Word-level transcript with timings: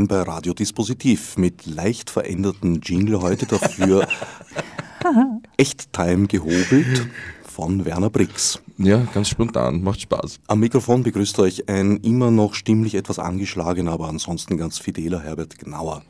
willkommen 0.00 0.24
bei 0.24 0.32
Radio 0.32 0.54
Dispositiv 0.54 1.36
mit 1.36 1.66
leicht 1.66 2.08
veränderten 2.08 2.80
Jingle 2.80 3.20
heute 3.20 3.44
dafür 3.44 4.08
Echttime 5.58 6.26
gehobelt 6.26 7.06
von 7.42 7.84
Werner 7.84 8.08
Brix. 8.08 8.62
Ja, 8.78 9.06
ganz 9.12 9.28
spontan, 9.28 9.82
macht 9.82 10.00
Spaß. 10.00 10.40
Am 10.46 10.60
Mikrofon 10.60 11.02
begrüßt 11.02 11.38
euch 11.40 11.68
ein 11.68 11.98
immer 11.98 12.30
noch 12.30 12.54
stimmlich 12.54 12.94
etwas 12.94 13.18
angeschlagener, 13.18 13.92
aber 13.92 14.08
ansonsten 14.08 14.56
ganz 14.56 14.78
fideler 14.78 15.20
Herbert 15.20 15.58
Gnauer. 15.58 16.02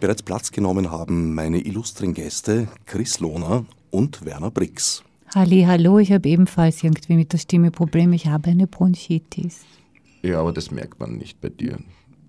Bereits 0.00 0.22
Platz 0.22 0.50
genommen 0.50 0.90
haben 0.90 1.32
meine 1.34 1.60
illustren 1.60 2.14
Gäste 2.14 2.66
Chris 2.86 3.20
Lohner 3.20 3.64
und 3.90 4.24
Werner 4.24 4.50
Brix. 4.50 5.04
Halli, 5.34 5.62
hallo, 5.68 5.98
ich 5.98 6.10
habe 6.10 6.28
ebenfalls 6.28 6.82
irgendwie 6.82 7.14
mit 7.14 7.32
der 7.32 7.38
Stimme 7.38 7.70
Probleme. 7.70 8.16
Ich 8.16 8.26
habe 8.26 8.50
eine 8.50 8.66
Bronchitis. 8.66 9.60
Ja, 10.22 10.40
aber 10.40 10.52
das 10.52 10.72
merkt 10.72 10.98
man 10.98 11.16
nicht 11.16 11.40
bei 11.40 11.48
dir. 11.48 11.78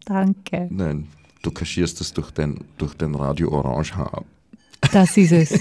Danke. 0.06 0.68
Nein, 0.70 1.08
du 1.42 1.52
kaschierst 1.52 2.00
das 2.00 2.14
durch 2.14 2.32
dein, 2.32 2.66
durch 2.78 2.94
dein 2.96 3.16
Radio 3.16 3.52
Orange 3.52 3.96
Haar. 3.96 4.24
Das 4.92 5.16
ist 5.16 5.32
es. 5.32 5.58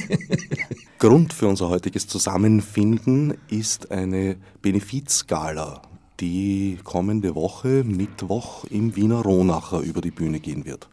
Grund 0.98 1.32
für 1.32 1.46
unser 1.46 1.68
heutiges 1.68 2.06
Zusammenfinden 2.06 3.34
ist 3.48 3.90
eine 3.90 4.36
Benefizgala, 4.62 5.82
die 6.20 6.78
kommende 6.82 7.34
Woche, 7.34 7.84
Mittwoch, 7.84 8.64
im 8.64 8.96
Wiener 8.96 9.20
Ronacher 9.20 9.80
über 9.80 10.00
die 10.00 10.10
Bühne 10.10 10.40
gehen 10.40 10.64
wird. 10.64 10.88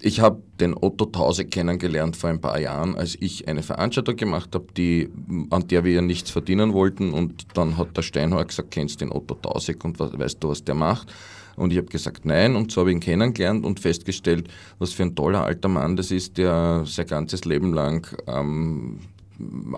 Ich 0.00 0.20
habe 0.20 0.42
den 0.60 0.74
Otto 0.74 1.06
Tause 1.06 1.46
kennengelernt 1.46 2.16
vor 2.16 2.28
ein 2.28 2.40
paar 2.40 2.60
Jahren, 2.60 2.94
als 2.94 3.16
ich 3.18 3.48
eine 3.48 3.62
Veranstaltung 3.62 4.16
gemacht 4.16 4.54
habe, 4.54 4.66
die, 4.76 5.08
an 5.48 5.66
der 5.68 5.84
wir 5.84 5.92
ja 5.92 6.02
nichts 6.02 6.30
verdienen 6.30 6.74
wollten. 6.74 7.14
Und 7.14 7.46
dann 7.54 7.78
hat 7.78 7.96
der 7.96 8.02
Steinhauer 8.02 8.44
gesagt, 8.44 8.70
kennst 8.70 9.00
du 9.00 9.06
den 9.06 9.12
Otto 9.12 9.34
Tausig 9.34 9.82
und 9.82 9.98
weißt 9.98 10.44
du, 10.44 10.50
was 10.50 10.62
der 10.62 10.74
macht? 10.74 11.10
Und 11.56 11.72
ich 11.72 11.78
habe 11.78 11.88
gesagt, 11.88 12.24
nein. 12.24 12.56
Und 12.56 12.72
so 12.72 12.80
habe 12.80 12.90
ich 12.90 12.96
ihn 12.96 13.00
kennengelernt 13.00 13.64
und 13.64 13.80
festgestellt, 13.80 14.48
was 14.78 14.92
für 14.92 15.04
ein 15.04 15.14
toller 15.14 15.44
alter 15.44 15.68
Mann 15.68 15.96
das 15.96 16.10
ist, 16.10 16.38
der 16.38 16.84
sein 16.86 17.06
ganzes 17.06 17.44
Leben 17.44 17.72
lang 17.72 18.06
ähm, 18.26 19.00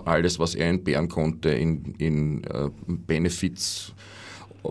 alles, 0.05 0.39
was 0.39 0.55
er 0.55 0.69
entbehren 0.69 1.09
konnte, 1.09 1.49
in, 1.49 1.95
in 1.97 2.43
äh, 2.43 2.69
Benefits 2.87 3.93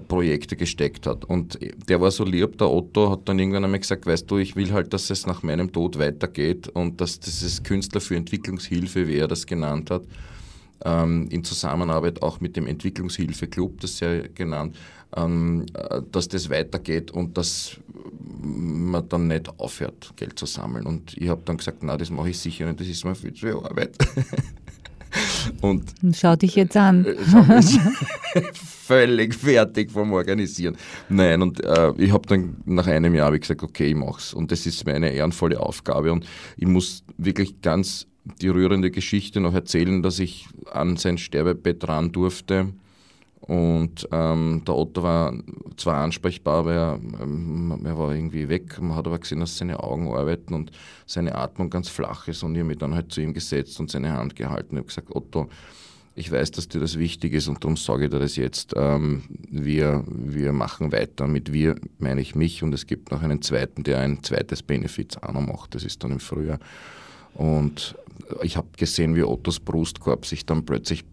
Projekte 0.08 0.56
gesteckt 0.56 1.06
hat. 1.06 1.24
Und 1.24 1.58
der 1.88 2.00
war 2.00 2.10
so 2.10 2.24
lieb, 2.24 2.58
der 2.58 2.70
Otto 2.70 3.10
hat 3.10 3.28
dann 3.28 3.38
irgendwann 3.38 3.64
einmal 3.64 3.80
gesagt, 3.80 4.06
weißt 4.06 4.30
du, 4.30 4.38
ich 4.38 4.56
will 4.56 4.72
halt, 4.72 4.92
dass 4.92 5.10
es 5.10 5.26
nach 5.26 5.42
meinem 5.42 5.72
Tod 5.72 5.98
weitergeht 5.98 6.68
und 6.68 7.00
dass 7.00 7.20
dieses 7.20 7.62
Künstler 7.62 8.00
für 8.00 8.16
Entwicklungshilfe, 8.16 9.08
wie 9.08 9.16
er 9.16 9.28
das 9.28 9.46
genannt 9.46 9.90
hat, 9.90 10.02
ähm, 10.84 11.28
in 11.30 11.44
Zusammenarbeit 11.44 12.22
auch 12.22 12.40
mit 12.40 12.56
dem 12.56 12.66
Entwicklungshilfe-Club, 12.66 13.80
das 13.80 14.00
ja 14.00 14.22
genannt, 14.34 14.76
äh, 14.76 14.95
dass 15.16 16.28
das 16.28 16.50
weitergeht 16.50 17.10
und 17.10 17.38
dass 17.38 17.78
man 18.38 19.08
dann 19.08 19.28
nicht 19.28 19.48
aufhört, 19.58 20.12
Geld 20.16 20.38
zu 20.38 20.46
sammeln. 20.46 20.86
Und 20.86 21.16
ich 21.16 21.28
habe 21.28 21.42
dann 21.44 21.56
gesagt, 21.56 21.78
na, 21.82 21.96
das 21.96 22.10
mache 22.10 22.30
ich 22.30 22.38
sicher 22.38 22.66
nicht, 22.66 22.80
das 22.80 22.86
ist 22.86 23.04
mir 23.04 23.14
viel 23.14 23.32
zu 23.32 23.46
viel 23.46 23.56
Arbeit. 23.56 23.96
Und 25.60 25.94
Schau 26.14 26.36
dich 26.36 26.56
jetzt 26.56 26.76
an. 26.76 27.06
Äh, 28.34 28.42
völlig 28.52 29.34
fertig 29.34 29.90
vom 29.90 30.12
Organisieren. 30.12 30.76
Nein, 31.08 31.40
und 31.40 31.64
äh, 31.64 31.92
ich 31.96 32.12
habe 32.12 32.28
dann 32.28 32.56
nach 32.66 32.86
einem 32.86 33.14
Jahr 33.14 33.32
ich 33.32 33.40
gesagt, 33.40 33.62
okay, 33.62 33.86
ich 33.86 33.94
mach's. 33.94 34.34
Und 34.34 34.52
das 34.52 34.66
ist 34.66 34.84
mir 34.84 34.94
eine 34.94 35.10
ehrenvolle 35.10 35.58
Aufgabe. 35.58 36.12
Und 36.12 36.26
ich 36.56 36.66
muss 36.66 37.02
wirklich 37.16 37.62
ganz 37.62 38.06
die 38.42 38.48
rührende 38.48 38.90
Geschichte 38.90 39.40
noch 39.40 39.54
erzählen, 39.54 40.02
dass 40.02 40.18
ich 40.18 40.48
an 40.70 40.96
sein 40.96 41.16
Sterbebett 41.16 41.88
ran 41.88 42.12
durfte. 42.12 42.74
Und 43.46 44.08
ähm, 44.10 44.62
der 44.66 44.74
Otto 44.74 45.04
war 45.04 45.32
zwar 45.76 46.02
ansprechbar, 46.02 46.58
aber 46.58 46.74
er, 46.74 47.00
ähm, 47.20 47.80
er, 47.84 47.96
war 47.96 48.12
irgendwie 48.12 48.48
weg. 48.48 48.80
Man 48.80 48.96
hat 48.96 49.06
aber 49.06 49.20
gesehen, 49.20 49.38
dass 49.38 49.56
seine 49.56 49.80
Augen 49.80 50.12
arbeiten 50.12 50.52
und 50.52 50.72
seine 51.06 51.36
Atmung 51.36 51.70
ganz 51.70 51.88
flach 51.88 52.26
ist. 52.26 52.42
Und 52.42 52.54
ich 52.54 52.60
habe 52.60 52.68
mich 52.68 52.78
dann 52.78 52.94
halt 52.94 53.12
zu 53.12 53.20
ihm 53.20 53.34
gesetzt 53.34 53.78
und 53.78 53.90
seine 53.90 54.12
Hand 54.12 54.34
gehalten. 54.34 54.74
Ich 54.74 54.78
habe 54.78 54.88
gesagt, 54.88 55.14
Otto, 55.14 55.48
ich 56.16 56.32
weiß, 56.32 56.50
dass 56.52 56.66
dir 56.66 56.80
das 56.80 56.98
wichtig 56.98 57.34
ist 57.34 57.46
und 57.46 57.62
darum 57.62 57.76
sage 57.76 58.06
ich 58.06 58.10
dir 58.10 58.18
das 58.18 58.34
jetzt. 58.34 58.72
Ähm, 58.74 59.22
wir, 59.28 60.02
wir 60.08 60.52
machen 60.52 60.90
weiter. 60.90 61.28
Mit 61.28 61.52
wir 61.52 61.76
meine 61.98 62.22
ich 62.22 62.34
mich 62.34 62.64
und 62.64 62.74
es 62.74 62.86
gibt 62.86 63.12
noch 63.12 63.22
einen 63.22 63.42
zweiten, 63.42 63.84
der 63.84 64.00
ein 64.00 64.24
zweites 64.24 64.62
Benefits 64.62 65.22
auch 65.22 65.32
noch 65.32 65.46
macht. 65.46 65.76
Das 65.76 65.84
ist 65.84 66.02
dann 66.02 66.12
im 66.12 66.20
Frühjahr. 66.20 66.58
Und 67.34 67.94
ich 68.42 68.56
habe 68.56 68.68
gesehen, 68.76 69.14
wie 69.14 69.22
Ottos 69.22 69.60
Brustkorb 69.60 70.26
sich 70.26 70.46
dann 70.46 70.64
plötzlich 70.64 71.04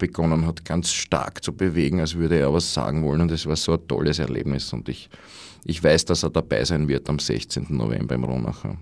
begonnen 0.00 0.44
hat, 0.46 0.64
ganz 0.64 0.90
stark 0.90 1.44
zu 1.44 1.52
bewegen, 1.52 2.00
als 2.00 2.16
würde 2.16 2.36
er 2.36 2.52
was 2.52 2.74
sagen 2.74 3.04
wollen. 3.04 3.20
Und 3.20 3.30
es 3.30 3.46
war 3.46 3.54
so 3.54 3.74
ein 3.74 3.86
tolles 3.86 4.18
Erlebnis. 4.18 4.72
Und 4.72 4.88
ich, 4.88 5.08
ich 5.64 5.82
weiß, 5.82 6.06
dass 6.06 6.24
er 6.24 6.30
dabei 6.30 6.64
sein 6.64 6.88
wird 6.88 7.08
am 7.08 7.20
16. 7.20 7.66
November 7.68 8.16
im 8.16 8.24
Ronacher. 8.24 8.76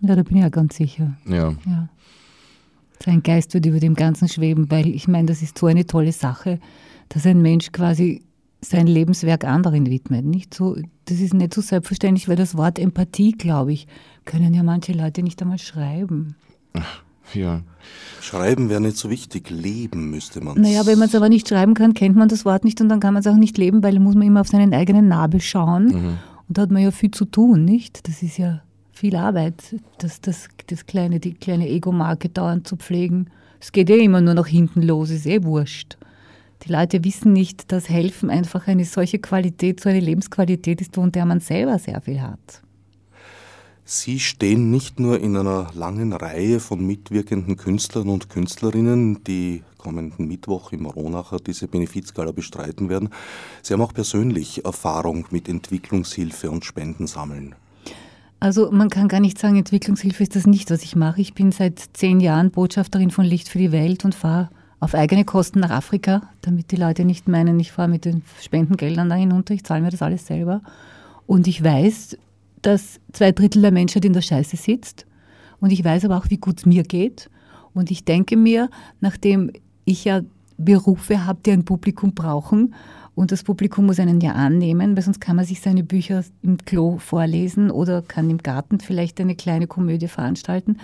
Ja, 0.00 0.16
da 0.16 0.22
bin 0.22 0.38
ich 0.38 0.42
ja 0.42 0.48
ganz 0.48 0.76
sicher. 0.76 1.18
Ja. 1.26 1.54
ja. 1.66 1.88
Sein 3.04 3.22
Geist 3.22 3.52
wird 3.52 3.66
über 3.66 3.80
dem 3.80 3.94
Ganzen 3.94 4.28
schweben, 4.28 4.70
weil 4.70 4.88
ich 4.88 5.08
meine, 5.08 5.26
das 5.26 5.42
ist 5.42 5.58
so 5.58 5.66
eine 5.66 5.86
tolle 5.86 6.12
Sache, 6.12 6.58
dass 7.10 7.26
ein 7.26 7.42
Mensch 7.42 7.72
quasi 7.72 8.22
sein 8.62 8.86
Lebenswerk 8.86 9.44
anderen 9.44 9.86
widmet. 9.86 10.24
Nicht 10.24 10.54
so, 10.54 10.76
das 11.06 11.20
ist 11.20 11.34
nicht 11.34 11.52
so 11.52 11.60
selbstverständlich, 11.60 12.28
weil 12.28 12.36
das 12.36 12.56
Wort 12.56 12.78
Empathie, 12.78 13.32
glaube 13.32 13.72
ich, 13.72 13.86
können 14.24 14.54
ja 14.54 14.62
manche 14.62 14.92
Leute 14.92 15.22
nicht 15.22 15.40
einmal 15.42 15.58
schreiben. 15.58 16.36
Ach, 16.74 17.02
ja. 17.34 17.62
Schreiben 18.20 18.68
wäre 18.68 18.80
nicht 18.80 18.96
so 18.96 19.10
wichtig, 19.10 19.50
leben 19.50 20.10
müsste 20.10 20.42
man. 20.42 20.60
Naja, 20.60 20.86
wenn 20.86 20.98
man 20.98 21.08
es 21.08 21.14
aber 21.14 21.28
nicht 21.28 21.48
schreiben 21.48 21.74
kann, 21.74 21.94
kennt 21.94 22.16
man 22.16 22.28
das 22.28 22.44
Wort 22.44 22.64
nicht 22.64 22.80
und 22.80 22.88
dann 22.88 23.00
kann 23.00 23.14
man 23.14 23.20
es 23.20 23.26
auch 23.26 23.36
nicht 23.36 23.56
leben, 23.58 23.82
weil 23.82 23.94
da 23.94 24.00
muss 24.00 24.14
man 24.14 24.26
immer 24.26 24.42
auf 24.42 24.48
seinen 24.48 24.74
eigenen 24.74 25.08
Nabel 25.08 25.40
schauen. 25.40 25.86
Mhm. 25.86 26.18
Und 26.48 26.58
da 26.58 26.62
hat 26.62 26.70
man 26.70 26.82
ja 26.82 26.90
viel 26.90 27.10
zu 27.10 27.24
tun, 27.24 27.64
nicht? 27.64 28.06
Das 28.08 28.22
ist 28.22 28.36
ja 28.36 28.62
viel 28.92 29.16
Arbeit, 29.16 29.76
das, 29.98 30.20
das, 30.20 30.48
das 30.66 30.84
kleine, 30.84 31.20
die 31.20 31.32
kleine 31.32 31.68
Ego-Marke 31.68 32.28
dauernd 32.28 32.66
zu 32.66 32.76
pflegen. 32.76 33.30
Es 33.58 33.72
geht 33.72 33.88
ja 33.88 33.96
immer 33.96 34.20
nur 34.20 34.34
nach 34.34 34.46
hinten 34.46 34.82
los, 34.82 35.10
ist 35.10 35.26
eh 35.26 35.42
wurscht. 35.42 35.96
Die 36.66 36.72
Leute 36.72 37.02
wissen 37.04 37.32
nicht, 37.32 37.72
dass 37.72 37.88
Helfen 37.88 38.28
einfach 38.28 38.66
eine 38.66 38.84
solche 38.84 39.18
Qualität, 39.18 39.80
so 39.80 39.88
eine 39.88 40.00
Lebensqualität 40.00 40.80
ist, 40.82 40.94
von 40.94 41.10
der 41.10 41.24
man 41.24 41.40
selber 41.40 41.78
sehr 41.78 42.00
viel 42.02 42.20
hat. 42.20 42.62
Sie 43.92 44.20
stehen 44.20 44.70
nicht 44.70 45.00
nur 45.00 45.18
in 45.18 45.36
einer 45.36 45.72
langen 45.74 46.12
Reihe 46.12 46.60
von 46.60 46.86
mitwirkenden 46.86 47.56
Künstlern 47.56 48.08
und 48.08 48.30
Künstlerinnen, 48.30 49.24
die 49.24 49.64
kommenden 49.78 50.28
Mittwoch 50.28 50.70
im 50.70 50.86
Ronacher 50.86 51.38
diese 51.38 51.66
Benefizgala 51.66 52.30
bestreiten 52.30 52.88
werden. 52.88 53.08
Sie 53.62 53.74
haben 53.74 53.80
auch 53.80 53.92
persönlich 53.92 54.64
Erfahrung 54.64 55.26
mit 55.32 55.48
Entwicklungshilfe 55.48 56.52
und 56.52 56.64
Spendensammeln. 56.64 57.56
Also 58.38 58.70
man 58.70 58.90
kann 58.90 59.08
gar 59.08 59.18
nicht 59.18 59.40
sagen, 59.40 59.56
Entwicklungshilfe 59.56 60.22
ist 60.22 60.36
das 60.36 60.46
nicht, 60.46 60.70
was 60.70 60.84
ich 60.84 60.94
mache. 60.94 61.20
Ich 61.20 61.34
bin 61.34 61.50
seit 61.50 61.82
zehn 61.92 62.20
Jahren 62.20 62.52
Botschafterin 62.52 63.10
von 63.10 63.24
Licht 63.24 63.48
für 63.48 63.58
die 63.58 63.72
Welt 63.72 64.04
und 64.04 64.14
fahre 64.14 64.50
auf 64.78 64.94
eigene 64.94 65.24
Kosten 65.24 65.58
nach 65.58 65.70
Afrika, 65.70 66.22
damit 66.42 66.70
die 66.70 66.76
Leute 66.76 67.04
nicht 67.04 67.26
meinen, 67.26 67.58
ich 67.58 67.72
fahre 67.72 67.88
mit 67.88 68.04
den 68.04 68.22
Spendengeldern 68.40 69.08
da 69.08 69.16
hinunter, 69.16 69.52
ich 69.52 69.64
zahle 69.64 69.82
mir 69.82 69.90
das 69.90 70.00
alles 70.00 70.28
selber. 70.28 70.62
Und 71.26 71.48
ich 71.48 71.64
weiß, 71.64 72.16
dass 72.62 73.00
zwei 73.12 73.32
Drittel 73.32 73.62
der 73.62 73.72
Menschheit 73.72 74.04
in 74.04 74.12
der 74.12 74.22
Scheiße 74.22 74.56
sitzt. 74.56 75.06
Und 75.60 75.70
ich 75.70 75.84
weiß 75.84 76.04
aber 76.04 76.16
auch, 76.16 76.30
wie 76.30 76.38
gut 76.38 76.58
es 76.58 76.66
mir 76.66 76.82
geht. 76.82 77.30
Und 77.74 77.90
ich 77.90 78.04
denke 78.04 78.36
mir, 78.36 78.68
nachdem 79.00 79.50
ich 79.84 80.04
ja 80.04 80.22
Berufe 80.56 81.24
habe, 81.24 81.40
die 81.44 81.52
ein 81.52 81.64
Publikum 81.64 82.14
brauchen 82.14 82.74
und 83.14 83.32
das 83.32 83.42
Publikum 83.42 83.86
muss 83.86 83.98
einen 83.98 84.20
ja 84.20 84.32
annehmen, 84.32 84.96
weil 84.96 85.02
sonst 85.02 85.20
kann 85.20 85.36
man 85.36 85.44
sich 85.44 85.60
seine 85.60 85.82
Bücher 85.82 86.24
im 86.42 86.58
Klo 86.58 86.98
vorlesen 86.98 87.70
oder 87.70 88.02
kann 88.02 88.30
im 88.30 88.38
Garten 88.38 88.80
vielleicht 88.80 89.20
eine 89.20 89.34
kleine 89.34 89.66
Komödie 89.66 90.08
veranstalten. 90.08 90.78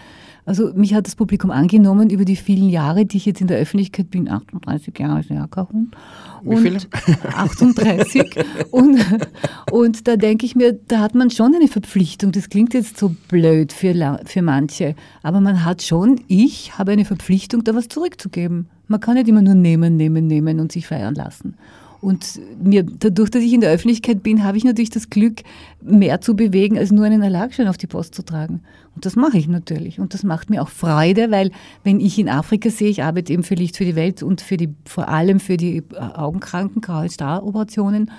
Also 0.47 0.73
mich 0.75 0.95
hat 0.95 1.07
das 1.07 1.17
Publikum 1.17 1.51
angenommen 1.51 2.09
über 2.09 2.25
die 2.25 2.37
vielen 2.37 2.69
Jahre, 2.69 3.05
die 3.05 3.17
ich 3.17 3.27
jetzt 3.27 3.41
in 3.41 3.49
der 3.49 3.59
Öffentlichkeit 3.59 4.11
bin. 4.11 4.31
38 4.31 4.97
Jahre 4.97 5.19
ist 5.19 5.29
ja 5.29 5.47
kein 5.49 5.69
Hund. 5.69 5.97
Wie 6.45 6.57
viele? 6.57 6.79
38. 7.35 8.23
und, 8.71 9.05
und 9.73 10.07
da 10.07 10.17
denke 10.17 10.47
ich 10.47 10.55
mir, 10.55 10.73
da 10.73 11.01
hat 11.01 11.17
man 11.17 11.31
schon 11.31 11.53
eine 11.53 11.67
Verpflichtung. 11.67 12.31
Das 12.31 12.49
klingt 12.49 12.75
jetzt 12.75 12.97
so 12.97 13.15
blöd 13.29 13.73
für, 13.73 14.21
für 14.25 14.43
manche, 14.43 14.95
aber 15.25 15.41
man 15.41 15.65
hat 15.65 15.83
schon, 15.83 16.21
ich 16.29 16.79
habe 16.79 16.93
eine 16.93 17.05
Verpflichtung, 17.05 17.65
da 17.65 17.75
was 17.75 17.89
zurückzugeben. 17.89 18.69
Man 18.87 19.01
kann 19.01 19.15
nicht 19.15 19.27
immer 19.27 19.43
nur 19.43 19.55
nehmen, 19.55 19.97
nehmen, 19.97 20.29
nehmen 20.29 20.61
und 20.61 20.71
sich 20.71 20.87
feiern 20.87 21.17
lassen. 21.17 21.57
Und 22.07 22.41
mir, 22.63 22.85
dadurch, 22.85 23.31
dass 23.31 23.43
ich 23.43 23.53
in 23.53 23.63
der 23.63 23.73
Öffentlichkeit 23.73 24.23
bin, 24.23 24.45
habe 24.45 24.57
ich 24.57 24.63
natürlich 24.63 24.91
das 24.91 25.11
Glück, 25.11 25.43
mehr 25.83 26.21
zu 26.21 26.37
bewegen, 26.37 26.79
als 26.79 26.93
nur 26.93 27.05
einen 27.05 27.21
Erlagschein 27.21 27.67
auf 27.67 27.79
die 27.79 27.89
Post 27.89 28.15
zu 28.15 28.23
tragen. 28.23 28.61
Und 28.95 29.05
das 29.05 29.17
mache 29.17 29.39
ich 29.39 29.49
natürlich. 29.49 29.99
Und 29.99 30.15
das 30.15 30.23
macht 30.23 30.49
mir 30.49 30.63
auch 30.63 30.69
Freude, 30.69 31.33
weil 31.33 31.51
wenn 31.83 31.99
ich 31.99 32.17
in 32.21 32.29
Afrika 32.29 32.71
sehe, 32.71 32.91
ich 32.91 33.03
arbeite 33.03 33.33
eben 33.33 33.43
für 33.43 33.57
Licht 33.57 33.77
für 33.77 33.85
die 33.85 33.97
Welt 33.97 34.23
und 34.23 34.41
für 34.41 34.57
die, 34.57 34.73
vor 34.85 35.09
allem 35.09 35.41
für 35.41 35.57
die 35.57 35.83
Augenkranken, 35.99 36.81
graue 36.81 37.09
Star-Operationen, 37.09 38.13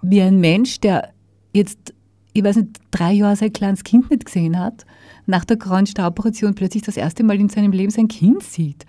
wie 0.00 0.22
ein 0.22 0.40
Mensch, 0.40 0.80
der 0.80 1.10
jetzt, 1.52 1.92
ich 2.32 2.42
weiß 2.42 2.56
nicht, 2.56 2.78
drei 2.90 3.12
Jahre 3.12 3.36
sein 3.36 3.52
kleines 3.52 3.84
Kind 3.84 4.10
nicht 4.10 4.24
gesehen 4.24 4.58
hat, 4.58 4.86
nach 5.26 5.44
der 5.44 5.58
grauen 5.58 5.84
Star-Operation 5.84 6.54
plötzlich 6.54 6.84
das 6.84 6.96
erste 6.96 7.22
Mal 7.22 7.38
in 7.38 7.50
seinem 7.50 7.72
Leben 7.72 7.90
sein 7.90 8.08
Kind 8.08 8.42
sieht. 8.42 8.86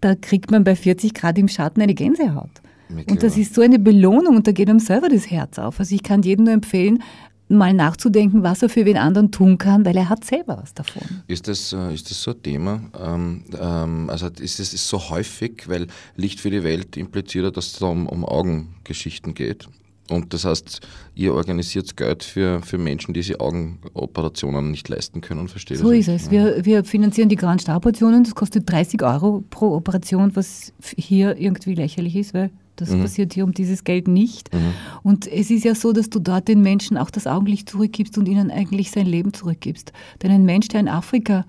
Da 0.00 0.14
kriegt 0.14 0.52
man 0.52 0.62
bei 0.62 0.76
40 0.76 1.12
Grad 1.12 1.36
im 1.38 1.48
Schatten 1.48 1.82
eine 1.82 1.94
Gänsehaut. 1.94 2.62
Und 2.88 3.22
das 3.22 3.36
ist 3.36 3.54
so 3.54 3.62
eine 3.62 3.78
Belohnung 3.78 4.36
und 4.36 4.46
da 4.46 4.52
geht 4.52 4.68
einem 4.68 4.78
selber 4.78 5.08
das 5.08 5.30
Herz 5.30 5.58
auf. 5.58 5.80
Also 5.80 5.94
ich 5.94 6.02
kann 6.02 6.22
jedem 6.22 6.44
nur 6.44 6.54
empfehlen, 6.54 7.02
mal 7.48 7.72
nachzudenken, 7.72 8.42
was 8.42 8.62
er 8.62 8.68
für 8.68 8.84
wen 8.84 8.96
anderen 8.96 9.30
tun 9.30 9.58
kann, 9.58 9.84
weil 9.84 9.96
er 9.96 10.08
hat 10.08 10.24
selber 10.24 10.58
was 10.60 10.74
davon. 10.74 11.02
Ist 11.26 11.46
das, 11.48 11.72
äh, 11.72 11.92
ist 11.92 12.10
das 12.10 12.22
so 12.22 12.32
ein 12.32 12.42
Thema? 12.42 12.80
Ähm, 12.98 13.44
ähm, 13.60 14.10
also 14.10 14.28
ist 14.40 14.60
es 14.60 14.72
ist 14.72 14.88
so 14.88 15.10
häufig, 15.10 15.68
weil 15.68 15.86
Licht 16.16 16.40
für 16.40 16.50
die 16.50 16.62
Welt 16.62 16.96
impliziert, 16.96 17.56
dass 17.56 17.66
es 17.66 17.78
da 17.78 17.86
um, 17.86 18.06
um 18.08 18.24
Augengeschichten 18.24 19.34
geht. 19.34 19.68
Und 20.10 20.34
das 20.34 20.44
heißt, 20.44 20.80
ihr 21.14 21.34
organisiert 21.34 21.96
Geld 21.96 22.24
für, 22.24 22.60
für 22.60 22.76
Menschen, 22.76 23.14
die 23.14 23.22
sich 23.22 23.40
Augenoperationen 23.40 24.70
nicht 24.70 24.86
leisten 24.90 25.22
können, 25.22 25.48
verstehe 25.48 25.78
So 25.78 25.90
ist 25.92 26.08
es. 26.08 26.30
Wir, 26.30 26.62
wir 26.62 26.84
finanzieren 26.84 27.30
die 27.30 27.36
Grand 27.36 27.62
Star-Operationen. 27.62 28.24
Das 28.24 28.34
kostet 28.34 28.70
30 28.70 29.02
Euro 29.02 29.42
pro 29.48 29.74
Operation, 29.74 30.36
was 30.36 30.74
hier 30.96 31.38
irgendwie 31.38 31.74
lächerlich 31.74 32.16
ist, 32.16 32.34
weil 32.34 32.50
das 32.76 32.90
mhm. 32.90 33.02
passiert 33.02 33.34
hier 33.34 33.44
um 33.44 33.52
dieses 33.52 33.84
Geld 33.84 34.08
nicht. 34.08 34.52
Mhm. 34.52 34.72
Und 35.02 35.26
es 35.26 35.50
ist 35.50 35.64
ja 35.64 35.74
so, 35.74 35.92
dass 35.92 36.10
du 36.10 36.18
dort 36.18 36.48
den 36.48 36.62
Menschen 36.62 36.96
auch 36.96 37.10
das 37.10 37.26
Augenlicht 37.26 37.68
zurückgibst 37.68 38.18
und 38.18 38.26
ihnen 38.26 38.50
eigentlich 38.50 38.90
sein 38.90 39.06
Leben 39.06 39.32
zurückgibst. 39.32 39.92
Denn 40.22 40.30
ein 40.30 40.44
Mensch, 40.44 40.68
der 40.68 40.80
in 40.80 40.88
Afrika 40.88 41.44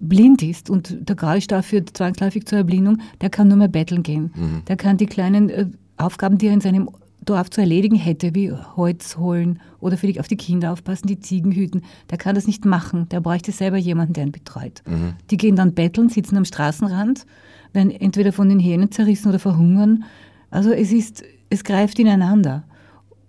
blind 0.00 0.42
ist 0.42 0.70
und 0.70 0.96
der 1.08 1.16
Graustar 1.16 1.62
führt 1.62 1.96
zwangsläufig 1.96 2.46
zur 2.46 2.58
Erblindung, 2.58 2.98
der 3.20 3.30
kann 3.30 3.48
nur 3.48 3.58
mehr 3.58 3.68
betteln 3.68 4.02
gehen. 4.02 4.32
Mhm. 4.34 4.62
Der 4.66 4.76
kann 4.76 4.96
die 4.96 5.06
kleinen 5.06 5.50
äh, 5.50 5.66
Aufgaben, 5.96 6.38
die 6.38 6.46
er 6.46 6.54
in 6.54 6.60
seinem 6.60 6.88
Dorf 7.22 7.50
zu 7.50 7.60
erledigen 7.60 7.96
hätte, 7.96 8.34
wie 8.34 8.50
Holz 8.52 9.18
holen 9.18 9.60
oder 9.78 9.98
vielleicht 9.98 10.20
auf 10.20 10.28
die 10.28 10.36
Kinder 10.36 10.72
aufpassen, 10.72 11.06
die 11.06 11.20
Ziegen 11.20 11.52
hüten, 11.52 11.82
der 12.10 12.16
kann 12.16 12.34
das 12.34 12.46
nicht 12.46 12.64
machen. 12.64 13.08
Der 13.10 13.20
bräuchte 13.20 13.52
selber 13.52 13.76
jemanden, 13.76 14.14
der 14.14 14.24
ihn 14.24 14.32
betreut. 14.32 14.82
Mhm. 14.86 15.14
Die 15.30 15.36
gehen 15.36 15.56
dann 15.56 15.74
betteln, 15.74 16.08
sitzen 16.08 16.38
am 16.38 16.46
Straßenrand, 16.46 17.26
werden 17.72 17.90
entweder 17.90 18.32
von 18.32 18.48
den 18.48 18.58
Hähnen 18.58 18.90
zerrissen 18.90 19.28
oder 19.28 19.38
verhungern 19.38 20.04
also 20.50 20.72
es 20.72 20.92
ist, 20.92 21.22
es 21.48 21.64
greift 21.64 21.98
ineinander. 21.98 22.64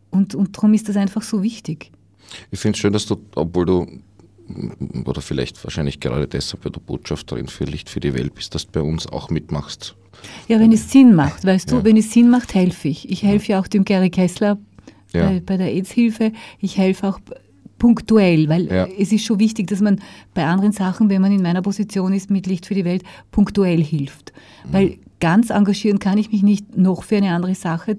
Und, 0.09 0.35
und 0.35 0.57
darum 0.57 0.73
ist 0.73 0.89
das 0.89 0.97
einfach 0.97 1.21
so 1.21 1.41
wichtig. 1.41 1.91
Ich 2.51 2.59
finde 2.59 2.75
es 2.75 2.79
schön, 2.79 2.93
dass 2.93 3.05
du, 3.05 3.17
obwohl 3.35 3.65
du, 3.65 3.87
oder 5.05 5.21
vielleicht 5.21 5.63
wahrscheinlich 5.63 5.99
gerade 5.99 6.27
deshalb, 6.27 6.65
weil 6.65 6.71
du 6.71 6.79
Botschafterin 6.79 7.47
für 7.47 7.63
Licht 7.63 7.89
für 7.89 7.99
die 7.99 8.13
Welt 8.13 8.35
bist, 8.35 8.53
dass 8.53 8.65
du 8.65 8.71
bei 8.71 8.81
uns 8.81 9.07
auch 9.07 9.29
mitmachst. 9.29 9.95
Ja, 10.47 10.59
wenn 10.59 10.71
es 10.71 10.91
Sinn 10.91 11.15
macht, 11.15 11.45
weißt 11.45 11.71
ja. 11.71 11.77
du, 11.77 11.83
wenn 11.83 11.97
es 11.97 12.11
Sinn 12.11 12.29
macht, 12.29 12.53
helfe 12.53 12.89
ich. 12.89 13.09
Ich 13.09 13.23
helfe 13.23 13.53
ja 13.53 13.59
auch 13.59 13.67
dem 13.67 13.85
Gary 13.85 14.09
Kessler 14.09 14.57
ja. 15.13 15.27
bei, 15.27 15.39
bei, 15.39 15.57
der 15.57 15.67
AIDS-Hilfe. 15.67 16.33
Ich 16.59 16.77
helfe 16.77 17.07
auch 17.07 17.19
punktuell, 17.79 18.47
weil 18.49 18.67
ja. 18.67 18.85
es 18.85 19.11
ist 19.11 19.25
schon 19.25 19.39
wichtig, 19.39 19.67
dass 19.67 19.81
man 19.81 20.01
bei 20.33 20.45
anderen 20.45 20.71
Sachen, 20.71 21.09
wenn 21.09 21.21
man 21.21 21.31
in 21.31 21.41
meiner 21.41 21.61
Position 21.61 22.13
ist 22.13 22.29
mit 22.29 22.45
Licht 22.45 22.65
für 22.65 22.75
die 22.75 22.85
Welt, 22.85 23.03
punktuell 23.31 23.83
hilft. 23.83 24.33
Mhm. 24.65 24.73
Weil 24.73 24.97
ganz 25.21 25.49
engagieren 25.49 25.99
kann 25.99 26.17
ich 26.17 26.31
mich 26.31 26.43
nicht 26.43 26.77
noch 26.77 27.03
für 27.03 27.15
eine 27.15 27.31
andere 27.31 27.55
Sache 27.55 27.97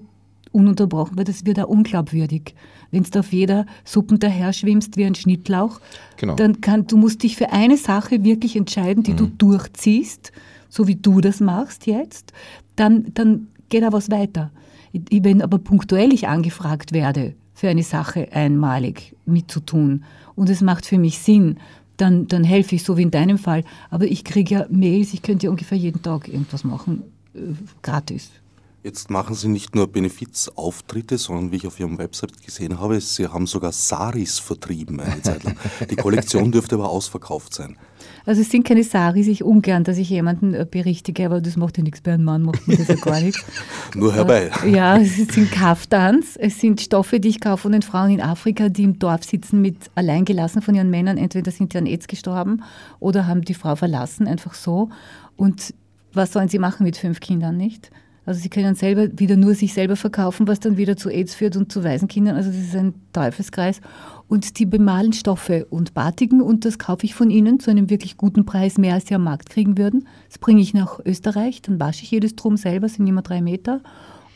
ununterbrochen, 0.52 1.16
weil 1.16 1.24
das 1.24 1.46
wird 1.46 1.58
auch 1.58 1.68
unglaubwürdig. 1.68 2.54
Wenn 2.90 3.04
du 3.04 3.18
auf 3.18 3.32
jeder 3.32 3.64
Suppen 3.84 4.18
daher 4.18 4.52
schwimmst 4.52 4.98
wie 4.98 5.06
ein 5.06 5.14
Schnittlauch, 5.14 5.80
genau. 6.18 6.34
dann 6.34 6.60
kann, 6.60 6.86
du 6.86 6.98
musst 6.98 7.22
dich 7.22 7.36
für 7.36 7.50
eine 7.50 7.78
Sache 7.78 8.22
wirklich 8.22 8.54
entscheiden, 8.54 9.02
die 9.02 9.12
mhm. 9.12 9.16
du 9.16 9.26
durchziehst, 9.38 10.30
so 10.68 10.86
wie 10.86 10.96
du 10.96 11.22
das 11.22 11.40
machst 11.40 11.86
jetzt, 11.86 12.32
dann, 12.76 13.06
dann 13.14 13.48
geht 13.70 13.82
da 13.82 13.92
was 13.92 14.10
weiter. 14.10 14.50
Wenn 14.92 15.40
aber 15.40 15.58
punktuell 15.58 16.12
ich 16.12 16.28
angefragt 16.28 16.92
werde, 16.92 17.34
für 17.54 17.68
eine 17.68 17.82
Sache 17.82 18.28
einmalig 18.32 19.14
mitzutun 19.24 20.04
und 20.34 20.50
es 20.50 20.60
macht 20.60 20.84
für 20.84 20.98
mich 20.98 21.18
Sinn, 21.18 21.58
dann, 21.96 22.26
dann 22.26 22.44
helfe 22.44 22.74
ich, 22.74 22.82
so 22.82 22.96
wie 22.96 23.02
in 23.02 23.10
deinem 23.10 23.38
Fall. 23.38 23.64
Aber 23.90 24.06
ich 24.06 24.24
kriege 24.24 24.54
ja 24.54 24.66
Mails, 24.70 25.14
ich 25.14 25.22
könnte 25.22 25.46
ja 25.46 25.50
ungefähr 25.50 25.78
jeden 25.78 26.02
Tag 26.02 26.28
irgendwas 26.28 26.64
machen, 26.64 27.04
gratis. 27.82 28.30
Jetzt 28.84 29.10
machen 29.10 29.36
Sie 29.36 29.46
nicht 29.46 29.76
nur 29.76 29.86
Benefizauftritte, 29.86 31.16
sondern 31.16 31.52
wie 31.52 31.56
ich 31.56 31.66
auf 31.68 31.78
Ihrem 31.78 31.98
Website 31.98 32.42
gesehen 32.44 32.80
habe, 32.80 33.00
Sie 33.00 33.28
haben 33.28 33.46
sogar 33.46 33.70
Saris 33.70 34.40
vertrieben 34.40 34.98
eine 34.98 35.22
Zeit 35.22 35.44
lang. 35.44 35.56
Die 35.88 35.94
Kollektion 35.94 36.50
dürfte 36.52 36.74
aber 36.74 36.90
ausverkauft 36.90 37.54
sein. 37.54 37.76
Also 38.26 38.40
es 38.40 38.50
sind 38.50 38.66
keine 38.66 38.82
Saris, 38.82 39.28
ich 39.28 39.44
ungern, 39.44 39.84
dass 39.84 39.98
ich 39.98 40.10
jemanden 40.10 40.54
äh, 40.54 40.66
berichtige, 40.68 41.26
aber 41.26 41.40
das 41.40 41.56
macht 41.56 41.78
ja 41.78 41.84
nichts 41.84 42.00
bei 42.00 42.12
einem 42.12 42.24
Mann, 42.24 42.42
macht 42.42 42.66
mir 42.66 42.76
das 42.76 42.88
ja 42.88 42.96
gar 42.96 43.20
nichts. 43.20 43.44
Nur 43.94 44.12
herbei. 44.12 44.50
Äh, 44.64 44.70
ja, 44.70 44.98
es 44.98 45.16
sind 45.16 45.52
Kaftans, 45.52 46.36
es 46.36 46.58
sind 46.58 46.80
Stoffe, 46.80 47.20
die 47.20 47.28
ich 47.28 47.40
kaufe 47.40 47.62
von 47.62 47.72
den 47.72 47.82
Frauen 47.82 48.10
in 48.10 48.20
Afrika, 48.20 48.68
die 48.68 48.82
im 48.82 48.98
Dorf 48.98 49.22
sitzen 49.22 49.60
mit 49.60 49.76
alleingelassen 49.94 50.60
von 50.60 50.74
ihren 50.74 50.90
Männern. 50.90 51.18
Entweder 51.18 51.52
sind 51.52 51.72
die 51.72 51.78
an 51.78 51.86
AIDS 51.86 52.08
gestorben 52.08 52.64
oder 52.98 53.28
haben 53.28 53.42
die 53.42 53.54
Frau 53.54 53.76
verlassen, 53.76 54.26
einfach 54.26 54.54
so. 54.54 54.90
Und 55.36 55.72
was 56.14 56.32
sollen 56.32 56.48
sie 56.48 56.58
machen 56.58 56.84
mit 56.84 56.96
fünf 56.96 57.20
Kindern, 57.20 57.56
nicht? 57.56 57.90
Also 58.24 58.40
sie 58.40 58.50
können 58.50 58.76
selber 58.76 59.08
wieder 59.18 59.36
nur 59.36 59.54
sich 59.54 59.74
selber 59.74 59.96
verkaufen, 59.96 60.46
was 60.46 60.60
dann 60.60 60.76
wieder 60.76 60.96
zu 60.96 61.08
AIDS 61.10 61.34
führt 61.34 61.56
und 61.56 61.72
zu 61.72 61.82
Waisenkindern. 61.82 62.36
Also 62.36 62.50
das 62.50 62.60
ist 62.60 62.76
ein 62.76 62.94
Teufelskreis. 63.12 63.80
Und 64.28 64.58
die 64.60 64.66
bemalen 64.66 65.12
Stoffe 65.12 65.66
und 65.70 65.92
batigen 65.92 66.40
und 66.40 66.64
das 66.64 66.78
kaufe 66.78 67.04
ich 67.04 67.14
von 67.14 67.30
ihnen 67.30 67.58
zu 67.58 67.70
einem 67.70 67.90
wirklich 67.90 68.16
guten 68.16 68.46
Preis, 68.46 68.78
mehr 68.78 68.94
als 68.94 69.08
sie 69.08 69.14
am 69.16 69.24
Markt 69.24 69.50
kriegen 69.50 69.76
würden. 69.76 70.06
Das 70.28 70.38
bringe 70.38 70.60
ich 70.60 70.72
nach 70.72 71.00
Österreich, 71.04 71.62
dann 71.62 71.80
wasche 71.80 72.04
ich 72.04 72.12
jedes 72.12 72.36
Drum 72.36 72.56
selber, 72.56 72.88
sind 72.88 73.06
immer 73.06 73.22
drei 73.22 73.42
Meter. 73.42 73.80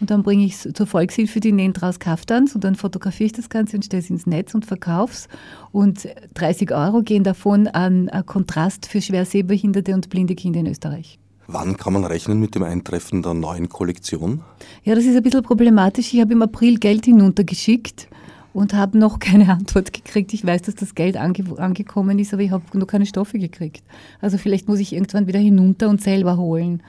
Und 0.01 0.11
dann 0.11 0.23
bringe 0.23 0.45
ich 0.45 0.53
es 0.55 0.75
zur 0.75 0.87
Volkshilfe, 0.87 1.41
die 1.41 1.53
nähen 1.53 1.73
draus 1.73 1.99
Kaftans 1.99 2.55
und 2.55 2.65
dann 2.65 2.75
fotografiere 2.75 3.27
ich 3.27 3.33
das 3.33 3.49
Ganze 3.49 3.77
und 3.77 3.85
stelle 3.85 4.03
es 4.03 4.11
ins 4.11 4.27
Netz 4.27 4.55
und 4.55 4.67
verkaufe 4.67 5.15
es. 5.15 5.29
Und 5.73 6.09
30 6.35 6.73
Euro 6.73 7.03
gehen 7.03 7.23
davon 7.23 7.67
an 7.69 8.11
Kontrast 8.27 8.87
für 8.87 9.01
schwer 9.01 9.25
sehbehinderte 9.25 9.95
und 9.95 10.11
blinde 10.11 10.35
Kinder 10.35 10.61
in 10.61 10.67
Österreich. 10.67 11.19
Wann 11.49 11.77
kann 11.77 11.93
man 11.93 12.05
rechnen 12.05 12.41
mit 12.41 12.55
dem 12.55 12.65
Eintreffen 12.65 13.23
der 13.23 13.35
neuen 13.35 13.69
Kollektion? 13.69 14.43
Ja, 14.83 14.95
das 14.95 15.05
ist 15.05 15.17
ein 15.17 15.23
bisschen 15.23 15.43
problematisch. 15.43 16.13
Ich 16.13 16.21
habe 16.21 16.33
im 16.33 16.43
April 16.43 16.79
Geld 16.79 17.05
hinuntergeschickt 17.05 18.09
und 18.53 18.75
habe 18.75 18.99
noch 18.99 19.19
keine 19.21 19.49
Antwort 19.51 19.93
gekriegt. 19.93 20.33
Ich 20.33 20.45
weiß, 20.45 20.63
dass 20.63 20.75
das 20.75 20.95
Geld 20.95 21.17
ange 21.17 21.45
angekommen 21.59 22.19
ist, 22.19 22.33
aber 22.33 22.43
ich 22.43 22.51
habe 22.51 22.65
noch 22.77 22.87
keine 22.87 23.07
Stoffe 23.07 23.39
gekriegt. 23.39 23.85
Also 24.21 24.39
vielleicht 24.39 24.67
muss 24.69 24.81
ich 24.81 24.93
irgendwann 24.93 25.27
wieder 25.27 25.39
hinunter 25.39 25.89
und 25.89 26.01
selber 26.01 26.37
holen. 26.37 26.83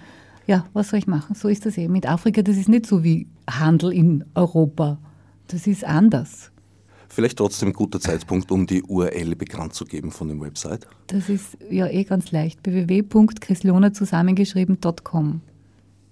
Ja, 0.48 0.66
was 0.74 0.90
soll 0.90 1.00
ich 1.00 1.08
machen? 1.08 1.36
So 1.36 1.50
ist 1.50 1.66
das 1.66 1.78
eben. 1.78 1.94
Mit 1.94 2.08
Afrika, 2.08 2.42
das 2.42 2.58
ist 2.58 2.70
nicht 2.70 2.86
so 2.86 3.04
wie 3.04 3.28
Handel 3.50 3.92
in 3.92 4.24
Europa. 4.34 4.98
Das 5.50 5.68
ist 5.68 5.84
anders. 5.84 6.52
Vielleicht 7.18 7.40
trotzdem 7.40 7.70
ein 7.70 7.74
guter 7.74 8.00
Zeitpunkt, 8.00 8.52
um 8.52 8.68
die 8.68 8.84
URL 8.84 9.36
bekannt 9.36 9.74
zu 9.74 9.86
geben 9.86 10.12
von 10.12 10.28
dem 10.28 10.40
Website. 10.40 10.86
Das 11.08 11.30
ist 11.30 11.58
ja 11.68 11.88
eh 11.88 12.04
ganz 12.04 12.32
leicht. 12.32 12.60
www.chrislona 12.64 13.92
zusammengeschrieben.com. 13.92 15.42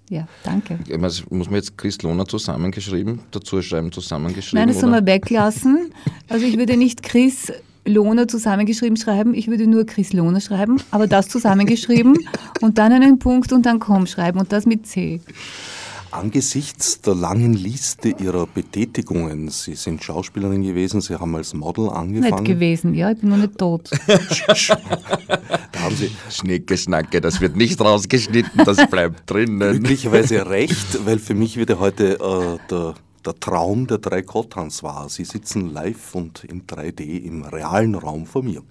Ja, 0.09 0.27
danke. 0.43 0.79
muss 0.97 1.23
man 1.29 1.53
jetzt 1.57 1.77
Chrislona 1.77 2.25
zusammengeschrieben 2.25 3.19
dazu 3.29 3.61
schreiben, 3.61 3.91
zusammengeschrieben? 3.91 4.65
Nein, 4.65 4.69
das 4.69 4.79
soll 4.81 4.89
man 4.89 5.05
weglassen. 5.05 5.91
Also 6.27 6.43
ich 6.43 6.57
würde 6.57 6.75
nicht 6.75 7.03
Chris 7.03 7.53
Lohner 7.85 8.27
zusammengeschrieben 8.27 8.97
schreiben, 8.97 9.35
ich 9.35 9.47
würde 9.47 9.67
nur 9.67 9.85
Chris 9.85 10.11
Lohner 10.11 10.41
schreiben, 10.41 10.81
aber 10.89 11.05
das 11.05 11.29
zusammengeschrieben 11.29 12.17
und 12.61 12.79
dann 12.79 12.91
einen 12.91 13.19
Punkt 13.19 13.53
und 13.53 13.67
dann 13.67 13.79
com 13.79 14.07
schreiben 14.07 14.39
und 14.39 14.51
das 14.51 14.65
mit 14.65 14.87
C. 14.87 15.21
Angesichts 16.15 17.01
der 17.01 17.13
langen 17.13 17.53
Liste 17.53 18.07
Ihrer 18.07 18.47
Betätigungen, 18.47 19.49
Sie 19.49 19.75
sind 19.75 20.01
Schauspielerin 20.01 20.63
gewesen, 20.63 21.01
Sie 21.01 21.19
haben 21.19 21.35
als 21.35 21.53
Model 21.53 21.89
angefangen. 21.89 22.43
Nicht 22.43 22.53
gewesen, 22.53 22.93
ja, 22.93 23.11
ich 23.11 23.19
bin 23.19 23.31
noch 23.31 23.37
nicht 23.37 23.57
tot. 23.57 23.89
da 24.07 25.79
haben 25.81 25.95
Sie 25.95 26.09
Schnecke, 26.29 26.77
Schnacke, 26.77 27.19
das 27.19 27.41
wird 27.41 27.57
nicht 27.57 27.81
rausgeschnitten, 27.81 28.63
das 28.63 28.87
bleibt 28.89 29.29
drinnen. 29.29 29.83
Glücklicherweise 29.83 30.45
recht, 30.49 31.05
weil 31.05 31.19
für 31.19 31.35
mich 31.35 31.57
wieder 31.57 31.79
heute 31.79 32.13
äh, 32.13 32.69
der, 32.69 32.93
der 33.25 33.39
Traum 33.41 33.85
der 33.87 33.97
drei 33.97 34.21
Kottans 34.21 34.83
war. 34.83 35.09
Sie 35.09 35.25
sitzen 35.25 35.73
live 35.73 36.15
und 36.15 36.45
in 36.45 36.65
3D 36.65 37.25
im 37.25 37.43
realen 37.43 37.93
Raum 37.93 38.25
vor 38.25 38.41
mir. 38.41 38.61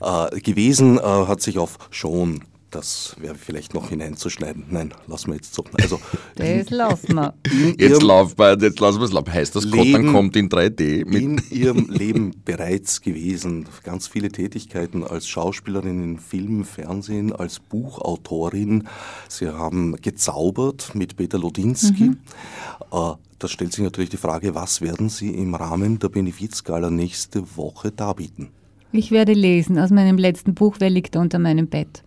Äh, 0.00 0.40
gewesen 0.40 0.98
äh, 0.98 1.02
hat 1.02 1.42
sich 1.42 1.58
auf 1.58 1.78
schon 1.90 2.44
das 2.70 3.16
wäre 3.18 3.34
vielleicht 3.34 3.74
noch 3.74 3.88
hineinzuschneiden. 3.88 4.64
Nein, 4.70 4.92
lassen 5.06 5.28
wir 5.28 5.36
jetzt 5.36 5.54
so. 5.54 5.64
Also, 5.80 6.00
das 6.36 6.70
lassen 6.70 7.14
wir. 7.14 7.34
Jetzt, 7.78 8.02
lauf, 8.02 8.34
jetzt 8.38 8.80
lassen 8.80 8.98
wir 8.98 9.04
es 9.06 9.12
laufen. 9.12 9.32
Heißt 9.32 9.56
das, 9.56 9.70
Kottern 9.70 10.12
kommt 10.12 10.36
in 10.36 10.48
3D? 10.48 11.06
Mit 11.06 11.22
in 11.22 11.42
ihrem 11.50 11.88
Leben 11.88 12.34
bereits 12.44 13.00
gewesen. 13.00 13.66
Ganz 13.84 14.06
viele 14.06 14.30
Tätigkeiten 14.30 15.02
als 15.02 15.28
Schauspielerin 15.28 16.02
in 16.02 16.18
Film, 16.18 16.64
Fernsehen, 16.64 17.32
als 17.32 17.58
Buchautorin. 17.58 18.88
Sie 19.28 19.48
haben 19.48 19.96
gezaubert 20.02 20.94
mit 20.94 21.16
Peter 21.16 21.38
Lodinski. 21.38 22.04
Mhm. 22.04 22.18
Äh, 22.92 23.14
da 23.38 23.46
stellt 23.46 23.72
sich 23.72 23.84
natürlich 23.84 24.10
die 24.10 24.16
Frage, 24.16 24.54
was 24.54 24.80
werden 24.80 25.08
Sie 25.08 25.30
im 25.30 25.54
Rahmen 25.54 25.98
der 26.00 26.08
Benefizgala 26.08 26.90
nächste 26.90 27.56
Woche 27.56 27.92
darbieten? 27.92 28.48
Ich 28.90 29.10
werde 29.10 29.32
lesen 29.32 29.78
aus 29.78 29.90
meinem 29.90 30.18
letzten 30.18 30.54
Buch, 30.54 30.76
Wer 30.80 30.90
liegt 30.90 31.14
unter 31.14 31.38
meinem 31.38 31.68
Bett? 31.68 32.02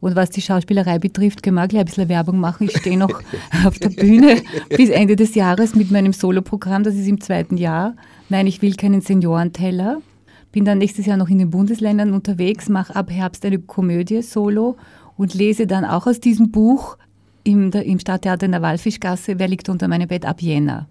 Und 0.00 0.16
was 0.16 0.30
die 0.30 0.40
Schauspielerei 0.40 0.98
betrifft, 0.98 1.42
kann 1.42 1.54
man 1.54 1.68
gleich 1.68 1.80
ein 1.80 1.86
bisschen 1.86 2.08
Werbung 2.08 2.38
machen. 2.38 2.68
Ich 2.70 2.78
stehe 2.78 2.96
noch 2.96 3.20
auf 3.66 3.78
der 3.78 3.90
Bühne 3.90 4.42
bis 4.68 4.88
Ende 4.88 5.16
des 5.16 5.34
Jahres 5.34 5.74
mit 5.74 5.90
meinem 5.90 6.12
Soloprogramm. 6.12 6.84
Das 6.84 6.94
ist 6.94 7.06
im 7.06 7.20
zweiten 7.20 7.56
Jahr. 7.56 7.94
Nein, 8.28 8.46
ich 8.46 8.62
will 8.62 8.74
keinen 8.74 9.02
Seniorenteller. 9.02 10.00
Bin 10.52 10.64
dann 10.64 10.78
nächstes 10.78 11.06
Jahr 11.06 11.16
noch 11.16 11.28
in 11.28 11.38
den 11.38 11.50
Bundesländern 11.50 12.12
unterwegs, 12.12 12.68
mache 12.68 12.96
ab 12.96 13.10
Herbst 13.10 13.44
eine 13.44 13.60
Komödie 13.60 14.22
solo 14.22 14.76
und 15.16 15.34
lese 15.34 15.66
dann 15.66 15.84
auch 15.84 16.06
aus 16.06 16.18
diesem 16.18 16.50
Buch 16.50 16.96
im, 17.44 17.70
im 17.70 17.98
Stadttheater 18.00 18.46
in 18.46 18.52
der 18.52 18.62
Walfischgasse, 18.62 19.38
Wer 19.38 19.48
liegt 19.48 19.68
unter 19.68 19.86
meinem 19.86 20.08
Bett 20.08 20.26
ab 20.26 20.42
Jänner. 20.42 20.88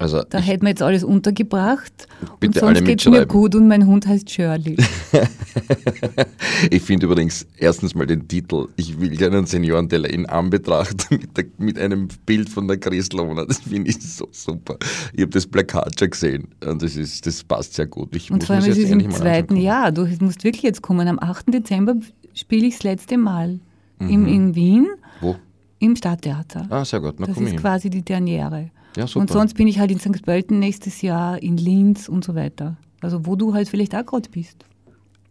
Also 0.00 0.22
Da 0.22 0.38
hätten 0.38 0.62
wir 0.62 0.68
jetzt 0.70 0.82
alles 0.82 1.02
untergebracht. 1.02 2.06
Bitte 2.38 2.60
und 2.60 2.74
sonst 2.76 2.84
geht's 2.84 3.04
mir 3.06 3.26
gut 3.26 3.54
und 3.56 3.66
mein 3.66 3.84
Hund 3.86 4.06
heißt 4.06 4.30
Shirley. 4.30 4.76
ich 6.70 6.82
finde 6.82 7.06
übrigens 7.06 7.46
erstens 7.56 7.94
mal 7.94 8.06
den 8.06 8.26
Titel 8.28 8.68
Ich 8.76 9.00
will 9.00 9.16
keinen 9.16 9.46
Seniorenteller 9.46 10.08
in 10.10 10.26
Anbetracht 10.26 11.08
mit, 11.10 11.36
der, 11.36 11.44
mit 11.58 11.78
einem 11.78 12.08
Bild 12.26 12.48
von 12.48 12.68
der 12.68 12.76
Christlona. 12.78 13.44
Das 13.44 13.58
finde 13.60 13.90
ich 13.90 14.00
so 14.00 14.28
super. 14.30 14.76
Ich 15.12 15.22
habe 15.22 15.30
das 15.32 15.46
Plakat 15.46 15.98
schon 15.98 16.10
gesehen 16.10 16.48
und 16.64 16.82
das, 16.82 16.96
ist, 16.96 17.26
das 17.26 17.42
passt 17.44 17.74
sehr 17.74 17.86
gut. 17.86 18.14
Ich 18.14 18.30
Und 18.30 18.38
muss 18.38 18.46
vor 18.46 18.56
allem, 18.56 18.70
es 18.70 18.76
ist 18.78 18.90
endlich 18.90 19.10
im 19.10 19.16
zweiten. 19.16 19.56
Jahr. 19.56 19.92
Du 19.92 20.06
musst 20.20 20.44
wirklich 20.44 20.62
jetzt 20.62 20.82
kommen. 20.82 21.08
Am 21.08 21.18
8. 21.18 21.52
Dezember 21.52 21.96
spiele 22.34 22.66
ich 22.66 22.74
das 22.74 22.82
letzte 22.84 23.18
Mal 23.18 23.60
im, 24.00 24.22
Mhm. 24.22 24.26
in 24.28 24.54
Wien 24.54 24.86
Wo? 25.20 25.34
im 25.80 25.96
Stadttheater. 25.96 26.66
Ah, 26.70 26.84
sehr 26.84 27.00
gut. 27.00 27.16
Na, 27.18 27.26
das 27.26 27.36
ist 27.36 27.48
hin. 27.48 27.58
quasi 27.58 27.90
die 27.90 28.02
Derniere. 28.02 28.70
Ja, 28.98 29.06
super. 29.06 29.20
Und 29.20 29.30
sonst 29.30 29.54
bin 29.54 29.68
ich 29.68 29.78
halt 29.78 29.90
in 29.92 30.00
St. 30.00 30.22
Pölten 30.24 30.58
nächstes 30.58 31.02
Jahr, 31.02 31.40
in 31.42 31.56
Linz 31.56 32.08
und 32.08 32.24
so 32.24 32.34
weiter. 32.34 32.76
Also 33.00 33.24
wo 33.26 33.36
du 33.36 33.54
halt 33.54 33.68
vielleicht 33.68 33.94
auch 33.94 34.04
gerade 34.04 34.28
bist. 34.28 34.64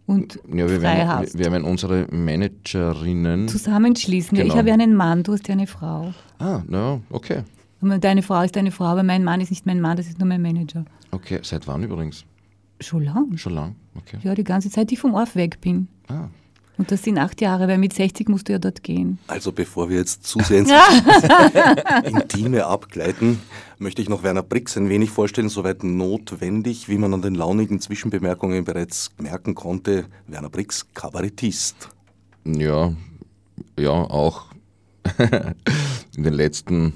Und 0.05 0.39
Ja, 0.47 0.69
wir 0.69 0.79
frei 0.79 0.81
werden, 0.99 1.07
hast. 1.09 1.37
wir 1.37 1.51
werden 1.51 1.65
unsere 1.65 2.07
Managerinnen. 2.09 3.49
Zusammenschließen. 3.49 4.37
Ja, 4.37 4.43
ich 4.43 4.49
Genau. 4.51 4.59
habe 4.59 4.69
ja 4.69 4.73
einen 4.73 4.95
Mann, 4.95 5.23
du 5.23 5.33
hast 5.33 5.47
ja 5.49 5.53
eine 5.53 5.67
Frau. 5.67 6.13
Ah, 6.39 6.61
na, 6.67 7.01
okay. 7.09 7.43
Und 7.81 8.03
Deine 8.03 8.23
Frau 8.23 8.41
ist 8.41 8.55
deine 8.55 8.71
Frau, 8.71 8.85
aber 8.85 9.03
mein 9.03 9.23
Mann 9.23 9.41
ist 9.41 9.49
nicht 9.49 9.65
mein 9.65 9.81
Mann, 9.81 9.97
das 9.97 10.07
ist 10.07 10.17
nur 10.17 10.27
mein 10.27 10.41
Manager. 10.41 10.85
Okay, 11.11 11.39
seit 11.43 11.67
wann 11.67 11.83
übrigens? 11.83 12.23
Schon 12.79 13.03
lang. 13.03 13.35
Schon 13.37 13.53
lang? 13.53 13.75
Okay. 13.97 14.17
Ja, 14.23 14.33
die 14.33 14.43
ganze 14.45 14.69
Zeit, 14.69 14.89
die 14.89 14.93
ich 14.95 14.99
vom 15.01 15.13
Orf 15.13 15.35
weg 15.35 15.59
bin. 15.61 15.87
Ah. 16.07 16.29
Und 16.77 16.91
das 16.91 17.03
sind 17.03 17.17
acht 17.17 17.41
Jahre, 17.41 17.67
weil 17.67 17.79
mit 17.79 17.93
60 17.93 18.29
musst 18.29 18.47
du 18.47 18.53
ja 18.53 18.59
dort 18.59 18.83
gehen. 18.83 19.17
Also 19.27 19.51
bevor 19.51 19.89
wir 19.89 19.97
jetzt 19.97 20.25
zu 20.25 20.39
sehr 20.39 20.59
ins 20.59 20.71
Intime 22.03 22.65
abgleiten, 22.65 23.39
möchte 23.79 24.01
ich 24.01 24.09
noch 24.09 24.23
Werner 24.23 24.43
Brix 24.43 24.77
ein 24.77 24.87
wenig 24.89 25.09
vorstellen, 25.09 25.49
soweit 25.49 25.83
notwendig, 25.83 26.87
wie 26.87 26.97
man 26.97 27.13
an 27.13 27.21
den 27.23 27.33
launigen 27.33 27.79
Zwischenbemerkungen 27.79 28.63
bereits 28.63 29.11
merken 29.17 29.55
konnte. 29.55 30.05
Werner 30.27 30.49
Brix, 30.49 30.85
Kabarettist. 30.93 31.89
Ja, 32.45 32.93
ja, 33.77 33.91
auch 33.91 34.45
in 36.15 36.23
den 36.23 36.33
letzten 36.33 36.93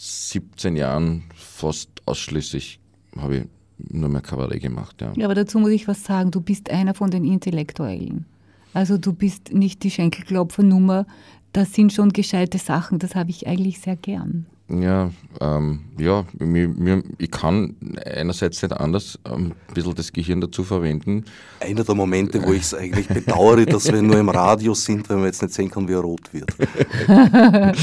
17 0.00 0.76
Jahren 0.76 1.24
fast 1.34 1.90
ausschließlich 2.06 2.80
habe 3.18 3.36
ich 3.36 3.44
nur 3.90 4.08
mehr 4.08 4.20
Kabarett 4.20 4.62
gemacht, 4.62 5.00
ja. 5.00 5.12
Ja, 5.16 5.26
aber 5.26 5.34
dazu 5.34 5.58
muss 5.58 5.70
ich 5.70 5.88
was 5.88 6.04
sagen. 6.04 6.30
Du 6.30 6.40
bist 6.40 6.70
einer 6.70 6.94
von 6.94 7.10
den 7.10 7.24
Intellektuellen. 7.24 8.26
Also 8.74 8.98
du 8.98 9.12
bist 9.12 9.52
nicht 9.52 9.82
die 9.82 9.90
Schenkelklopfernummer. 9.90 11.06
Das 11.52 11.74
sind 11.74 11.92
schon 11.92 12.10
gescheite 12.10 12.58
Sachen. 12.58 12.98
Das 12.98 13.14
habe 13.14 13.30
ich 13.30 13.46
eigentlich 13.46 13.80
sehr 13.80 13.96
gern. 13.96 14.46
Ja, 14.68 15.10
ähm, 15.40 15.80
ja 15.98 16.24
mir, 16.38 16.68
mir, 16.68 17.02
ich 17.18 17.30
kann 17.30 17.76
einerseits 18.04 18.62
nicht 18.62 18.72
anders 18.72 19.18
ähm, 19.24 19.52
ein 19.68 19.74
bisschen 19.74 19.94
das 19.94 20.12
Gehirn 20.12 20.40
dazu 20.40 20.64
verwenden. 20.64 21.24
Einer 21.60 21.84
der 21.84 21.94
Momente, 21.94 22.42
wo 22.42 22.52
ich 22.52 22.62
es 22.62 22.74
eigentlich 22.74 23.08
bedauere, 23.08 23.66
dass 23.66 23.90
wir 23.92 24.02
nur 24.02 24.18
im 24.18 24.28
Radio 24.28 24.74
sind, 24.74 25.08
weil 25.08 25.16
man 25.16 25.26
jetzt 25.26 25.42
nicht 25.42 25.54
sehen 25.54 25.70
kann, 25.70 25.88
wie 25.88 25.94
er 25.94 26.00
rot 26.00 26.32
wird. 26.32 26.50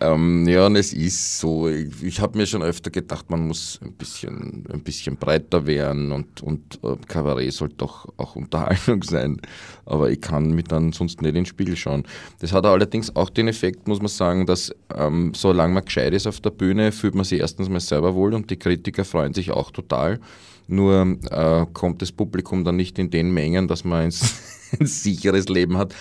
Ähm, 0.00 0.46
ja, 0.46 0.66
und 0.66 0.76
es 0.76 0.92
ist 0.92 1.40
so, 1.40 1.68
ich, 1.68 2.02
ich 2.02 2.20
habe 2.20 2.38
mir 2.38 2.46
schon 2.46 2.62
öfter 2.62 2.90
gedacht, 2.90 3.30
man 3.30 3.48
muss 3.48 3.80
ein 3.82 3.92
bisschen, 3.94 4.64
ein 4.72 4.82
bisschen 4.82 5.16
breiter 5.16 5.66
werden 5.66 6.12
und, 6.12 6.40
und 6.40 6.78
äh, 6.84 6.94
Kabarett 7.08 7.52
soll 7.52 7.70
doch 7.76 8.06
auch 8.16 8.36
Unterhaltung 8.36 9.02
sein. 9.02 9.40
Aber 9.86 10.10
ich 10.10 10.20
kann 10.20 10.52
mich 10.52 10.66
dann 10.66 10.92
sonst 10.92 11.20
nicht 11.20 11.30
in 11.30 11.34
den 11.34 11.46
Spiegel 11.46 11.74
schauen. 11.76 12.04
Das 12.38 12.52
hat 12.52 12.64
allerdings 12.64 13.14
auch 13.16 13.28
den 13.28 13.48
Effekt, 13.48 13.88
muss 13.88 13.98
man 13.98 14.08
sagen, 14.08 14.46
dass 14.46 14.72
ähm, 14.94 15.32
solange 15.34 15.74
man 15.74 15.84
gescheit 15.84 16.14
ist 16.14 16.28
auf 16.28 16.40
der 16.40 16.50
Bühne, 16.50 16.67
fühlt 16.92 17.14
man 17.14 17.24
sich 17.24 17.40
erstens 17.40 17.68
mal 17.68 17.80
selber 17.80 18.14
wohl 18.14 18.34
und 18.34 18.50
die 18.50 18.56
Kritiker 18.56 19.04
freuen 19.04 19.34
sich 19.34 19.50
auch 19.50 19.70
total. 19.70 20.20
Nur 20.66 21.18
äh, 21.30 21.66
kommt 21.72 22.02
das 22.02 22.12
Publikum 22.12 22.64
dann 22.64 22.76
nicht 22.76 22.98
in 22.98 23.10
den 23.10 23.30
Mengen, 23.32 23.68
dass 23.68 23.84
man 23.84 24.06
ein, 24.06 24.12
ein 24.80 24.86
sicheres 24.86 25.48
Leben 25.48 25.78
hat, 25.78 25.94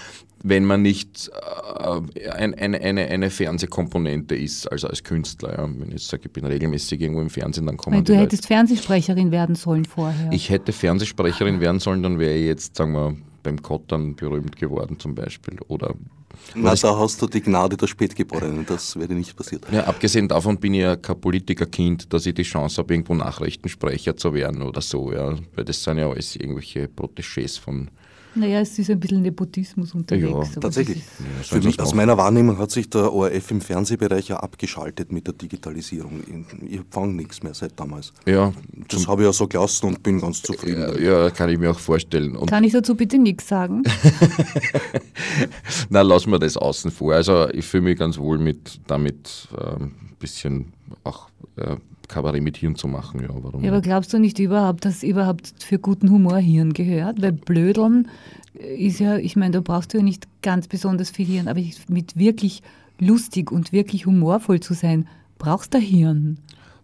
wenn 0.44 0.66
man 0.66 0.82
nicht 0.82 1.32
äh, 2.20 2.30
ein, 2.30 2.54
eine, 2.54 2.82
eine, 2.82 3.08
eine 3.08 3.30
Fernsehkomponente 3.30 4.36
ist, 4.36 4.70
also 4.72 4.88
als 4.88 5.04
Künstler. 5.04 5.58
Ja. 5.58 5.64
Wenn 5.64 5.88
ich 5.88 5.94
jetzt 5.94 6.10
sage, 6.10 6.24
ich 6.26 6.34
bin 6.34 6.46
regelmäßig 6.46 7.00
irgendwo 7.00 7.22
im 7.22 7.30
Fernsehen, 7.30 7.66
dann 7.66 7.78
kommen 7.78 7.98
Weil 7.98 8.04
du 8.04 8.12
Leute. 8.14 8.24
hättest 8.24 8.48
Fernsehsprecherin 8.48 9.32
werden 9.32 9.56
sollen 9.56 9.86
vorher. 9.86 10.30
Ich 10.32 10.50
hätte 10.50 10.74
Fernsehsprecherin 10.74 11.60
werden 11.62 11.80
sollen, 11.80 12.04
dann 12.04 12.20
wäre 12.20 12.36
ich 12.36 12.46
jetzt, 12.46 12.76
sagen 12.76 12.92
wir, 12.92 13.16
beim 13.44 13.62
Kottern 13.62 14.16
berühmt 14.16 14.58
geworden 14.58 15.00
zum 15.00 15.16
Beispiel. 15.16 15.58
Oder 15.70 15.96
Na, 16.56 16.76
da 16.76 16.98
hast 16.98 17.22
du 17.22 17.28
die 17.28 17.42
Gnade 17.42 17.78
der 17.78 17.88
Spätgeborenen, 17.88 18.66
das 18.66 18.96
wäre 18.96 19.14
nicht 19.14 19.36
passiert. 19.36 19.66
ja, 19.72 19.84
abgesehen 19.84 20.28
davon 20.28 20.58
bin 20.58 20.74
ich 20.74 20.82
ja 20.82 20.96
kein 20.96 21.20
Politikerkind, 21.20 22.12
dass 22.12 22.26
ich 22.26 22.34
die 22.34 22.44
Chance 22.44 22.78
habe, 22.82 22.94
irgendwo 22.94 23.14
Nachrichtensprecher 23.14 24.16
zu 24.16 24.34
werden 24.34 24.62
oder 24.62 24.82
so. 24.82 25.12
Ja. 25.12 25.36
Weil 25.56 25.66
das 25.66 25.84
sind 25.84 25.98
ja 25.98 26.10
alles 26.10 26.36
irgendwelche 26.36 26.86
Protégés 26.86 27.60
von. 27.60 27.90
Naja, 28.40 28.60
es 28.62 28.78
ist 28.80 28.90
ein 28.90 29.00
bisschen 29.00 29.22
Nepotismus 29.22 29.94
unterwegs. 29.94 30.50
Ja, 30.56 30.62
Tatsächlich. 30.62 30.98
ist- 31.42 31.52
Ja, 31.52 31.58
mich, 31.60 31.80
aus 31.80 31.94
meiner 31.94 32.18
Wahrnehmung 32.18 32.58
hat 32.58 32.72
sich 32.72 32.90
der 32.90 33.12
ORF 33.14 33.52
im 33.52 33.62
Fernsehbereich 33.62 34.30
ja 34.30 34.38
abgeschaltet 34.38 35.12
mit 35.12 35.28
der 35.28 35.34
Digitalisierung. 35.34 36.22
Ich 36.70 36.82
fange 36.90 37.14
nichts 37.14 37.44
mehr 37.44 37.54
seit 37.54 37.80
damals. 37.80 38.14
Ja, 38.26 38.54
Das 38.90 39.08
habe 39.08 39.22
ich 39.24 39.26
ja 39.28 39.34
so 39.34 39.48
gelassen 39.48 39.88
und 39.88 40.04
bin 40.04 40.20
ganz 40.22 40.42
zufrieden. 40.42 40.82
damit. 40.82 41.00
ja, 41.02 41.30
kann 41.30 41.50
ich 41.50 41.58
mir 41.60 41.72
auch 41.72 41.80
vorstellen. 41.80 42.36
Und 42.36 42.50
Kann 42.50 42.64
ich 42.64 42.74
dazu 42.74 42.96
bitte 42.96 43.18
nichts 43.18 43.48
sagen? 43.48 43.84
Na, 45.90 46.02
lassen 46.02 46.32
wir 46.32 46.40
das 46.40 46.58
außen 46.58 46.92
vor. 46.92 47.14
Also 47.14 47.50
ich 47.50 47.66
fühle 47.66 47.84
mich 47.84 47.98
ganz 47.98 48.18
wohl 48.18 48.38
mit 48.38 48.80
damit 48.88 49.48
ähm, 49.60 49.84
ein 49.84 50.16
bisschen 50.20 50.74
auch 51.04 51.30
äh, 51.58 51.76
Kabarett 52.08 52.42
mit 52.42 52.58
Hirn 52.58 52.76
zu 52.76 52.88
machen. 52.88 53.22
Ja, 53.22 53.30
warum? 53.32 53.64
Ja, 53.64 53.72
aber 53.72 53.82
glaubst 53.82 54.14
du 54.14 54.20
nicht 54.20 54.40
überhaupt, 54.40 54.86
dass 54.86 55.04
überhaupt 55.04 55.54
für 55.60 55.80
guten 55.80 56.10
Humor 56.10 56.38
Hirn 56.38 56.74
gehört? 56.74 57.22
Weil 57.22 57.34
Blödeln 57.34 58.08
ist 58.54 59.00
ja, 59.00 59.18
ich 59.18 59.36
meine, 59.36 59.52
da 59.52 59.62
brauchst 59.62 59.94
du 59.94 59.98
ja 59.98 60.04
nicht 60.04 60.28
ganz 60.42 60.68
besonders 60.68 61.10
viel 61.10 61.28
Hirn, 61.28 61.48
aber 61.48 61.62
mit 61.90 62.18
wirklich 62.18 62.64
lustig 63.00 63.52
und 63.52 63.72
wirklich 63.72 64.06
humorvoll 64.06 64.60
zu 64.60 64.74
sein, 64.74 65.08
brauchst 65.38 65.74
du 65.74 65.78
Hirn. 65.78 66.40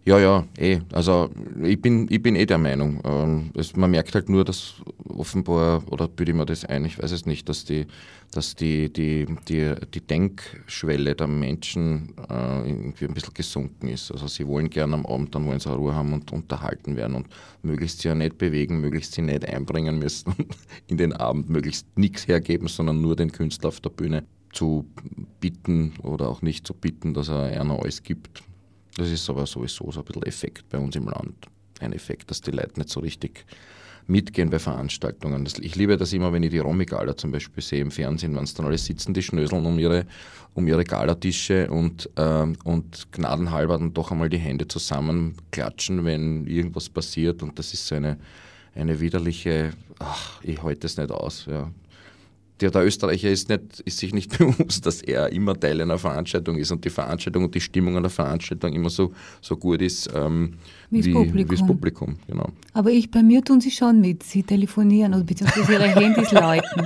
Ja, 0.06 0.18
ja, 0.18 0.46
eh. 0.58 0.80
Also 0.92 1.30
ich 1.62 1.80
bin, 1.80 2.06
ich 2.10 2.20
bin 2.20 2.36
eh 2.36 2.44
der 2.44 2.58
Meinung. 2.58 3.00
Ähm, 3.04 3.50
es, 3.54 3.74
man 3.74 3.90
merkt 3.90 4.14
halt 4.14 4.28
nur, 4.28 4.44
dass 4.44 4.74
offenbar, 5.08 5.82
oder 5.90 6.08
bilde 6.08 6.32
ich 6.32 6.36
mir 6.36 6.44
das 6.44 6.66
ein, 6.66 6.84
ich 6.84 7.02
weiß 7.02 7.10
es 7.10 7.24
nicht, 7.24 7.48
dass 7.48 7.64
die, 7.64 7.86
dass 8.30 8.54
die, 8.54 8.92
die, 8.92 9.26
die, 9.48 9.72
die 9.94 10.00
Denkschwelle 10.02 11.14
der 11.14 11.26
Menschen 11.26 12.12
äh, 12.28 12.68
irgendwie 12.68 13.06
ein 13.06 13.14
bisschen 13.14 13.32
gesunken 13.32 13.88
ist. 13.88 14.10
Also 14.12 14.26
sie 14.26 14.46
wollen 14.46 14.68
gerne 14.68 14.92
am 14.92 15.06
Abend, 15.06 15.34
dann 15.34 15.46
wollen 15.46 15.58
sie 15.58 15.74
Ruhe 15.74 15.94
haben 15.94 16.12
und 16.12 16.30
unterhalten 16.32 16.96
werden 16.96 17.16
und 17.16 17.28
möglichst 17.62 18.00
sie 18.00 18.08
ja 18.08 18.14
nicht 18.14 18.36
bewegen, 18.36 18.82
möglichst 18.82 19.14
sie 19.14 19.22
nicht 19.22 19.48
einbringen 19.48 19.98
müssen 19.98 20.34
in 20.86 20.98
den 20.98 21.14
Abend, 21.14 21.48
möglichst 21.48 21.86
nichts 21.96 22.28
hergeben, 22.28 22.68
sondern 22.68 23.00
nur 23.00 23.16
den 23.16 23.32
Künstler 23.32 23.68
auf 23.68 23.80
der 23.80 23.88
Bühne 23.88 24.24
zu 24.52 24.84
bitten 25.40 25.94
oder 26.02 26.28
auch 26.28 26.42
nicht 26.42 26.66
zu 26.66 26.74
bitten, 26.74 27.14
dass 27.14 27.28
er 27.28 27.58
einer 27.58 27.80
alles 27.80 28.02
gibt. 28.02 28.42
Das 28.96 29.10
ist 29.10 29.28
aber 29.28 29.46
sowieso 29.46 29.90
so 29.90 30.00
ein 30.00 30.04
bisschen 30.04 30.22
Effekt 30.24 30.68
bei 30.68 30.78
uns 30.78 30.96
im 30.96 31.06
Land. 31.06 31.46
Ein 31.80 31.92
Effekt, 31.92 32.30
dass 32.30 32.40
die 32.40 32.52
Leute 32.52 32.78
nicht 32.78 32.90
so 32.90 33.00
richtig 33.00 33.44
mitgehen 34.06 34.50
bei 34.50 34.58
Veranstaltungen. 34.58 35.48
Ich 35.60 35.76
liebe 35.76 35.96
das 35.96 36.12
immer, 36.12 36.32
wenn 36.32 36.42
ich 36.42 36.50
die 36.50 36.58
Romy-Gala 36.58 37.16
zum 37.16 37.32
Beispiel 37.32 37.62
sehe 37.62 37.80
im 37.80 37.90
Fernsehen, 37.90 38.36
wenn 38.36 38.44
es 38.44 38.54
dann 38.54 38.66
alle 38.66 38.78
sitzen, 38.78 39.14
die 39.14 39.22
schnöseln 39.22 39.64
um 39.64 39.78
ihre, 39.78 40.06
um 40.52 40.66
ihre 40.66 40.84
Galatische 40.84 41.70
und, 41.70 42.10
ähm, 42.16 42.56
und 42.64 43.10
gnadenhalber 43.12 43.78
dann 43.78 43.94
doch 43.94 44.12
einmal 44.12 44.28
die 44.28 44.38
Hände 44.38 44.68
zusammenklatschen, 44.68 46.04
wenn 46.04 46.46
irgendwas 46.46 46.88
passiert. 46.88 47.42
Und 47.42 47.58
das 47.58 47.72
ist 47.72 47.86
so 47.86 47.94
eine, 47.94 48.18
eine 48.74 49.00
widerliche, 49.00 49.72
ach, 49.98 50.42
ich 50.42 50.62
halte 50.62 50.86
es 50.86 50.96
nicht 50.96 51.10
aus. 51.10 51.46
Ja 51.46 51.70
der, 52.60 52.70
der 52.70 52.84
Österreicher 52.84 53.30
ist, 53.30 53.48
nicht, 53.48 53.80
ist 53.84 53.98
sich 53.98 54.14
nicht 54.14 54.38
bewusst, 54.38 54.86
dass 54.86 55.02
er 55.02 55.32
immer 55.32 55.58
Teil 55.58 55.80
einer 55.80 55.98
Veranstaltung 55.98 56.56
ist 56.56 56.70
und 56.70 56.84
die 56.84 56.90
Veranstaltung 56.90 57.44
und 57.44 57.54
die 57.54 57.60
Stimmung 57.60 58.00
der 58.00 58.10
Veranstaltung 58.10 58.72
immer 58.72 58.90
so, 58.90 59.12
so 59.40 59.56
gut 59.56 59.82
ist 59.82 60.08
ähm, 60.14 60.54
Wie 60.90 61.02
das 61.02 61.12
Publikum. 61.12 61.50
wie 61.50 61.56
das 61.56 61.66
Publikum. 61.66 62.16
Genau. 62.26 62.48
Aber 62.72 62.90
ich, 62.90 63.10
bei 63.10 63.22
mir 63.22 63.42
tun 63.42 63.60
sie 63.60 63.70
schon 63.70 64.00
mit. 64.00 64.22
Sie 64.22 64.42
telefonieren 64.42 65.14
oder 65.14 65.24
beziehungsweise 65.24 65.72
ihre 65.72 65.88
Handys 65.88 66.30
läuten. 66.32 66.82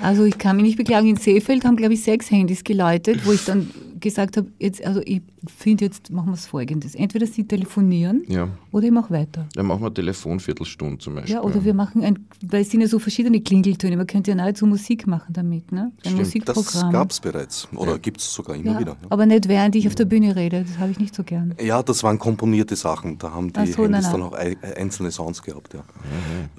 Also 0.00 0.24
ich 0.24 0.38
kann 0.38 0.56
mich 0.56 0.64
nicht 0.64 0.76
beklagen. 0.76 1.06
In 1.08 1.16
Seefeld 1.16 1.64
haben, 1.64 1.76
glaube 1.76 1.94
ich, 1.94 2.02
sechs 2.02 2.30
Handys 2.30 2.64
geläutet, 2.64 3.24
wo 3.24 3.32
ich 3.32 3.44
dann 3.44 3.70
gesagt 4.00 4.36
habe, 4.36 4.48
jetzt, 4.58 4.84
also 4.84 5.00
ich 5.04 5.22
finde 5.46 5.84
jetzt, 5.86 6.10
machen 6.10 6.28
wir 6.28 6.34
es 6.34 6.46
folgendes. 6.46 6.94
Entweder 6.94 7.26
sie 7.26 7.44
telefonieren 7.44 8.22
Ja. 8.28 8.48
oder 8.72 8.86
ich 8.86 8.92
mache 8.92 9.12
weiter. 9.12 9.46
Dann 9.54 9.66
machen 9.66 9.82
wir 9.82 9.92
Telefonviertelstunde 9.92 10.98
zum 10.98 11.14
Beispiel. 11.14 11.34
Ja, 11.34 11.42
oder 11.42 11.64
wir 11.64 11.74
machen 11.74 12.02
ein, 12.02 12.26
weil 12.46 12.62
es 12.62 12.70
sind 12.70 12.80
ja 12.80 12.88
so 12.88 12.98
verschiedene 12.98 13.40
Klingeltöne, 13.40 13.96
man 13.96 14.06
könnte 14.06 14.30
ja 14.30 14.34
nahezu 14.36 14.66
Musik 14.66 15.06
machen 15.06 15.32
damit, 15.32 15.72
ne? 15.72 15.92
Ein 16.04 16.10
Stimmt. 16.12 16.18
Das 16.48 16.56
Musikprogramm. 16.56 16.92
gab 16.92 17.10
es 17.10 17.20
bereits 17.20 17.68
oder 17.74 17.98
gibt 17.98 18.20
es 18.20 18.32
sogar 18.32 18.56
immer 18.56 18.72
ja, 18.72 18.80
wieder. 18.80 18.92
Ja. 19.00 19.06
aber 19.10 19.26
nicht 19.26 19.48
während 19.48 19.74
ich 19.76 19.86
auf 19.86 19.94
der 19.94 20.04
Bühne 20.04 20.34
rede, 20.36 20.64
das 20.68 20.78
habe 20.78 20.90
ich 20.90 20.98
nicht 20.98 21.14
so 21.14 21.22
gern. 21.24 21.54
Ja, 21.62 21.82
das 21.82 22.02
waren 22.02 22.18
komponierte 22.18 22.76
Sachen. 22.76 23.18
Da 23.18 23.30
haben 23.32 23.52
die 23.52 23.60
Ach 23.60 23.66
so, 23.66 23.84
Handys 23.84 24.02
nein, 24.04 24.12
dann 24.12 24.22
auch 24.22 24.32
ei- 24.32 24.56
einzelne 24.76 25.10
Sounds 25.10 25.42
gehabt. 25.42 25.74
Ja. 25.74 25.84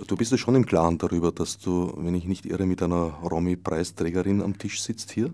Du 0.07 0.15
bist 0.15 0.31
ja 0.31 0.37
schon 0.37 0.55
im 0.55 0.65
Klaren 0.65 0.97
darüber, 0.97 1.31
dass 1.31 1.57
du, 1.59 1.93
wenn 1.97 2.15
ich 2.15 2.25
nicht 2.25 2.45
irre, 2.45 2.65
mit 2.65 2.81
einer 2.81 3.13
Romy-Preisträgerin 3.29 4.41
am 4.41 4.57
Tisch 4.57 4.81
sitzt 4.81 5.11
hier. 5.11 5.31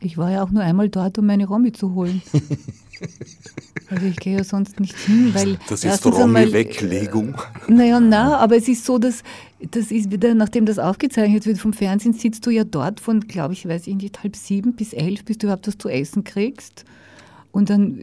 Ich 0.00 0.16
war 0.16 0.30
ja 0.30 0.42
auch 0.42 0.50
nur 0.50 0.62
einmal 0.62 0.88
dort, 0.88 1.18
um 1.18 1.26
meine 1.26 1.46
Romy 1.46 1.72
zu 1.72 1.94
holen. 1.94 2.22
Also 3.88 4.06
ich 4.06 4.16
gehe 4.18 4.36
ja 4.36 4.44
sonst 4.44 4.78
nicht 4.78 4.96
hin, 4.96 5.30
weil 5.34 5.58
Das 5.68 5.82
ist 5.82 6.06
einmal- 6.06 6.44
Ronny-Weglegung. 6.44 7.34
Naja, 7.66 7.98
na, 7.98 8.36
aber 8.36 8.56
es 8.56 8.68
ist 8.68 8.84
so, 8.84 8.98
dass 8.98 9.24
das 9.72 9.90
ist 9.90 10.12
wieder, 10.12 10.32
nachdem 10.34 10.64
das 10.64 10.78
aufgezeichnet 10.78 11.44
wird 11.44 11.58
vom 11.58 11.72
Fernsehen, 11.72 12.12
sitzt 12.12 12.46
du 12.46 12.50
ja 12.50 12.62
dort 12.62 13.00
von, 13.00 13.20
glaube 13.20 13.54
ich, 13.54 13.66
weiß 13.66 13.88
ich 13.88 13.96
nicht, 13.96 14.22
halb 14.22 14.36
sieben 14.36 14.74
bis 14.74 14.92
elf, 14.92 15.24
bis 15.24 15.38
du 15.38 15.46
überhaupt 15.46 15.66
was 15.66 15.76
zu 15.76 15.88
essen 15.88 16.22
kriegst. 16.22 16.84
Und 17.50 17.68
dann, 17.68 17.98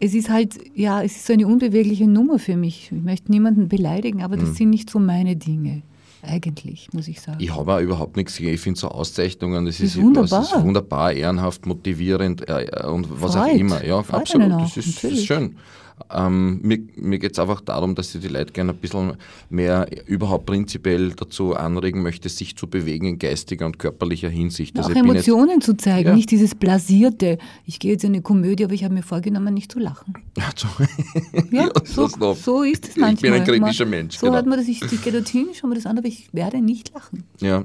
es 0.00 0.14
ist 0.14 0.30
halt, 0.30 0.56
ja, 0.74 1.02
es 1.02 1.16
ist 1.16 1.26
so 1.26 1.34
eine 1.34 1.46
unbewegliche 1.46 2.06
Nummer 2.08 2.38
für 2.38 2.56
mich. 2.56 2.90
Ich 2.90 3.02
möchte 3.02 3.30
niemanden 3.30 3.68
beleidigen, 3.68 4.22
aber 4.22 4.36
das 4.38 4.54
sind 4.54 4.70
nicht 4.70 4.88
so 4.88 4.98
meine 4.98 5.36
Dinge. 5.36 5.82
Eigentlich, 6.26 6.88
muss 6.92 7.06
ich 7.08 7.20
sagen. 7.20 7.38
Ich 7.40 7.54
habe 7.54 7.74
auch 7.74 7.80
überhaupt 7.80 8.16
nichts 8.16 8.36
gegen. 8.36 8.52
Ich 8.52 8.60
finde 8.60 8.80
so 8.80 8.88
Auszeichnungen, 8.88 9.64
das 9.64 9.80
ist 9.80 9.96
ist, 9.96 10.02
wunderbar. 10.02 10.42
Ist 10.42 10.60
wunderbar, 10.60 11.12
ehrenhaft, 11.12 11.66
motivierend 11.66 12.48
äh, 12.48 12.84
und 12.86 13.06
was 13.22 13.36
auch 13.36 13.44
Freut. 13.44 13.56
immer. 13.56 13.84
Ja, 13.84 14.02
Freut 14.02 14.22
absolut. 14.22 14.52
auch, 14.52 14.62
das, 14.62 14.76
ist, 14.76 15.04
ist 15.04 15.26
schön. 15.26 15.56
Ähm, 16.10 16.60
mir 16.62 16.78
mir 16.96 17.18
geht 17.18 17.32
es 17.32 17.38
einfach 17.38 17.62
darum, 17.62 17.94
dass 17.94 18.14
ich 18.14 18.20
die 18.20 18.28
Leute 18.28 18.52
gerne 18.52 18.72
ein 18.72 18.78
bisschen 18.78 19.14
mehr 19.48 19.88
überhaupt 20.06 20.44
prinzipiell 20.44 21.12
dazu 21.12 21.54
anregen 21.56 22.02
möchte, 22.02 22.28
sich 22.28 22.54
zu 22.54 22.66
bewegen 22.66 23.06
in 23.06 23.18
geistiger 23.18 23.64
und 23.64 23.78
körperlicher 23.78 24.28
Hinsicht. 24.28 24.76
Ja, 24.76 24.82
auch 24.82 24.88
Also 24.88 24.96
ich 24.98 25.02
bin 25.02 25.14
jetzt- 25.14 25.26
Emotionen 25.26 25.60
zu 25.62 25.74
zeigen, 25.76 26.08
Ja. 26.10 26.14
nicht 26.14 26.30
dieses 26.30 26.54
blasierte. 26.54 27.38
Ich 27.64 27.78
gehe 27.78 27.92
jetzt 27.92 28.04
in 28.04 28.12
eine 28.12 28.20
Komödie, 28.22 28.64
aber 28.64 28.74
ich 28.74 28.84
habe 28.84 28.92
mir 28.92 29.02
vorgenommen, 29.02 29.54
nicht 29.54 29.72
zu 29.72 29.78
lachen. 29.78 30.14
Ja, 31.50 31.70
so- 31.84 32.08
so, 32.34 32.62
ist 32.62 32.84
es 32.84 32.88
Ich 32.90 32.94
bin 32.96 33.02
manchmal. 33.02 33.32
ein 33.32 33.44
kritischer 33.44 33.86
Mensch, 33.86 34.18
So 34.18 34.26
genau. 34.26 34.38
hat 34.38 34.46
man 34.46 34.58
das, 34.58 34.68
ich, 34.68 34.82
ich 34.82 35.02
gehe 35.02 35.12
dorthin, 35.12 35.46
schau 35.54 35.66
mir 35.66 35.76
das 35.76 35.86
an, 35.86 35.96
aber 35.98 36.08
ich 36.08 36.28
werde 36.32 36.60
nicht 36.60 36.92
lachen. 36.94 37.24
Ja. 37.40 37.64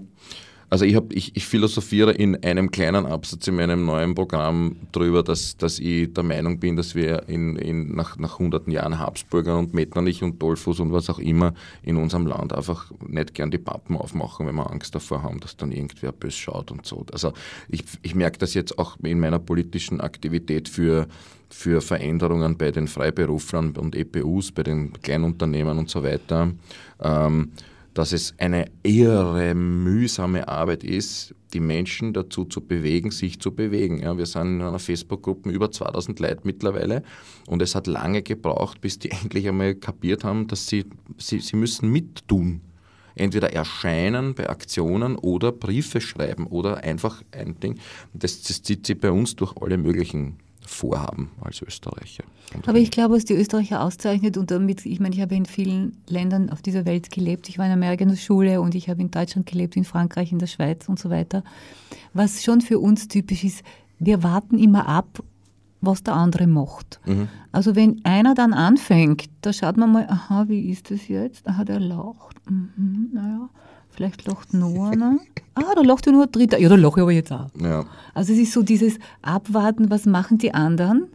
Also 0.72 0.86
ich, 0.86 0.96
hab, 0.96 1.12
ich, 1.12 1.36
ich 1.36 1.46
philosophiere 1.46 2.14
in 2.14 2.42
einem 2.46 2.72
kleinen 2.72 3.06
Absatz 3.06 3.46
in 3.46 3.58
meinem 3.58 3.86
neuen 3.86 4.16
Programm 4.16 4.78
darüber, 4.94 5.22
dass, 5.22 5.58
dass 5.58 5.80
ich 5.80 6.14
der 6.14 6.24
Meinung 6.24 6.62
bin, 6.62 6.78
dass 6.78 6.96
wir 6.96 7.28
in, 7.28 7.58
in, 7.58 7.94
nach, 7.94 8.18
nach 8.18 8.40
hunderten 8.40 8.72
Jahren 8.72 8.98
Habsburgern 8.98 9.58
und 9.58 9.74
Metternich 9.74 10.24
und 10.24 10.42
Dollfuß 10.42 10.80
und 10.80 10.94
was 10.94 11.10
auch 11.10 11.20
immer 11.20 11.54
in 11.84 11.98
unserem 11.98 12.26
Land 12.26 12.54
einfach 12.54 12.90
nicht 13.06 13.34
gern 13.34 13.52
die 13.52 13.58
Pappen 13.58 13.98
aufmachen, 13.98 14.48
wenn 14.48 14.56
wir 14.56 14.72
Angst 14.72 14.96
davor 14.96 15.24
haben, 15.24 15.42
dass 15.42 15.58
dann 15.58 15.74
irgendwer 15.74 16.14
bös 16.14 16.38
schaut 16.38 16.72
und 16.72 16.86
so. 16.86 17.06
Also 17.12 17.34
ich, 17.68 17.84
ich 18.02 18.16
merke 18.16 18.38
das 18.38 18.54
jetzt 18.54 18.80
auch 18.80 18.96
in 19.04 19.20
meiner 19.20 19.40
politischen 19.40 20.00
Aktivität 20.00 20.70
für, 20.70 21.10
für 21.50 21.82
Veränderungen 21.82 22.58
bei 22.58 22.72
den 22.72 22.88
Freiberuflern 22.88 23.76
und 23.76 23.94
EPUs, 23.94 24.54
bei 24.54 24.64
den 24.64 24.94
Kleinunternehmen 24.94 25.78
und 25.78 25.90
so 25.90 26.02
weiter. 26.02 26.54
Ähm, 27.02 27.52
dass 27.94 28.14
es 28.14 28.34
eine 28.38 28.66
irre 28.84 29.54
mühsame 29.54 30.48
Arbeit 30.48 30.84
ist, 30.84 31.36
die 31.54 31.60
Menschen 31.60 32.14
dazu 32.14 32.46
zu 32.46 32.62
bewegen, 32.62 33.12
sich 33.12 33.40
zu 33.40 33.54
bewegen. 33.54 34.00
Ja, 34.02 34.18
wir 34.18 34.26
sind 34.26 34.60
in 34.60 34.62
einer 34.62 34.80
Facebook-Gruppe 34.80 35.50
über 35.50 35.72
2000 35.72 36.20
Leute 36.20 36.42
mittlerweile 36.44 37.04
und 37.48 37.62
es 37.62 37.76
hat 37.76 37.88
lange 37.88 38.22
gebraucht, 38.22 38.80
bis 38.82 39.00
die 39.00 39.12
endlich 39.24 39.48
einmal 39.48 39.76
kapiert 39.76 40.24
haben, 40.24 40.48
dass 40.48 40.68
sie, 40.68 40.86
sie, 41.18 41.40
sie 41.40 41.58
müssen 41.58 41.92
mittun. 41.92 42.62
Entweder 43.14 43.52
erscheinen 43.52 44.36
bei 44.36 44.50
Aktionen 44.50 45.18
oder 45.18 45.52
Briefe 45.52 46.00
schreiben 46.00 46.48
oder 46.48 46.78
einfach 46.78 47.22
ein 47.32 47.60
Ding. 47.60 47.78
Das, 48.14 48.42
das 48.42 48.64
zieht 48.64 48.88
sich 48.88 48.98
bei 48.98 49.12
uns 49.12 49.36
durch 49.36 49.54
alle 49.62 49.78
möglichen 49.78 50.38
Vorhaben 50.66 51.32
als 51.42 51.62
Österreicher. 51.62 52.24
Aber 52.66 52.78
ich 52.78 52.92
glaube, 52.92 53.16
was 53.16 53.26
die 53.26 53.34
Österreicher 53.34 53.82
auszeichnet 53.82 54.38
und 54.38 54.52
damit, 54.52 54.86
ich 54.86 55.00
meine, 55.00 55.16
ich 55.16 55.22
habe 55.22 55.36
in 55.36 55.46
vielen 55.46 55.98
Ländern 56.08 56.50
auf 56.50 56.62
dieser 56.62 56.86
Welt 56.86 57.12
gelebt. 57.12 57.50
Ich 57.50 57.58
war 57.58 57.66
in 57.66 57.72
Amerika 57.72 58.04
in 58.04 58.10
der 58.10 58.18
Schule 58.18 58.62
und 58.62 58.76
ich 58.76 58.90
habe 58.90 59.02
in 59.02 59.10
Deutschland 59.12 59.48
gelebt, 59.48 59.76
in 59.76 59.86
Frankreich, 59.86 60.32
in 60.32 60.40
der 60.40 60.48
Schweiz 60.48 60.88
und 60.88 61.00
so 61.00 61.10
weiter. 61.10 61.44
Was 62.14 62.44
schon 62.44 62.62
für 62.62 62.80
uns 62.80 63.08
typisch 63.08 63.44
ist, 63.44 63.64
wir 64.00 64.24
warten 64.24 64.58
immer 64.58 64.88
ab, 64.88 65.24
was 65.82 66.04
der 66.04 66.14
andere 66.14 66.46
macht. 66.46 67.00
Also 67.52 67.76
wenn 67.76 68.06
einer 68.06 68.36
dann 68.36 68.54
anfängt, 68.54 69.30
da 69.42 69.52
schaut 69.52 69.78
man 69.78 69.92
mal, 69.92 70.08
aha, 70.08 70.48
wie 70.48 70.70
ist 70.70 70.92
das 70.92 71.08
jetzt? 71.08 71.48
Aha, 71.48 71.64
der 71.64 71.80
lacht. 71.80 72.38
Mhm, 72.50 73.10
naja, 73.14 73.50
vielleicht 73.92 74.26
lacht 74.28 74.54
noch 74.54 74.90
einer. 74.90 75.18
Ah, 75.56 75.74
da 75.76 75.82
lacht 75.82 76.06
ja 76.06 76.12
nur 76.12 76.24
ein 76.24 76.32
Dritter. 76.32 76.58
Ja, 76.60 76.70
da 76.70 76.76
lache 76.76 77.00
ich 77.00 77.02
aber 77.02 77.12
jetzt 77.12 77.32
auch. 77.32 77.50
ja. 77.60 77.86
Also 78.14 78.34
es 78.34 78.40
ist 78.40 78.54
so 78.54 78.62
dieses 78.64 78.98
Abwarten, 79.22 79.90
was 79.90 80.06
machen 80.06 80.38
die 80.38 80.54
anderen. 80.54 81.08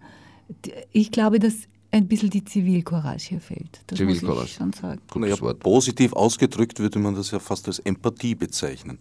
Ich 0.92 1.10
glaube, 1.10 1.38
dass 1.38 1.54
ein 1.92 2.08
bisschen 2.08 2.30
die 2.30 2.44
Zivilcourage 2.44 3.28
hier 3.28 3.40
fehlt. 3.40 3.80
Das 3.86 3.98
muss 4.00 4.16
Zivilcourage. 4.18 4.46
ich 4.46 4.54
schon 4.54 4.72
sagen. 4.72 5.00
Wort. 5.40 5.60
positiv 5.60 6.12
ausgedrückt 6.12 6.78
würde 6.78 6.98
man 6.98 7.14
das 7.14 7.30
ja 7.30 7.38
fast 7.38 7.66
als 7.68 7.78
Empathie 7.78 8.34
bezeichnen. 8.34 8.98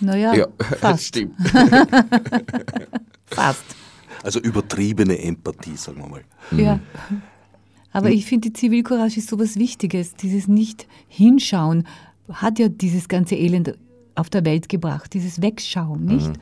Naja, 0.00 0.34
Ja, 0.34 0.46
fast. 0.80 1.04
stimmt. 1.04 1.34
fast. 3.26 3.64
Also 4.22 4.40
übertriebene 4.40 5.18
Empathie, 5.18 5.76
sagen 5.76 5.98
wir 6.02 6.08
mal. 6.08 6.22
Ja. 6.56 6.80
Aber 7.92 8.10
ich 8.10 8.24
finde, 8.26 8.48
die 8.48 8.52
Zivilcourage 8.54 9.18
ist 9.18 9.28
so 9.28 9.38
was 9.38 9.56
Wichtiges. 9.56 10.14
Dieses 10.14 10.48
Nicht-Hinschauen 10.48 11.86
hat 12.34 12.58
ja 12.58 12.68
dieses 12.68 13.08
ganze 13.08 13.34
Elend 13.34 13.76
auf 14.14 14.30
der 14.30 14.44
Welt 14.44 14.68
gebracht. 14.68 15.14
Dieses 15.14 15.40
Wegschauen, 15.42 16.04
nicht? 16.04 16.32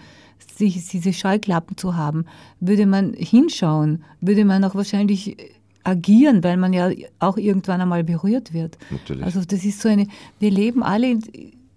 Sich, 0.56 0.88
diese 0.88 1.12
Scheuklappen 1.12 1.76
zu 1.76 1.96
haben. 1.96 2.24
Würde 2.60 2.86
man 2.86 3.14
hinschauen, 3.14 4.04
würde 4.20 4.44
man 4.44 4.64
auch 4.64 4.74
wahrscheinlich 4.74 5.36
agieren, 5.84 6.44
weil 6.44 6.56
man 6.56 6.72
ja 6.72 6.90
auch 7.18 7.36
irgendwann 7.36 7.80
einmal 7.80 8.04
berührt 8.04 8.52
wird. 8.52 8.78
Natürlich. 8.90 9.24
Also 9.24 9.42
das 9.44 9.64
ist 9.64 9.80
so 9.80 9.88
eine, 9.88 10.06
wir 10.38 10.50
leben 10.50 10.82
alle, 10.82 11.18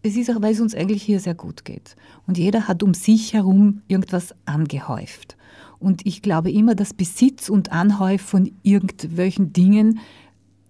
es 0.02 0.16
ist 0.16 0.30
auch, 0.30 0.42
weil 0.42 0.54
es 0.54 0.60
uns 0.60 0.76
eigentlich 0.76 1.04
hier 1.04 1.20
sehr 1.20 1.36
gut 1.36 1.64
geht. 1.64 1.96
Und 2.28 2.38
jeder 2.38 2.68
hat 2.68 2.84
um 2.84 2.94
sich 2.94 3.34
herum 3.34 3.82
irgendwas 3.88 4.36
angehäuft. 4.46 5.38
Und 5.80 6.06
ich 6.06 6.22
glaube 6.22 6.52
immer, 6.52 6.76
dass 6.76 6.94
Besitz 6.94 7.50
und 7.50 7.72
Anhäuf 7.72 8.22
von 8.22 8.52
irgendwelchen 8.64 9.54
Dingen 9.54 10.00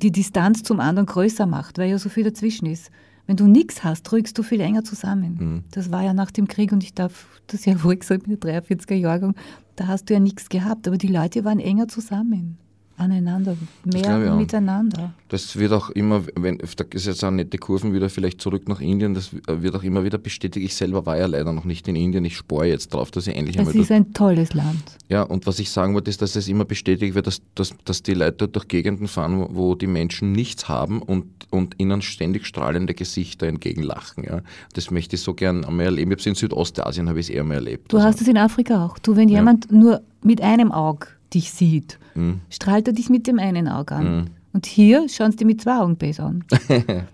die 0.02 0.12
Distanz 0.12 0.64
zum 0.64 0.80
anderen 0.80 1.06
größer 1.06 1.46
macht, 1.46 1.78
weil 1.78 1.90
ja 1.90 1.98
so 1.98 2.10
viel 2.10 2.24
dazwischen 2.24 2.66
ist. 2.66 2.92
Wenn 3.26 3.38
du 3.38 3.48
nichts 3.48 3.84
hast, 3.84 4.12
rückst 4.12 4.38
du 4.38 4.44
viel 4.44 4.60
enger 4.60 4.84
zusammen. 4.84 5.64
Das 5.72 5.92
war 5.92 6.04
ja 6.04 6.14
nach 6.14 6.32
dem 6.32 6.48
Krieg 6.48 6.72
und 6.72 6.84
ich 6.84 6.94
darf 6.94 7.28
das 7.48 7.66
ja 7.66 7.76
ruhig 7.84 8.04
sagen, 8.04 8.24
mit 8.28 8.44
der 8.44 8.64
43er 8.64 8.96
Jahrgang, 8.96 9.36
da 9.76 9.88
hast 9.88 10.10
du 10.10 10.14
ja 10.14 10.20
nichts 10.20 10.50
gehabt, 10.50 10.88
aber 10.88 10.98
die 10.98 11.08
Leute 11.08 11.46
waren 11.46 11.60
enger 11.60 11.88
zusammen, 11.88 12.58
aneinander, 12.98 13.58
mehr 13.84 14.36
miteinander. 14.36 15.14
Das 15.30 15.58
wird 15.58 15.72
auch 15.72 15.90
immer, 15.90 16.24
wenn, 16.36 16.60
da 16.60 16.86
ist 16.92 17.08
jetzt 17.08 17.24
auch 17.24 17.32
nette 17.32 17.58
Kurven 17.58 17.94
wieder 17.94 18.10
vielleicht 18.10 18.40
zurück 18.40 18.68
nach 18.68 18.80
Indien, 18.82 19.14
das 19.14 19.32
wird 19.48 19.76
auch 19.76 19.84
immer 19.84 20.04
wieder 20.04 20.18
bestätigt. 20.18 20.66
Ich 20.66 20.76
selber 20.76 21.06
war 21.06 21.18
ja 21.18 21.26
leider 21.26 21.52
noch 21.54 21.66
nicht 21.66 21.88
in 21.88 21.96
Indien, 21.96 22.24
ich 22.24 22.38
spore 22.38 22.68
jetzt 22.68 22.94
drauf, 22.94 23.10
dass 23.12 23.28
ich 23.28 23.36
endlich 23.36 23.58
einmal 23.58 23.76
ist 23.76 23.92
ein 23.92 24.14
tolles 24.14 24.54
Land. 24.54 24.98
Ja, 25.10 25.24
und 25.24 25.48
was 25.48 25.60
ich 25.60 25.72
sagen 25.72 25.94
wollte, 25.94 26.10
ist, 26.10 26.22
dass 26.22 26.36
es 26.36 26.48
immer 26.48 26.66
bestätigt 26.66 27.16
wird, 27.16 27.28
dass, 27.28 27.42
dass, 27.56 27.74
dass 27.84 28.04
die 28.04 28.14
Leute 28.14 28.48
durch 28.48 28.68
Gegenden 28.68 29.08
fahren, 29.08 29.48
wo, 29.50 29.76
die 29.76 29.88
Menschen 29.88 30.32
nichts 30.32 30.70
haben 30.70 31.02
und, 31.02 31.26
und 31.50 31.76
ihnen 31.80 32.02
ständig 32.02 32.46
strahlende 32.46 32.94
Gesichter 32.94 33.48
entgegenlachen. 33.48 34.24
Ja. 34.24 34.42
Das 34.74 34.92
möchte 34.92 35.16
ich 35.16 35.22
so 35.22 35.34
gern 35.34 35.66
einmal 35.66 35.88
erleben. 35.88 36.12
Ich 36.12 36.16
habe 36.16 36.22
es 36.22 36.26
in 36.28 36.36
Südostasien, 36.36 37.10
habe 37.10 37.20
ich 37.20 37.30
es 37.30 37.36
eher 37.36 37.44
mal 37.44 37.56
erlebt. 37.56 37.92
Du 37.92 37.98
Also, 37.98 38.08
hast 38.08 38.22
es 38.22 38.28
in 38.28 38.38
Afrika 38.38 38.86
auch. 38.86 39.00
Du, 39.00 39.16
wenn 39.16 39.30
jemand 39.30 39.72
nur 39.72 40.02
mit 40.22 40.42
einem 40.42 40.72
Auge 40.72 41.08
dich 41.34 41.52
sieht, 41.52 42.00
Mhm. 42.16 42.42
strahlt 42.50 42.88
er 42.88 42.94
dich 42.94 43.10
mit 43.10 43.26
dem 43.28 43.40
einen 43.40 43.68
Auge 43.68 43.96
an. 43.96 44.30
Und 44.54 44.66
hier 44.68 45.10
schauen 45.10 45.32
sie 45.32 45.38
dir 45.38 45.46
mit 45.48 45.62
zwei 45.62 45.78
Augen 45.80 45.96
besser 45.98 46.26
an. 46.26 46.44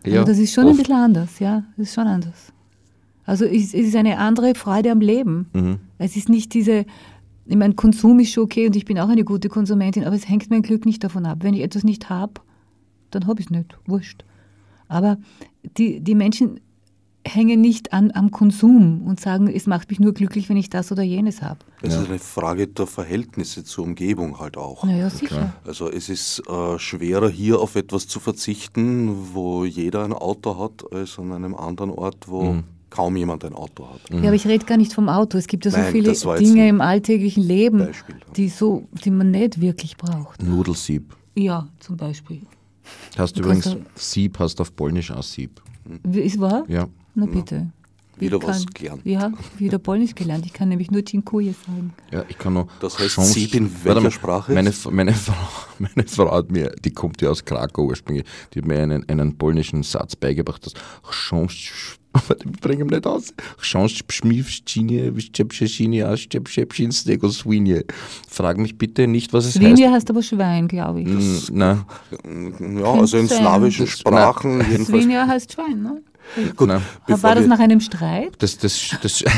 ja, 0.05 0.19
also 0.19 0.23
das 0.25 0.37
ist 0.39 0.53
schon 0.53 0.65
ein 0.65 0.69
oft. 0.71 0.79
bisschen 0.79 0.95
anders, 0.95 1.39
ja. 1.39 1.63
Das 1.77 1.87
ist 1.87 1.93
schon 1.95 2.07
anders. 2.07 2.51
Also 3.25 3.45
es, 3.45 3.73
es 3.73 3.87
ist 3.87 3.95
eine 3.95 4.17
andere 4.17 4.55
Freude 4.55 4.91
am 4.91 4.99
Leben. 4.99 5.47
Mhm. 5.53 5.79
Es 5.99 6.15
ist 6.17 6.27
nicht 6.29 6.53
diese, 6.53 6.85
ich 7.45 7.55
meine, 7.55 7.75
Konsum 7.75 8.19
ist 8.19 8.31
schon 8.33 8.43
okay 8.43 8.67
und 8.67 8.75
ich 8.75 8.85
bin 8.85 8.99
auch 8.99 9.07
eine 9.09 9.23
gute 9.23 9.47
Konsumentin, 9.49 10.03
aber 10.03 10.15
es 10.15 10.27
hängt 10.27 10.49
mein 10.49 10.63
Glück 10.63 10.85
nicht 10.85 11.03
davon 11.03 11.25
ab. 11.25 11.39
Wenn 11.41 11.53
ich 11.53 11.61
etwas 11.61 11.83
nicht 11.83 12.09
habe, 12.09 12.33
dann 13.11 13.25
habe 13.27 13.39
ich 13.39 13.45
es 13.47 13.51
nicht. 13.51 13.77
Wurscht. 13.85 14.25
Aber 14.89 15.17
die, 15.77 16.01
die 16.01 16.15
Menschen 16.15 16.59
hängen 17.27 17.61
nicht 17.61 17.91
an, 17.93 18.11
am 18.13 18.31
Konsum 18.31 19.01
und 19.05 19.19
sagen, 19.19 19.47
es 19.47 19.67
macht 19.67 19.89
mich 19.89 19.99
nur 19.99 20.13
glücklich, 20.13 20.49
wenn 20.49 20.57
ich 20.57 20.69
das 20.69 20.91
oder 20.91 21.03
jenes 21.03 21.41
habe. 21.41 21.59
Es 21.81 21.93
ist 21.95 22.07
eine 22.07 22.17
Frage 22.19 22.67
der 22.67 22.87
Verhältnisse 22.87 23.63
zur 23.63 23.83
Umgebung 23.85 24.39
halt 24.39 24.57
auch. 24.57 24.83
Naja, 24.83 25.09
sicher. 25.09 25.53
Also 25.65 25.89
es 25.91 26.09
ist 26.09 26.41
äh, 26.47 26.79
schwerer 26.79 27.29
hier 27.29 27.59
auf 27.59 27.75
etwas 27.75 28.07
zu 28.07 28.19
verzichten, 28.19 29.33
wo 29.33 29.65
jeder 29.65 30.03
ein 30.05 30.13
Auto 30.13 30.57
hat, 30.57 30.91
als 30.93 31.19
an 31.19 31.31
einem 31.33 31.55
anderen 31.55 31.91
Ort, 31.91 32.27
wo 32.27 32.53
Mhm. 32.53 32.63
kaum 32.89 33.15
jemand 33.17 33.43
ein 33.45 33.53
Auto 33.53 33.87
hat. 33.89 34.01
Ja, 34.11 34.17
aber 34.29 34.33
ich 34.35 34.47
rede 34.47 34.65
gar 34.65 34.77
nicht 34.77 34.93
vom 34.93 35.09
Auto. 35.09 35.37
Es 35.37 35.47
gibt 35.47 35.65
ja 35.65 35.71
so 35.71 35.77
Nein, 35.77 35.91
viele 35.91 36.13
Dinge 36.39 36.67
im 36.69 36.81
alltäglichen 36.81 37.43
Leben, 37.43 37.79
Beispiel. 37.79 38.15
die, 38.35 38.47
so, 38.49 38.87
die 39.03 39.11
man 39.11 39.29
nicht 39.31 39.59
wirklich 39.61 39.97
braucht. 39.97 40.41
Nudelsieb. 40.41 41.15
Ja, 41.35 41.67
zum 41.79 41.97
Beispiel. 41.97 42.41
Hast 43.17 43.35
du 43.37 43.41
übrigens 43.41 43.75
Sieb, 43.95 44.39
hast 44.39 44.59
auf 44.61 44.75
Polnisch 44.75 45.11
auch 45.11 45.21
Sieb. 45.21 45.61
Ist 46.11 46.39
wahr? 46.39 46.63
Ja. 46.67 46.87
Na 47.15 47.25
bitte. 47.25 47.67
Wieder 48.17 48.37
Ich 48.37 48.43
was 48.43 48.65
kann- 48.65 48.73
gelernt. 48.73 49.01
Ja, 49.05 49.31
wieder 49.57 49.79
Polnisch 49.79 50.13
gelernt. 50.13 50.45
Ich 50.45 50.51
kann 50.51 50.67
nämlich 50.67 50.91
nur 50.91 51.01
Dziękuję 51.03 51.53
sagen. 51.65 51.93
Ja, 52.11 52.25
ich 52.27 52.37
kann 52.37 52.53
noch. 52.53 52.67
Das 52.81 52.99
heißt, 52.99 53.15
Chance- 53.15 53.31
Sieb 53.33 53.55
in 53.55 53.71
welcher 53.85 54.01
mal, 54.01 54.11
Sprache? 54.11 54.53
Meine, 54.53 54.73
meine, 54.91 55.13
Frau, 55.13 55.33
meine 55.79 56.05
Frau 56.07 56.29
hat 56.35 56.51
mir, 56.51 56.75
die 56.83 56.91
kommt 56.91 57.21
ja 57.21 57.29
aus 57.29 57.45
Krakau 57.45 57.85
ursprünglich, 57.85 58.25
die 58.53 58.59
hat 58.59 58.65
mir 58.67 58.79
einen, 58.83 59.07
einen 59.07 59.37
polnischen 59.37 59.83
Satz 59.83 60.17
beigebracht, 60.17 60.65
das 60.65 60.73
Chance 61.11 61.71
aber 62.11 62.35
die 62.35 62.49
bringen 62.49 62.81
ihn 62.81 62.87
nicht 62.87 63.05
aus. 63.05 63.33
Frag 68.27 68.57
mich 68.57 68.77
bitte 68.77 69.07
nicht, 69.07 69.31
was 69.31 69.45
es 69.45 69.53
Swinje 69.53 69.85
heißt. 69.85 69.93
heißt 69.95 70.09
aber 70.09 70.23
Schwein, 70.23 70.67
glaube 70.67 71.01
ich. 71.01 71.07
Mm, 71.07 71.37
Nein, 71.51 71.85
Ja, 72.79 72.91
also 72.93 73.17
in 73.17 73.27
slawischen 73.29 73.87
Sprachen 73.87 74.59
jedenfalls. 74.69 74.87
Swinje 75.03 75.25
heißt 75.27 75.53
Schwein, 75.53 75.81
ne? 75.83 76.01
Gut, 76.55 76.69
bevor 77.07 77.23
War 77.23 77.35
das 77.35 77.43
wir- 77.43 77.49
nach 77.49 77.59
einem 77.59 77.79
Streit? 77.79 78.31
Das, 78.39 78.57
das, 78.57 78.95
das. 79.01 79.23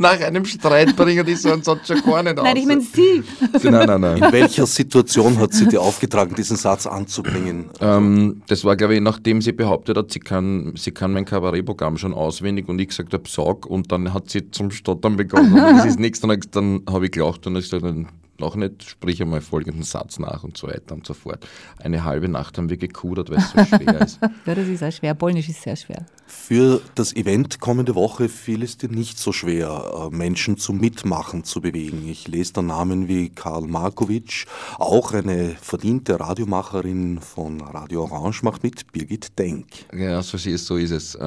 Nach 0.00 0.20
einem 0.20 0.44
Streit 0.44 0.94
bringen 0.94 1.24
die 1.26 1.34
so 1.34 1.50
einen 1.50 1.62
Satz 1.64 1.88
schon 1.88 2.00
gar 2.02 2.22
nicht 2.22 2.36
Nein, 2.36 2.56
ich 2.56 2.62
aus. 2.62 2.68
meine 2.68 2.80
Sie. 2.82 3.22
Nein, 3.64 3.86
nein, 3.86 4.00
nein. 4.00 4.22
In 4.22 4.32
welcher 4.32 4.66
Situation 4.66 5.38
hat 5.40 5.52
sie 5.54 5.66
dir 5.66 5.80
aufgetragen, 5.80 6.34
diesen 6.36 6.56
Satz 6.56 6.86
anzubringen? 6.86 7.66
Ähm, 7.80 8.42
das 8.46 8.64
war, 8.64 8.76
glaube 8.76 8.94
ich, 8.94 9.00
nachdem 9.00 9.40
sie 9.42 9.50
behauptet 9.52 9.96
hat, 9.96 10.12
sie 10.12 10.20
kann, 10.20 10.72
sie 10.76 10.92
kann 10.92 11.12
mein 11.12 11.24
Kabarettprogramm 11.24 11.96
schon 11.96 12.14
auswendig 12.14 12.68
und 12.68 12.78
ich 12.80 12.88
gesagt 12.88 13.12
habe, 13.12 13.24
sag, 13.28 13.66
und 13.66 13.90
dann 13.90 14.12
hat 14.14 14.30
sie 14.30 14.48
zum 14.50 14.70
Stottern 14.70 15.16
begonnen. 15.16 15.52
Und 15.54 15.78
das 15.78 15.86
ist 15.86 15.98
nichts, 15.98 16.20
dann, 16.20 16.38
dann 16.52 16.82
habe 16.88 17.06
ich 17.06 17.10
gelacht 17.12 17.44
und 17.48 17.54
gesagt, 17.54 17.82
dann 17.82 18.08
noch 18.40 18.56
nicht, 18.56 18.84
sprich 18.84 19.20
einmal 19.22 19.40
folgenden 19.40 19.82
Satz 19.82 20.18
nach 20.18 20.44
und 20.44 20.56
so 20.56 20.68
weiter 20.68 20.94
und 20.94 21.06
so 21.06 21.14
fort. 21.14 21.46
Eine 21.82 22.04
halbe 22.04 22.28
Nacht 22.28 22.58
haben 22.58 22.70
wir 22.70 22.76
gekudert, 22.76 23.30
weil 23.30 23.38
es 23.38 23.50
so 23.50 23.64
schwer 23.64 24.00
ist. 24.00 24.18
Ja, 24.46 24.54
das 24.54 24.68
ist 24.68 24.82
auch 24.82 24.92
schwer. 24.92 25.14
Polnisch 25.14 25.48
ist 25.48 25.62
sehr 25.62 25.76
schwer. 25.76 26.06
Für 26.26 26.80
das 26.94 27.14
Event 27.14 27.60
kommende 27.60 27.94
Woche 27.94 28.28
fiel 28.28 28.62
es 28.62 28.78
dir 28.78 28.88
nicht 28.88 29.18
so 29.18 29.32
schwer, 29.32 30.10
äh, 30.10 30.14
Menschen 30.14 30.56
zum 30.56 30.78
Mitmachen 30.78 31.44
zu 31.44 31.60
bewegen. 31.60 32.08
Ich 32.08 32.28
lese 32.28 32.54
da 32.54 32.62
Namen 32.62 33.08
wie 33.08 33.28
Karl 33.30 33.66
Markovic, 33.66 34.46
auch 34.78 35.12
eine 35.12 35.56
verdiente 35.60 36.18
Radiomacherin 36.18 37.20
von 37.20 37.60
Radio 37.60 38.04
Orange 38.04 38.42
macht 38.42 38.62
mit, 38.62 38.92
Birgit 38.92 39.38
Denk. 39.38 39.66
Ja, 39.94 40.22
so 40.22 40.36
ist, 40.36 40.66
so 40.66 40.76
ist 40.76 40.92
es. 40.92 41.18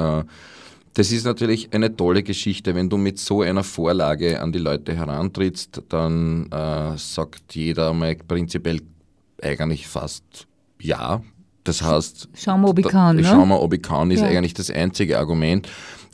Das 0.93 1.11
ist 1.11 1.23
natürlich 1.25 1.73
eine 1.73 1.95
tolle 1.95 2.21
Geschichte. 2.23 2.75
Wenn 2.75 2.89
du 2.89 2.97
mit 2.97 3.17
so 3.17 3.41
einer 3.41 3.63
Vorlage 3.63 4.41
an 4.41 4.51
die 4.51 4.59
Leute 4.59 4.93
herantrittst, 4.95 5.83
dann 5.89 6.47
äh, 6.51 6.97
sagt 6.97 7.55
jeder 7.55 7.93
mal 7.93 8.15
prinzipiell 8.15 8.81
eigentlich 9.41 9.87
fast 9.87 10.47
ja. 10.81 11.21
Das 11.63 11.81
heißt, 11.81 12.29
Schauen 12.33 12.61
wir, 12.61 12.69
ob 12.69 12.79
ich 12.79 12.87
kann, 12.87 13.15
ne? 13.17 13.23
Schauen 13.23 13.47
wir, 13.49 13.61
ob 13.61 13.73
ich 13.73 13.81
kann, 13.81 14.09
ist 14.11 14.21
Ja. 14.21 14.27
eigentlich 14.27 14.53
das 14.55 14.69
einzige 14.71 15.19
Argument. 15.19 15.67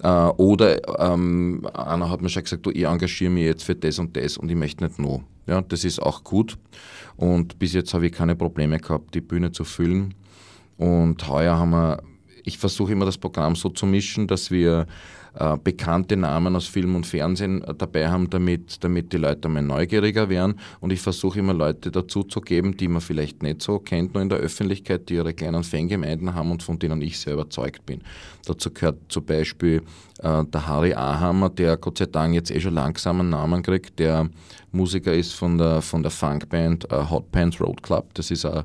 Äh, 0.03 0.07
oder 0.09 0.77
ähm, 0.99 1.65
einer 1.73 2.09
hat 2.09 2.21
mir 2.21 2.29
schon 2.29 2.43
gesagt, 2.43 2.65
du, 2.65 2.69
ich 2.71 2.83
engagiere 2.83 3.31
mich 3.31 3.45
jetzt 3.45 3.63
für 3.63 3.73
das 3.75 3.97
und 3.97 4.15
das 4.15 4.37
und 4.37 4.49
ich 4.49 4.55
möchte 4.57 4.83
nicht 4.83 4.99
noch. 4.99 5.23
Ja, 5.47 5.61
das 5.61 5.85
ist 5.85 5.99
auch 6.01 6.23
gut. 6.23 6.57
Und 7.15 7.57
bis 7.57 7.73
jetzt 7.73 7.93
habe 7.93 8.07
ich 8.07 8.11
keine 8.11 8.35
Probleme 8.35 8.77
gehabt, 8.77 9.15
die 9.15 9.21
Bühne 9.21 9.51
zu 9.51 9.63
füllen. 9.63 10.13
Und 10.77 11.27
heuer 11.27 11.57
haben 11.57 11.71
wir, 11.71 12.03
ich 12.47 12.57
versuche 12.57 12.93
immer 12.93 13.05
das 13.05 13.17
Programm 13.17 13.55
so 13.55 13.69
zu 13.69 13.85
mischen, 13.85 14.25
dass 14.25 14.49
wir 14.49 14.87
äh, 15.37 15.57
bekannte 15.61 16.15
Namen 16.15 16.55
aus 16.55 16.65
Film 16.65 16.95
und 16.95 17.05
Fernsehen 17.05 17.61
äh, 17.63 17.73
dabei 17.77 18.09
haben, 18.09 18.29
damit, 18.29 18.83
damit 18.83 19.11
die 19.11 19.17
Leute 19.17 19.49
einmal 19.49 19.63
neugieriger 19.63 20.29
werden. 20.29 20.55
Und 20.79 20.91
ich 20.93 21.01
versuche 21.01 21.39
immer 21.39 21.53
Leute 21.53 21.91
dazu 21.91 22.23
zu 22.23 22.39
geben, 22.39 22.77
die 22.77 22.87
man 22.87 23.01
vielleicht 23.01 23.43
nicht 23.43 23.61
so 23.61 23.79
kennt, 23.79 24.13
nur 24.13 24.23
in 24.23 24.29
der 24.29 24.39
Öffentlichkeit, 24.39 25.09
die 25.09 25.15
ihre 25.15 25.33
kleinen 25.33 25.63
Fangemeinden 25.63 26.33
haben 26.33 26.49
und 26.49 26.63
von 26.63 26.79
denen 26.79 27.01
ich 27.01 27.19
sehr 27.19 27.33
überzeugt 27.33 27.85
bin. 27.85 28.01
Dazu 28.45 28.71
gehört 28.71 28.97
zum 29.09 29.25
Beispiel 29.25 29.83
äh, 30.23 30.45
der 30.45 30.67
Harry 30.67 30.93
Ahammer, 30.93 31.49
der 31.49 31.75
Gott 31.77 31.97
sei 31.97 32.05
Dank 32.05 32.33
jetzt 32.33 32.49
eh 32.49 32.61
schon 32.61 32.73
langsam 32.73 33.19
einen 33.19 33.29
Namen 33.29 33.61
kriegt, 33.61 33.99
der 33.99 34.29
Musiker 34.71 35.13
ist 35.13 35.33
von 35.33 35.57
der, 35.57 35.81
von 35.81 36.01
der 36.01 36.11
Funkband 36.11 36.89
äh, 36.91 37.09
Hot 37.09 37.29
Pants 37.31 37.59
Road 37.59 37.83
Club. 37.83 38.13
Das 38.13 38.31
ist 38.31 38.45
ein 38.45 38.63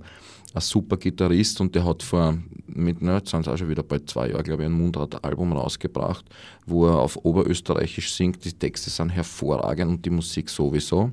ein 0.55 0.61
super 0.61 0.97
Gitarrist 0.97 1.61
und 1.61 1.75
der 1.75 1.85
hat 1.85 2.03
vor, 2.03 2.37
mit, 2.67 3.01
jetzt 3.01 3.31
sind 3.31 3.41
es 3.41 3.49
auch 3.49 3.57
schon 3.57 3.69
wieder 3.69 3.83
bald 3.83 4.09
zwei 4.09 4.29
Jahre, 4.29 4.43
glaube 4.43 4.63
ich, 4.63 4.69
ein 4.69 4.73
Mundart-Album 4.73 5.53
rausgebracht, 5.53 6.25
wo 6.67 6.87
er 6.87 6.99
auf 6.99 7.17
Oberösterreichisch 7.25 8.13
singt. 8.13 8.45
Die 8.45 8.53
Texte 8.53 8.91
sind 8.91 9.11
hervorragend 9.11 9.91
und 9.91 10.05
die 10.05 10.11
Musik 10.11 10.49
sowieso. 10.49 11.11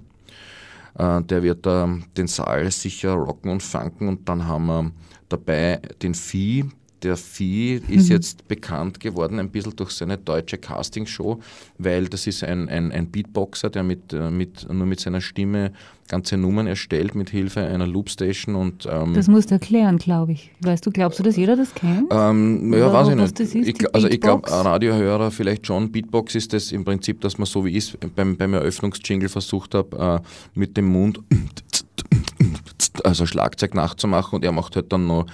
Äh, 0.97 1.21
der 1.23 1.43
wird 1.43 1.65
äh, 1.65 1.87
den 2.17 2.27
Saal 2.27 2.69
sicher 2.71 3.13
rocken 3.13 3.51
und 3.51 3.63
funken 3.63 4.07
und 4.07 4.27
dann 4.27 4.45
haben 4.45 4.65
wir 4.65 4.91
dabei 5.29 5.81
den 6.01 6.13
Vieh. 6.13 6.65
Der 7.03 7.17
Vieh 7.17 7.81
ist 7.87 8.09
jetzt 8.09 8.47
bekannt 8.47 8.99
geworden, 8.99 9.39
ein 9.39 9.49
bisschen 9.49 9.75
durch 9.75 9.91
seine 9.91 10.17
deutsche 10.17 10.57
Castingshow, 10.57 11.39
weil 11.77 12.07
das 12.07 12.27
ist 12.27 12.43
ein, 12.43 12.67
ein, 12.69 12.91
ein 12.91 13.09
Beatboxer, 13.09 13.69
der 13.69 13.83
mit, 13.83 14.13
äh, 14.13 14.29
mit, 14.29 14.67
nur 14.71 14.85
mit 14.85 14.99
seiner 14.99 15.21
Stimme 15.21 15.71
ganze 16.09 16.37
Nummern 16.37 16.67
erstellt, 16.67 17.15
mit 17.15 17.29
Hilfe 17.29 17.61
einer 17.61 17.87
Loopstation 17.87 18.55
und 18.55 18.87
ähm, 18.91 19.13
Das 19.13 19.27
musst 19.27 19.51
du 19.51 19.55
erklären, 19.55 19.97
glaube 19.97 20.33
ich. 20.33 20.51
Weißt 20.61 20.85
du, 20.85 20.91
glaubst 20.91 21.19
du, 21.19 21.23
dass 21.23 21.37
jeder 21.37 21.55
das 21.55 21.73
kennt? 21.73 22.11
ähm, 22.11 22.73
ja, 22.73 22.79
Oder 22.79 22.93
weiß 22.93 23.09
ich 23.09 23.15
nicht. 23.15 23.39
das 23.39 23.53
ist, 23.53 23.67
ich, 23.67 23.95
also 23.95 24.07
ich 24.07 24.19
glaube? 24.19 24.49
Radiohörer 24.49 25.31
vielleicht 25.31 25.67
schon. 25.67 25.91
Beatbox 25.91 26.35
ist 26.35 26.51
das 26.51 26.71
im 26.71 26.83
Prinzip, 26.83 27.21
dass 27.21 27.37
man 27.37 27.45
so 27.45 27.63
wie 27.63 27.77
ich 27.77 27.97
beim, 28.15 28.35
beim 28.35 28.53
Eröffnungsjingle 28.55 29.29
versucht 29.29 29.75
habe, 29.75 30.21
äh, 30.25 30.59
mit 30.59 30.75
dem 30.75 30.87
Mund 30.87 31.19
also 33.03 33.25
Schlagzeug 33.25 33.75
nachzumachen 33.75 34.37
und 34.37 34.45
er 34.45 34.51
macht 34.51 34.75
halt 34.75 34.91
dann 34.91 35.07
noch 35.07 35.25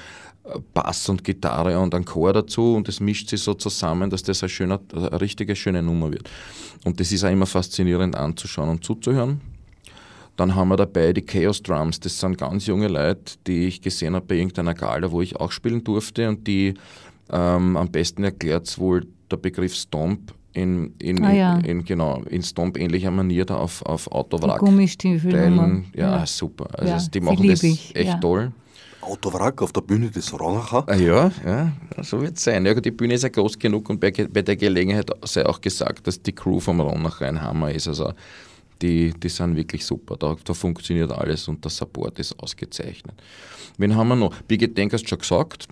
Bass 0.74 1.10
und 1.10 1.24
Gitarre 1.24 1.80
und 1.80 1.96
einen 1.96 2.06
Chor 2.06 2.34
dazu 2.34 2.76
und 2.76 2.88
das 2.88 3.00
mischt 3.00 3.30
sich 3.30 3.42
so 3.42 3.54
zusammen, 3.56 4.10
dass 4.10 4.24
das 4.24 4.44
eine, 4.44 4.50
schöne, 4.50 4.80
eine 4.94 5.20
richtige 5.20 5.56
schöne 5.56 5.82
Nummer 5.82 6.12
wird. 6.12 6.30
Und 6.84 7.00
das 7.00 7.12
ist 7.12 7.24
auch 7.24 7.32
immer 7.32 7.48
faszinierend 7.48 8.16
anzuschauen 8.16 8.70
und 8.70 8.84
zuzuhören. 8.84 9.42
Dann 10.38 10.54
haben 10.54 10.68
wir 10.68 10.76
dabei 10.76 11.14
die 11.14 11.22
Chaos 11.22 11.64
Drums. 11.64 12.00
Das 12.00 12.20
sind 12.20 12.38
ganz 12.38 12.66
junge 12.68 12.90
Leute, 12.90 13.36
die 13.48 13.68
ich 13.68 13.82
gesehen 13.82 14.16
habe 14.16 14.26
bei 14.26 14.36
irgendeiner 14.36 14.74
Gala, 14.74 15.12
wo 15.12 15.22
ich 15.22 15.36
auch 15.38 15.52
spielen 15.52 15.84
durfte 15.84 16.28
und 16.30 16.46
die 16.46 16.74
ähm, 17.32 17.78
am 17.78 17.90
besten 17.90 18.24
erklärt 18.24 18.78
wohl 18.78 19.08
der 19.32 19.38
Begriff 19.38 19.74
Stomp 19.74 20.34
in, 20.54 20.94
in, 21.00 21.24
Ah, 21.24 21.34
ja. 21.34 21.58
in, 21.60 21.66
in, 21.66 21.86
genau, 21.86 22.22
in 22.30 22.44
Stomp 22.44 22.78
ähnlicher 22.78 23.12
Manier 23.12 23.46
da 23.46 23.56
auf, 23.56 23.82
auf 23.84 24.12
Autowrack. 24.12 24.60
Gummistiefel. 24.60 25.32
Teilen. 25.32 25.86
Ja, 25.96 26.26
super. 26.26 26.68
Also 26.74 26.92
Ja, 26.94 27.00
die 27.14 27.22
machen 27.22 27.48
das 27.48 27.64
echt 27.64 27.96
ja. 27.96 28.18
toll. 28.18 28.52
Autowrack 29.06 29.62
auf 29.62 29.72
der 29.72 29.82
Bühne 29.82 30.10
des 30.10 30.38
Ronacher. 30.38 30.84
Ah, 30.88 30.96
ja, 30.96 31.32
ja, 31.46 31.72
so 32.02 32.22
wird 32.22 32.38
es 32.38 32.44
sein. 32.44 32.66
Ja, 32.66 32.74
die 32.74 32.92
Bühne 32.92 33.14
ist 33.14 33.24
ja 33.24 33.30
groß 33.30 33.58
genug 33.60 33.90
und 33.90 34.00
bei, 34.00 34.12
bei 34.12 34.42
der 34.42 34.56
Gelegenheit 34.56 35.10
sei 35.24 35.46
auch 35.46 35.62
gesagt, 35.62 36.08
dass 36.08 36.22
die 36.22 36.34
Crew 36.34 36.60
vom 36.60 36.82
Ronach 36.82 37.22
ein 37.22 37.42
Hammer 37.42 37.72
ist. 37.72 37.88
Also 37.88 38.14
die, 38.82 39.14
die 39.14 39.30
sind 39.30 39.56
wirklich 39.56 39.86
super. 39.86 40.18
Da, 40.18 40.36
da 40.44 40.54
funktioniert 40.54 41.12
alles 41.12 41.48
und 41.48 41.64
der 41.64 41.72
Support 41.72 42.20
ist 42.20 42.38
ausgezeichnet. 42.40 43.16
Wen 43.78 43.96
haben 43.96 44.08
wir 44.10 44.16
noch? 44.16 44.42
Birgit 44.44 44.78
Denk 44.78 44.94
hast 44.94 45.08
schon 45.08 45.20
gesagt. 45.20 45.68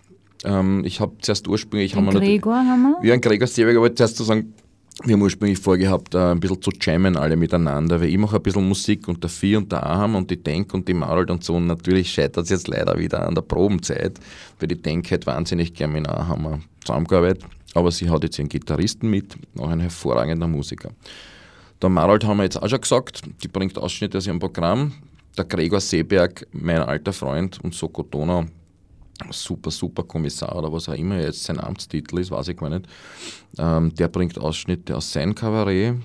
Ähm, 0.45 0.83
ich 0.85 0.99
habe 0.99 1.13
zuerst 1.21 1.47
ursprünglich... 1.47 1.95
haben 1.95 2.09
Gregor 2.09 2.55
haben 2.55 2.95
wir. 3.01 3.07
ja, 3.07 3.13
ein 3.13 3.21
Gregor 3.21 3.47
Seeberg, 3.47 3.77
aber 3.77 3.95
zuerst 3.95 4.17
zu 4.17 4.23
sagen, 4.23 4.53
wir 5.01 5.13
haben 5.13 5.21
ursprünglich 5.21 5.59
vorgehabt, 5.59 6.13
äh, 6.13 6.31
ein 6.31 6.39
bisschen 6.39 6.61
zu 6.61 6.71
jammen 6.79 7.17
alle 7.17 7.35
miteinander, 7.35 7.99
weil 7.99 8.09
ich 8.09 8.17
mache 8.17 8.35
ein 8.35 8.43
bisschen 8.43 8.67
Musik 8.67 9.07
und 9.07 9.23
der 9.23 9.29
Vieh 9.29 9.55
und 9.55 9.71
der 9.71 9.83
Aham 9.83 10.15
und 10.15 10.29
die 10.29 10.41
Denk 10.41 10.73
und 10.73 10.87
die 10.87 10.93
Marold 10.93 11.31
und 11.31 11.43
so 11.43 11.55
und 11.55 11.67
natürlich 11.67 12.11
scheitert 12.11 12.45
es 12.45 12.51
jetzt 12.51 12.67
leider 12.67 12.97
wieder 12.97 13.27
an 13.27 13.33
der 13.33 13.41
Probenzeit, 13.41 14.19
weil 14.59 14.67
die 14.67 14.79
Denk 14.81 15.09
hat 15.11 15.25
wahnsinnig 15.25 15.73
gern 15.73 15.93
mit 15.93 16.07
Aham 16.07 16.61
zusammengearbeitet, 16.85 17.43
aber 17.73 17.91
sie 17.91 18.09
hat 18.09 18.23
jetzt 18.23 18.37
ihren 18.37 18.49
Gitarristen 18.49 19.09
mit, 19.09 19.35
auch 19.57 19.69
ein 19.69 19.79
hervorragender 19.79 20.47
Musiker. 20.47 20.91
Der 21.81 21.89
Marold 21.89 22.23
haben 22.23 22.37
wir 22.37 22.43
jetzt 22.43 22.61
auch 22.61 22.69
schon 22.69 22.81
gesagt, 22.81 23.21
die 23.43 23.47
bringt 23.47 23.77
Ausschnitte 23.77 24.17
aus 24.17 24.27
ihrem 24.27 24.39
Programm. 24.39 24.93
Der 25.37 25.45
Gregor 25.45 25.81
Seeberg, 25.81 26.47
mein 26.51 26.77
alter 26.77 27.11
Freund 27.11 27.59
und 27.63 27.73
Soko 27.73 28.03
Donau, 28.03 28.45
super, 29.31 29.71
super 29.71 30.03
Kommissar 30.03 30.55
oder 30.55 30.71
was 30.71 30.89
auch 30.89 30.93
immer 30.93 31.19
jetzt 31.19 31.43
sein 31.43 31.59
Amtstitel 31.59 32.19
ist, 32.19 32.31
weiß 32.31 32.49
ich 32.49 32.57
gar 32.57 32.69
nicht. 32.69 32.87
Ähm, 33.57 33.93
der 33.95 34.07
bringt 34.07 34.37
Ausschnitte 34.37 34.95
aus 34.95 35.11
seinem 35.11 35.35
Kabarett. 35.35 35.95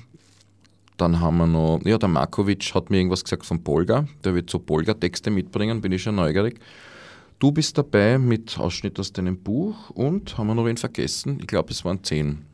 Dann 0.97 1.21
haben 1.21 1.39
wir 1.39 1.47
noch, 1.47 1.81
ja, 1.85 1.97
der 1.97 2.09
Markovic 2.09 2.75
hat 2.75 2.91
mir 2.91 2.99
irgendwas 2.99 3.23
gesagt 3.23 3.47
von 3.47 3.63
Polga. 3.63 4.07
Der 4.25 4.35
wird 4.35 4.51
so 4.51 4.59
Polga-Texte 4.59 5.31
mitbringen, 5.31 5.81
bin 5.81 5.93
ich 5.93 6.03
schon 6.03 6.17
neugierig. 6.17 6.61
Du 7.39 7.53
bist 7.53 7.79
dabei 7.79 8.19
mit 8.19 8.59
Ausschnitt 8.59 8.99
aus 8.99 9.13
deinem 9.13 9.39
Buch 9.39 9.91
und 9.91 10.37
haben 10.37 10.49
wir 10.49 10.55
noch 10.57 10.65
wen 10.65 10.77
vergessen? 10.77 11.39
Ich 11.41 11.47
glaube, 11.47 11.71
es 11.71 11.85
waren 11.85 12.03
zehn. 12.03 12.45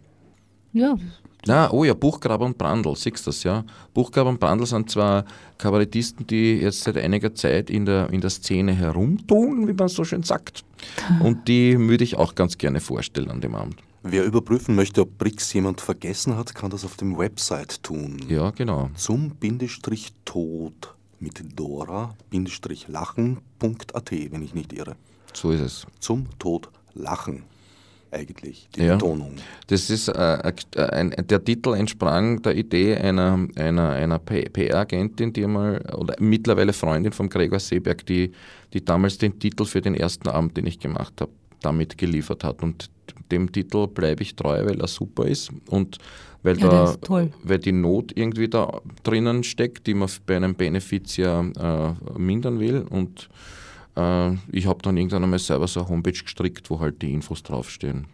Ja, 0.75 0.97
Na, 1.46 1.70
oh 1.70 1.85
ja, 1.85 1.94
Buchgraber 1.94 2.46
und 2.46 2.57
Brandl, 2.57 2.94
siehst 2.96 3.26
du 3.26 3.30
das, 3.30 3.42
ja? 3.42 3.64
Buchgraber 3.92 4.30
und 4.30 4.40
Brandl 4.40 4.66
sind 4.66 4.90
zwar 4.90 5.24
Kabarettisten, 5.59 6.26
die 6.26 6.57
jetzt 6.57 6.85
seit 6.85 6.96
einiger 6.96 7.35
Zeit 7.35 7.70
in 7.70 7.85
der, 7.85 8.11
in 8.11 8.20
der 8.20 8.30
Szene 8.30 8.72
herumtun, 8.72 9.68
wie 9.68 9.72
man 9.72 9.88
so 9.88 10.04
schön 10.04 10.22
sagt. 10.22 10.64
Und 11.20 11.48
die 11.48 11.78
würde 11.78 12.04
ich 12.04 12.16
auch 12.16 12.35
ganz 12.35 12.59
gerne 12.59 12.80
vorstellen 12.80 13.30
an 13.30 13.40
dem 13.40 13.54
Abend. 13.54 13.76
Wer 14.02 14.24
überprüfen 14.24 14.74
möchte, 14.74 15.00
ob 15.00 15.16
Brix 15.16 15.52
jemand 15.54 15.80
vergessen 15.80 16.37
hat, 16.37 16.54
kann 16.54 16.70
das 16.70 16.85
auf 16.85 16.96
dem 16.96 17.16
Website 17.16 17.83
tun. 17.83 18.20
Ja, 18.28 18.50
genau. 18.50 18.90
Zum 18.96 19.30
Bindestrich 19.30 20.12
Tod 20.26 20.94
mit 21.20 21.42
Dora-Lachen.at, 21.59 24.11
wenn 24.11 24.42
ich 24.42 24.54
nicht 24.54 24.74
irre. 24.74 24.96
So 25.33 25.52
ist 25.52 25.61
es. 25.61 25.87
Zum 26.00 26.26
Tod 26.38 26.68
lachen. 26.92 27.44
Eigentlich, 28.14 28.68
die 28.77 28.85
Ja. 28.85 28.94
Betonung. 28.94 29.33
Das 29.66 29.90
ist, 29.90 30.09
äh, 30.09 30.53
ein, 30.77 31.14
der 31.29 31.42
Titel 31.44 31.74
entsprang 31.74 32.40
der 32.42 32.57
Idee 32.57 32.96
einer, 32.96 33.46
einer, 33.57 33.90
einer 33.90 34.18
PR-Agentin, 34.20 35.33
die 35.33 35.44
einmal, 35.44 35.83
oder 35.96 36.14
mittlerweile 36.20 36.72
Freundin 36.72 37.12
von 37.12 37.29
Gregor 37.29 37.59
Seeberg, 37.59 38.07
die, 38.07 38.31
die 38.72 38.85
damals 38.85 39.18
den 39.18 39.38
Titel 39.38 39.64
für 39.64 39.81
den 39.81 39.94
ersten 39.94 40.29
Abend, 40.29 40.57
den 40.57 40.66
ich 40.66 40.79
gemacht 40.79 41.20
habe, 41.20 41.33
damit 41.61 41.98
geliefert 41.98 42.44
hat. 42.44 42.62
Und 42.62 42.88
dem 43.33 43.50
Titel 43.50 43.88
bleibe 43.88 44.22
ich 44.22 44.37
treu, 44.37 44.64
weil 44.64 44.81
er 44.81 44.87
super 44.88 45.27
ist 45.27 45.50
und 45.68 45.98
weil, 46.44 46.59
Ja, 46.59 46.94
da, 47.00 47.29
weil 47.42 47.59
die 47.59 47.72
Not 47.72 48.12
irgendwie 48.14 48.48
da 48.48 48.81
drinnen 49.03 49.42
steckt, 49.44 49.87
die 49.87 49.94
man 49.94 50.11
bei 50.27 50.37
einem 50.37 50.55
Benefiz 50.55 51.16
ja 51.16 51.40
äh, 51.40 52.18
mindern 52.18 52.61
will. 52.61 52.85
Und 52.90 53.29
äh, 53.96 54.33
ich 54.50 54.66
habe 54.66 54.83
dann 54.83 54.96
irgendwann 54.96 55.24
einmal 55.24 55.38
selber 55.38 55.68
so 55.68 55.80
eine 55.80 55.88
Homepage 55.88 56.12
gestrickt, 56.12 56.70
wo 56.70 56.80
halt 56.80 57.02
die 57.02 57.12
Infos 57.12 57.42
draufstehen. 57.42 58.07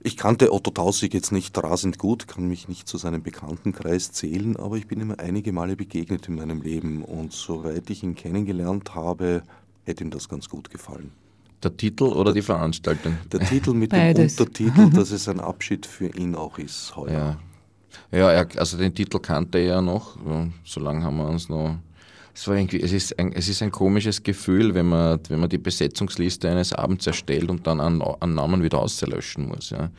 Ich 0.00 0.16
kannte 0.16 0.52
Otto 0.52 0.70
Tausig 0.70 1.12
jetzt 1.12 1.32
nicht 1.32 1.58
rasend 1.58 1.98
gut, 1.98 2.28
kann 2.28 2.46
mich 2.46 2.68
nicht 2.68 2.86
zu 2.86 2.98
seinem 2.98 3.22
Bekanntenkreis 3.22 4.12
zählen, 4.12 4.56
aber 4.56 4.76
ich 4.76 4.86
bin 4.86 5.00
ihm 5.00 5.14
einige 5.18 5.52
Male 5.52 5.74
begegnet 5.74 6.28
in 6.28 6.36
meinem 6.36 6.62
Leben 6.62 7.02
und 7.04 7.32
soweit 7.32 7.90
ich 7.90 8.04
ihn 8.04 8.14
kennengelernt 8.14 8.94
habe, 8.94 9.42
hätte 9.84 10.04
ihm 10.04 10.10
das 10.10 10.28
ganz 10.28 10.48
gut 10.48 10.70
gefallen. 10.70 11.10
Der 11.64 11.76
Titel 11.76 12.04
oder 12.04 12.32
die 12.32 12.42
Veranstaltung? 12.42 13.18
Der 13.32 13.40
Titel 13.40 13.74
mit 13.74 13.90
Beides. 13.90 14.36
dem 14.36 14.46
Untertitel, 14.46 14.90
dass 14.94 15.10
es 15.10 15.28
ein 15.28 15.40
Abschied 15.40 15.84
für 15.84 16.06
ihn 16.16 16.36
auch 16.36 16.58
ist 16.58 16.94
heuer. 16.94 17.40
Ja, 18.12 18.18
ja 18.18 18.30
er, 18.30 18.48
also 18.56 18.76
den 18.76 18.94
Titel 18.94 19.18
kannte 19.18 19.58
er 19.58 19.64
ja 19.64 19.82
noch. 19.82 20.16
So 20.64 20.78
lange 20.78 21.02
haben 21.02 21.16
wir 21.16 21.28
uns 21.28 21.48
noch. 21.48 21.76
Es, 22.38 22.46
war 22.46 22.54
irgendwie, 22.54 22.80
es, 22.80 22.92
ist 22.92 23.18
ein, 23.18 23.32
es 23.32 23.48
ist 23.48 23.62
ein 23.62 23.72
komisches 23.72 24.22
Gefühl, 24.22 24.72
wenn 24.72 24.86
man, 24.86 25.18
wenn 25.28 25.40
man 25.40 25.48
die 25.48 25.58
Besetzungsliste 25.58 26.48
eines 26.48 26.72
Abends 26.72 27.04
erstellt 27.04 27.50
und 27.50 27.66
dann 27.66 27.80
einen 27.80 28.34
Namen 28.34 28.62
wieder 28.62 28.78
auslöschen 28.78 29.48
muss. 29.48 29.70
Ja. 29.70 29.90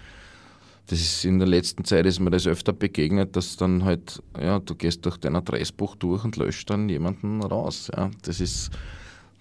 Das 0.88 1.02
ist 1.02 1.26
in 1.26 1.40
der 1.40 1.50
letzten 1.50 1.84
Zeit 1.84 2.06
ist 2.06 2.22
mir 2.22 2.30
das 2.30 2.48
öfter 2.48 2.72
begegnet, 2.72 3.36
dass 3.36 3.58
dann 3.58 3.84
halt, 3.84 4.24
ja, 4.40 4.60
du 4.60 4.74
gehst 4.74 5.06
durch 5.06 5.18
dein 5.18 5.36
Adressbuch 5.36 5.98
durch 5.98 6.24
und 6.24 6.38
löscht 6.38 6.70
dann 6.70 6.88
jemanden 6.88 7.44
raus. 7.44 7.92
Ja. 7.94 8.10
Das 8.22 8.40
ist 8.40 8.72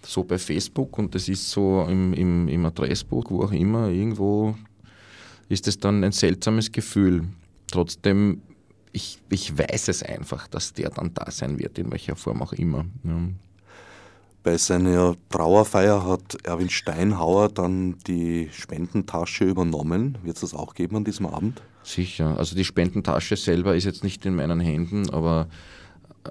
so 0.02 0.24
bei 0.24 0.36
Facebook 0.36 0.98
und 0.98 1.14
das 1.14 1.28
ist 1.28 1.48
so 1.52 1.86
im, 1.88 2.12
im, 2.14 2.48
im 2.48 2.66
Adressbuch, 2.66 3.26
wo 3.28 3.44
auch 3.44 3.52
immer, 3.52 3.90
irgendwo 3.90 4.56
ist 5.48 5.68
es 5.68 5.78
dann 5.78 6.02
ein 6.02 6.10
seltsames 6.10 6.72
Gefühl. 6.72 7.28
Trotzdem, 7.70 8.42
ich, 8.98 9.18
ich 9.30 9.56
weiß 9.56 9.88
es 9.88 10.02
einfach, 10.02 10.48
dass 10.48 10.72
der 10.72 10.90
dann 10.90 11.14
da 11.14 11.30
sein 11.30 11.58
wird, 11.58 11.78
in 11.78 11.90
welcher 11.92 12.16
Form 12.16 12.42
auch 12.42 12.52
immer. 12.52 12.84
Ja. 13.04 13.18
Bei 14.42 14.56
seiner 14.56 15.14
Trauerfeier 15.28 16.04
hat 16.04 16.36
Erwin 16.44 16.70
Steinhauer 16.70 17.48
dann 17.48 17.96
die 18.06 18.48
Spendentasche 18.52 19.44
übernommen. 19.44 20.18
Wird 20.24 20.36
es 20.36 20.40
das 20.40 20.54
auch 20.54 20.74
geben 20.74 20.96
an 20.96 21.04
diesem 21.04 21.26
Abend? 21.26 21.62
Sicher. 21.84 22.36
Also 22.36 22.56
die 22.56 22.64
Spendentasche 22.64 23.36
selber 23.36 23.76
ist 23.76 23.84
jetzt 23.84 24.02
nicht 24.02 24.26
in 24.26 24.34
meinen 24.34 24.58
Händen, 24.58 25.10
aber 25.10 25.48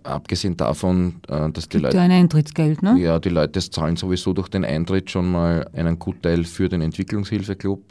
abgesehen 0.03 0.57
davon, 0.57 1.21
äh, 1.29 1.49
dass 1.49 1.69
die 1.69 1.77
Gibt 1.77 1.83
ja 1.83 1.89
Leute, 1.89 2.01
ein 2.01 2.11
Eintrittsgeld, 2.11 2.83
ne? 2.83 2.99
ja, 2.99 3.19
die 3.19 3.29
Leute 3.29 3.59
zahlen 3.59 3.95
sowieso 3.95 4.33
durch 4.33 4.49
den 4.49 4.65
Eintritt 4.65 5.09
schon 5.09 5.31
mal 5.31 5.69
einen 5.73 5.97
Gutteil 5.99 6.43
für 6.43 6.67
den 6.67 6.81
Entwicklungshilfeclub. 6.81 7.81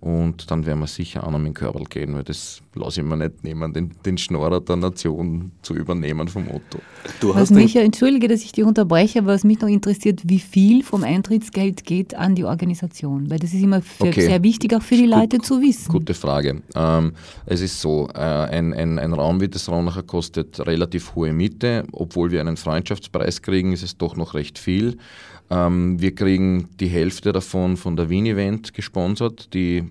Und 0.00 0.48
dann 0.50 0.64
werden 0.64 0.78
wir 0.78 0.86
sicher 0.86 1.26
auch 1.26 1.30
noch 1.32 1.38
mit 1.38 1.48
dem 1.48 1.54
Körbel 1.54 1.82
gehen, 1.84 2.14
weil 2.14 2.22
das 2.22 2.60
lasse 2.76 3.00
ich 3.00 3.06
mir 3.06 3.16
nicht 3.16 3.42
nehmen, 3.42 3.72
den, 3.72 3.90
den 4.06 4.16
Schnorrer 4.16 4.60
der 4.60 4.76
Nation 4.76 5.50
zu 5.62 5.74
übernehmen 5.74 6.28
vom 6.28 6.46
Otto. 6.46 6.78
Du 7.20 7.34
Was 7.34 7.50
mich 7.50 7.74
ja, 7.74 7.82
entschuldige, 7.82 8.28
dass 8.28 8.44
ich 8.44 8.52
dich 8.52 8.62
unterbreche, 8.62 9.18
aber 9.18 9.32
was 9.32 9.42
mich 9.42 9.60
noch 9.60 9.68
interessiert, 9.68 10.20
wie 10.24 10.38
viel 10.38 10.84
vom 10.84 11.02
Eintrittsgeld 11.02 11.84
geht 11.84 12.14
an 12.14 12.36
die 12.36 12.44
Organisation? 12.44 13.28
Weil 13.28 13.40
das 13.40 13.52
ist 13.52 13.62
immer 13.62 13.82
für, 13.82 14.06
Okay. 14.08 14.26
sehr 14.26 14.42
wichtig, 14.44 14.72
auch 14.74 14.82
für 14.82 14.94
die 14.96 15.06
Leute 15.06 15.38
zu 15.38 15.60
wissen. 15.60 15.90
Gute 15.90 16.14
Frage. 16.14 16.62
Ähm, 16.76 17.12
es 17.46 17.60
ist 17.60 17.80
so, 17.80 18.08
äh, 18.14 18.18
ein, 18.18 18.72
ein, 18.74 19.00
ein 19.00 19.12
Raum 19.12 19.40
wie 19.40 19.48
das 19.48 19.68
Raunacher 19.68 20.04
kostet 20.04 20.64
relativ 20.64 21.16
hohe 21.16 21.32
Miete. 21.32 21.84
Obwohl 21.90 22.30
wir 22.30 22.40
einen 22.40 22.56
Freundschaftspreis 22.56 23.42
kriegen, 23.42 23.72
ist 23.72 23.82
es 23.82 23.96
doch 23.96 24.14
noch 24.14 24.34
recht 24.34 24.60
viel. 24.60 24.96
Ähm, 25.50 26.00
wir 26.00 26.14
kriegen 26.14 26.68
die 26.78 26.88
Hälfte 26.88 27.32
davon 27.32 27.76
von 27.76 27.96
der 27.96 28.08
Wien 28.08 28.26
Event 28.26 28.74
gesponsert, 28.74 29.52
die, 29.54 29.84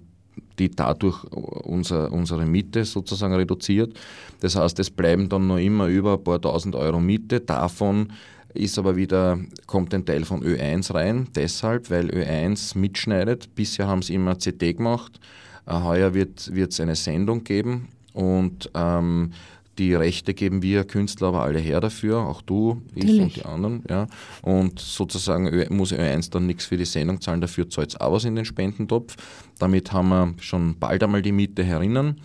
die 0.60 0.70
dadurch 0.70 1.24
unser, 1.24 2.12
unsere 2.12 2.46
Miete 2.46 2.86
sozusagen 2.86 3.34
reduziert. 3.34 3.98
Das 4.40 4.56
heißt, 4.56 4.80
es 4.80 4.90
bleiben 4.90 5.30
dann 5.30 5.48
noch 5.48 5.58
immer 5.58 5.88
über 5.88 6.14
ein 6.14 6.24
paar 6.24 6.42
tausend 6.42 6.76
Euro 6.76 7.00
Miete. 7.00 7.40
Davon 7.40 8.12
ist 8.54 8.78
aber 8.78 8.96
wieder, 8.96 9.40
kommt 9.66 9.94
ein 9.94 10.06
Teil 10.06 10.26
von 10.26 10.44
Ö1 10.44 10.94
rein, 10.94 11.28
deshalb, 11.36 11.90
weil 11.90 12.10
Ö1 12.10 12.78
mitschneidet. 12.78 13.54
Bisher 13.56 13.88
haben 13.88 14.02
sie 14.02 14.16
immer 14.16 14.40
CD 14.40 14.74
gemacht. 14.74 15.20
Äh, 15.66 15.82
Heuer 15.82 16.14
wird 16.14 16.50
es 16.50 16.80
eine 16.80 16.96
Sendung 16.96 17.44
geben 17.44 17.90
und 18.14 18.70
ähm, 18.74 19.32
die 19.78 19.94
Rechte 19.94 20.34
geben 20.34 20.62
wir 20.62 20.84
Künstler 20.84 21.30
aber 21.30 21.42
alle 21.44 21.60
her 21.60 21.80
dafür, 21.80 22.20
auch 22.20 22.42
du, 22.42 22.82
ich 22.96 23.04
und 23.04 23.10
Natürlich. 23.10 23.34
die 23.36 23.46
anderen. 23.46 23.84
Ja. 23.90 24.08
Und 24.42 24.80
sozusagen 24.80 25.66
muss 25.76 25.94
Ö1 25.94 26.32
dann 26.32 26.46
nichts 26.46 26.66
für 26.66 26.78
die 26.78 26.86
Sendung 26.86 27.22
zahlen, 27.22 27.42
dafür 27.42 27.70
zahlt 27.70 27.90
es 27.90 28.02
auch 28.02 28.14
was 28.14 28.26
in 28.26 28.36
den 28.36 28.46
Spendentopf. 28.46 29.16
Damit 29.60 29.92
haben 29.92 30.10
wir 30.10 30.34
schon 30.40 30.78
bald 30.80 31.04
einmal 31.04 31.22
die 31.22 31.32
Miete 31.32 31.64
herinnen. 31.64 32.22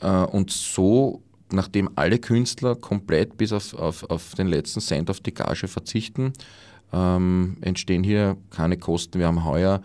Äh, 0.00 0.24
Und 0.24 0.50
so, 0.50 1.22
nachdem 1.52 1.90
alle 1.96 2.18
Künstler 2.18 2.74
komplett 2.74 3.36
bis 3.36 3.52
auf, 3.52 3.74
auf, 3.74 4.08
auf 4.10 4.34
den 4.34 4.48
letzten 4.48 4.80
Cent 4.80 5.10
auf 5.10 5.20
die 5.20 5.34
Gage 5.34 5.68
verzichten, 5.68 6.32
ähm, 6.92 7.56
entstehen 7.60 8.04
hier 8.04 8.36
keine 8.50 8.76
Kosten. 8.76 9.18
Wir 9.18 9.26
haben 9.26 9.44
heuer 9.44 9.82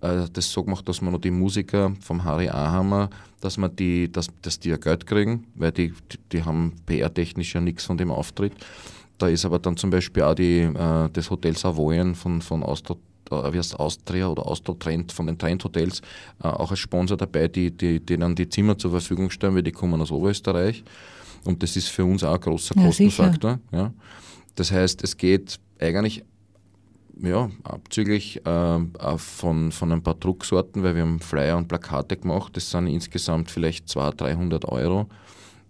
das 0.00 0.50
so 0.50 0.64
gemacht, 0.64 0.88
dass 0.88 1.00
wir 1.00 1.10
noch 1.10 1.20
die 1.20 1.30
Musiker 1.30 1.92
vom 2.00 2.24
Harry 2.24 2.48
Ahammer, 2.48 3.10
dass, 3.40 3.58
wir 3.58 3.68
die, 3.68 4.10
dass, 4.10 4.28
dass 4.42 4.58
die 4.58 4.70
ja 4.70 4.76
Geld 4.76 5.06
kriegen, 5.06 5.46
weil 5.54 5.72
die, 5.72 5.92
die, 6.32 6.42
haben 6.42 6.72
PR-technisch 6.86 7.54
ja 7.54 7.60
nichts 7.60 7.84
von 7.84 7.98
dem 7.98 8.10
Auftritt. 8.10 8.52
Da 9.18 9.28
ist 9.28 9.44
aber 9.44 9.58
dann 9.58 9.76
zum 9.76 9.90
Beispiel 9.90 10.22
auch 10.22 10.34
die, 10.34 10.60
äh, 10.60 11.08
das 11.12 11.30
Hotel 11.30 11.56
Savoyen 11.56 12.14
von, 12.14 12.40
von 12.40 12.62
Austro, 12.62 12.98
äh, 13.30 13.52
wie 13.52 13.58
heißt 13.58 13.78
Austria 13.78 14.28
oder 14.28 14.46
Austro 14.46 14.74
Trend, 14.74 15.12
von 15.12 15.26
den 15.26 15.36
Trend 15.36 15.62
Hotels, 15.64 16.00
äh, 16.42 16.48
auch 16.48 16.70
als 16.70 16.80
Sponsor 16.80 17.18
dabei, 17.18 17.48
die, 17.48 17.70
die, 17.70 18.00
die 18.00 18.16
dann 18.16 18.34
die 18.34 18.48
Zimmer 18.48 18.78
zur 18.78 18.92
Verfügung 18.92 19.30
stellen, 19.30 19.54
weil 19.54 19.62
die 19.62 19.72
kommen 19.72 20.00
aus 20.00 20.10
Oberösterreich. 20.10 20.82
Und 21.44 21.62
das 21.62 21.76
ist 21.76 21.88
für 21.88 22.04
uns 22.04 22.24
auch 22.24 22.34
ein 22.34 22.40
großer 22.40 22.74
Ja, 22.76 22.86
Kostenfaktor. 22.86 23.60
Ja. 23.72 23.92
Das 24.54 24.72
heißt, 24.72 25.02
es 25.04 25.16
geht 25.16 25.58
eigentlich 25.78 26.24
ja, 27.22 27.50
abzüglich 27.64 28.44
äh, 28.44 28.48
auch 28.48 29.20
von, 29.20 29.72
von 29.72 29.92
ein 29.92 30.02
paar 30.02 30.14
Drucksorten, 30.14 30.82
weil 30.82 30.94
wir 30.94 31.02
haben 31.02 31.20
Flyer 31.20 31.56
und 31.56 31.68
Plakate 31.68 32.16
gemacht, 32.16 32.56
das 32.56 32.70
sind 32.70 32.86
insgesamt 32.86 33.50
vielleicht 33.50 33.88
200, 33.88 34.20
300 34.20 34.64
Euro, 34.66 35.06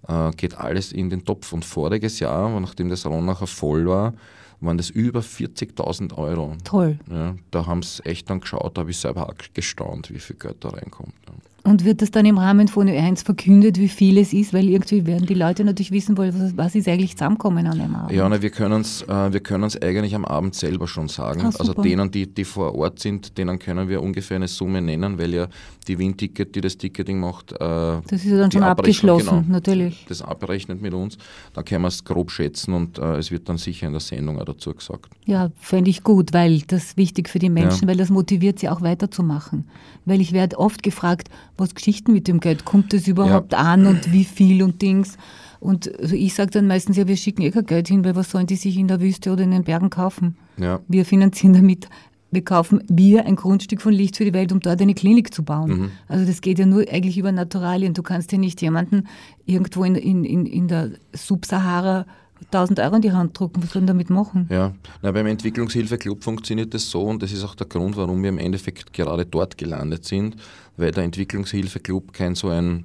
äh, 0.09 0.31
geht 0.33 0.57
alles 0.57 0.93
in 0.93 1.11
den 1.11 1.25
Topf. 1.25 1.53
Und 1.53 1.65
voriges 1.65 2.21
Jahr, 2.21 2.59
nachdem 2.61 2.89
das 2.89 3.07
Ronacher 3.07 3.47
voll 3.47 3.87
war, 3.87 4.15
waren 4.61 4.77
das 4.77 4.91
über 4.91 5.21
40.000 5.21 6.17
Euro. 6.17 6.57
Toll. 6.65 6.99
Ja, 7.11 7.35
da 7.51 7.67
haben 7.67 7.83
sie 7.83 8.05
echt 8.05 8.29
dann 8.29 8.41
geschaut, 8.41 8.77
da 8.77 8.83
habe 8.83 8.91
ich 8.91 8.99
selber 8.99 9.29
auch 9.29 9.35
gestaunt, 9.55 10.11
wie 10.13 10.19
viel 10.19 10.37
Geld 10.37 10.59
da 10.61 10.71
reinkommt. 10.71 11.15
Ja. 11.27 11.35
Und 11.63 11.85
wird 11.85 12.01
das 12.01 12.11
dann 12.11 12.25
im 12.25 12.39
Rahmen 12.39 12.69
von 12.69 12.89
Ö1 12.89 13.25
verkündet, 13.25 13.79
wie 13.79 13.89
viel 13.89 14.17
es 14.19 14.33
ist? 14.33 14.55
Weil 14.55 14.69
irgendwie 14.69 15.07
werden 15.07 15.27
die 15.27 15.35
Leute 15.35 15.63
natürlich 15.63 15.91
wissen 15.93 16.17
wollen, 16.17 16.53
was, 16.57 16.75
ist 16.75 16.89
eigentlich 16.89 17.13
zusammenkommen 17.17 17.67
an 17.67 17.79
einem 17.81 17.95
Abend. 17.95 18.13
Ja, 18.13 18.27
na, 18.29 18.41
wir 18.41 18.51
können 18.51 18.81
es 18.81 19.03
äh, 19.03 19.33
wir 19.33 19.41
können's 19.41 19.77
eigentlich 19.81 20.15
am 20.15 20.25
Abend 20.25 20.55
selber 20.55 20.89
schon 20.89 21.09
sagen. 21.09 21.43
Ah, 21.43 21.53
also 21.59 21.75
denen, 21.75 22.11
die, 22.11 22.27
die 22.33 22.45
vor 22.45 22.75
Ort 22.75 22.99
sind, 23.01 23.37
denen 23.37 23.59
können 23.59 23.89
wir 23.89 24.03
ungefähr 24.03 24.37
eine 24.37 24.49
Summe 24.49 24.81
nennen, 24.81 25.19
weil 25.19 25.35
ja 25.35 25.49
die 25.87 25.99
Wien-Ticket, 25.99 26.55
die 26.55 26.61
das 26.61 26.79
Ticketing 26.79 27.21
macht, 27.21 27.53
äh, 27.53 27.57
Das 27.59 28.03
ist 28.13 28.27
ja 28.27 28.39
dann 28.39 28.51
schon 28.51 28.63
abgeschlossen, 28.63 29.43
genau, 29.43 29.53
natürlich. 29.53 30.07
Das 30.09 30.23
abrechnet 30.23 30.81
mit 30.81 30.95
uns, 30.95 31.19
dann 31.53 31.65
können 31.65 31.83
wir 31.83 31.89
es 31.89 32.05
grob 32.05 32.31
schätzen 32.31 32.73
und 32.73 32.99
äh, 32.99 33.17
es 33.17 33.31
wird 33.31 33.49
dann 33.49 33.59
sicher 33.59 33.87
in 33.87 33.93
der 33.93 34.01
Sendung 34.01 34.39
auch 34.41 34.45
dazu 34.45 34.73
gesagt. 34.73 35.13
Ja, 35.27 35.51
fände 35.59 35.91
ich 35.91 36.03
gut, 36.05 36.33
weil 36.33 36.61
das 36.63 36.85
ist 36.85 36.97
wichtig 36.97 37.29
für 37.29 37.39
die 37.39 37.51
Menschen, 37.51 37.83
Ja. 37.83 37.89
weil 37.89 37.97
das 37.97 38.09
motiviert 38.11 38.59
sie 38.61 38.69
auch 38.69 38.81
weiterzumachen. 38.81 39.65
Weil 40.11 40.21
ich 40.21 40.33
werde 40.33 40.59
oft 40.59 40.83
gefragt, 40.83 41.29
was 41.57 41.77
Geschichten 41.77 42.13
mit 42.13 42.27
dem 42.27 42.41
Geld, 42.41 42.65
kommt 42.65 42.93
das 42.93 43.07
überhaupt 43.07 43.55
an 43.55 43.87
und 43.87 44.13
wie 44.13 44.25
viel 44.25 44.63
und 44.65 44.83
Dings. 44.83 45.17
Und 45.61 45.97
also 46.01 46.17
ich 46.17 46.35
sage 46.35 46.51
dann 46.51 46.67
meistens, 46.67 46.97
ja, 46.97 47.07
wir 47.07 47.17
schicken 47.17 47.43
eh 47.43 47.53
kein 47.53 47.65
Geld 47.65 47.87
hin, 47.87 48.05
weil 48.05 48.17
was 48.17 48.31
sollen 48.31 48.49
die 48.49 48.57
sich 48.57 48.77
in 48.77 48.89
der 48.89 49.01
Wüste 49.01 49.31
oder 49.31 49.45
in 49.45 49.53
den 49.53 49.63
Bergen 49.63 49.89
kaufen? 49.89 50.37
Ja. 50.57 50.81
Wir 50.89 51.05
finanzieren 51.05 51.53
damit, 51.53 51.89
wir 52.33 52.43
kaufen 52.43 52.83
wir 52.89 53.25
ein 53.25 53.37
Grundstück 53.37 53.81
von 53.81 53.93
Licht 53.93 54.17
für 54.17 54.25
die 54.25 54.33
Welt, 54.33 54.51
um 54.51 54.59
dort 54.59 54.83
eine 54.83 54.95
Klinik 54.95 55.33
zu 55.33 55.45
bauen. 55.45 55.71
Mhm. 55.71 55.91
Also 56.09 56.25
das 56.25 56.41
geht 56.41 56.59
ja 56.59 56.67
nur 56.67 56.81
eigentlich 56.91 57.17
über 57.17 57.31
Naturalien. 57.31 57.95
Du 57.95 58.03
kannst 58.03 58.33
ja 58.33 58.39
nicht 58.39 58.61
jemanden 58.63 59.07
irgendwo 59.47 59.85
in, 59.85 59.95
in, 59.95 60.25
in, 60.25 60.47
in 60.47 60.67
der 60.67 60.91
Subsahara 61.13 62.07
1000 62.47 62.81
Euro 62.81 62.97
in 62.97 63.03
die 63.03 63.13
Hand 63.13 63.39
drucken. 63.39 63.63
Was 63.63 63.71
sollen 63.71 63.87
damit 63.87 64.11
machen? 64.11 64.47
Ja, 64.51 64.73
Na, 65.03 65.13
beim 65.13 65.27
Entwicklungshilfeclub 65.27 66.23
funktioniert 66.25 66.73
das 66.75 66.91
so 66.91 67.03
und 67.05 67.23
das 67.23 67.33
ist 67.33 67.45
auch 67.45 67.55
der 67.55 67.67
Grund, 67.67 67.97
warum 67.97 68.23
wir 68.23 68.29
im 68.31 68.39
Endeffekt 68.39 68.93
gerade 68.93 69.25
dort 69.27 69.57
gelandet 69.59 70.05
sind, 70.05 70.37
weil 70.77 70.91
der 70.91 71.05
Entwicklungshilfeclub 71.05 72.13
kein 72.13 72.35
so 72.35 72.49
ein 72.49 72.85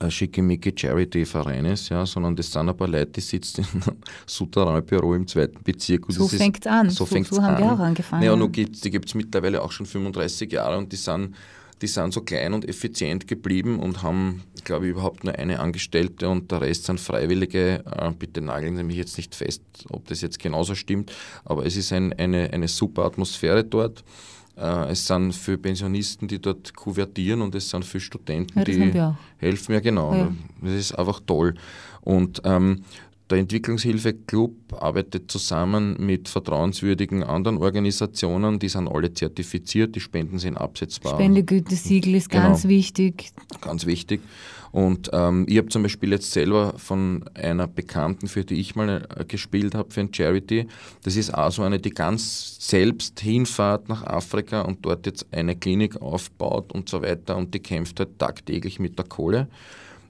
ein 0.00 0.10
schickimicki 0.10 0.72
Charity-Verein 0.76 1.64
ist, 1.66 1.88
ja, 1.88 2.04
sondern 2.04 2.34
das 2.34 2.50
sind 2.50 2.68
ein 2.68 2.76
paar 2.76 2.88
Leute, 2.88 3.12
die 3.12 3.20
sitzen 3.20 3.64
in 3.74 3.82
einem 3.84 3.96
Souterrainbüro 4.26 5.14
im 5.14 5.26
zweiten 5.26 5.62
Bezirk. 5.62 6.08
Und 6.08 6.14
So 6.14 6.24
ist- 6.26 6.34
fängt's 6.34 6.66
an. 6.66 6.90
So, 6.90 7.06
So- 7.06 7.22
so 7.22 7.40
haben 7.42 7.54
an. 7.54 7.62
wir 7.62 7.72
auch 7.72 7.78
angefangen. 7.78 8.22
Ja, 8.24 8.32
und 8.32 8.54
die 8.56 8.64
gibt 8.90 9.06
es 9.08 9.14
mittlerweile 9.14 9.62
auch 9.62 9.70
schon 9.70 9.86
35 9.86 10.50
Jahre 10.52 10.76
und 10.78 10.92
die 10.92 10.96
sind, 10.96 11.34
die 11.84 11.88
sind 11.88 12.14
so 12.14 12.22
klein 12.22 12.54
und 12.54 12.66
effizient 12.66 13.28
geblieben 13.28 13.78
und 13.78 14.02
haben, 14.02 14.42
glaube 14.64 14.86
ich, 14.86 14.92
überhaupt 14.92 15.22
nur 15.22 15.34
eine 15.34 15.60
Angestellte 15.60 16.30
und 16.30 16.50
der 16.50 16.62
Rest 16.62 16.84
sind 16.84 16.98
Freiwillige. 16.98 17.84
Äh, 17.84 18.10
bitte 18.18 18.40
nageln 18.40 18.74
Sie 18.76 18.82
mich 18.84 18.96
jetzt 18.96 19.18
nicht 19.18 19.34
fest, 19.34 19.62
ob 19.90 20.06
das 20.06 20.22
jetzt 20.22 20.38
genauso 20.38 20.74
stimmt, 20.74 21.12
aber 21.44 21.66
es 21.66 21.76
ist 21.76 21.92
ein, 21.92 22.14
eine, 22.14 22.50
eine 22.54 22.68
super 22.68 23.04
Atmosphäre 23.04 23.64
dort. 23.64 24.02
Äh, 24.56 24.92
es 24.92 25.06
sind 25.06 25.34
für 25.34 25.58
Pensionisten, 25.58 26.26
die 26.26 26.40
dort 26.40 26.74
kuvertieren 26.74 27.42
und 27.42 27.54
es 27.54 27.68
sind 27.68 27.84
für 27.84 28.00
Studenten, 28.00 28.60
Ja, 28.60 28.64
die 28.64 29.46
helfen. 29.46 29.74
Ja, 29.74 29.80
genau. 29.80 30.14
Ja. 30.14 30.32
Das 30.62 30.72
ist 30.72 30.92
einfach 30.98 31.20
toll. 31.26 31.54
Und 32.00 32.40
ähm, 32.44 32.84
der 33.30 33.38
Entwicklungshilfe-Club 33.38 34.74
arbeitet 34.78 35.30
zusammen 35.30 35.96
mit 35.98 36.28
vertrauenswürdigen 36.28 37.22
anderen 37.22 37.56
Organisationen, 37.56 38.58
die 38.58 38.68
sind 38.68 38.86
alle 38.86 39.14
zertifiziert, 39.14 39.96
die 39.96 40.00
Spenden 40.00 40.38
sind 40.38 40.58
absetzbar. 40.58 41.14
Spendegütesiegel 41.14 42.14
ist 42.16 42.28
Genau. 42.28 42.44
ganz 42.44 42.68
wichtig. 42.68 43.32
Ganz 43.62 43.86
wichtig. 43.86 44.20
Und 44.72 45.08
ähm, 45.12 45.46
ich 45.48 45.56
habe 45.56 45.68
zum 45.68 45.84
Beispiel 45.84 46.10
jetzt 46.10 46.32
selber 46.32 46.74
von 46.78 47.24
einer 47.34 47.68
Bekannten, 47.68 48.26
für 48.26 48.44
die 48.44 48.56
ich 48.56 48.74
mal 48.74 49.06
äh, 49.16 49.24
gespielt 49.24 49.74
habe, 49.74 49.90
für 49.92 50.00
ein 50.00 50.12
Charity, 50.12 50.66
das 51.04 51.14
ist 51.14 51.32
auch 51.32 51.52
so 51.52 51.62
eine, 51.62 51.78
die 51.78 51.90
ganz 51.90 52.56
selbst 52.60 53.20
hinfahrt 53.20 53.88
nach 53.88 54.02
Afrika 54.02 54.62
und 54.62 54.84
dort 54.84 55.06
jetzt 55.06 55.26
eine 55.32 55.54
Klinik 55.54 56.02
aufbaut 56.02 56.72
und 56.72 56.88
so 56.88 57.02
weiter 57.02 57.36
und 57.36 57.54
die 57.54 57.60
kämpft 57.60 58.00
halt 58.00 58.18
tagtäglich 58.18 58.80
mit 58.80 58.98
der 58.98 59.06
Kohle. 59.06 59.48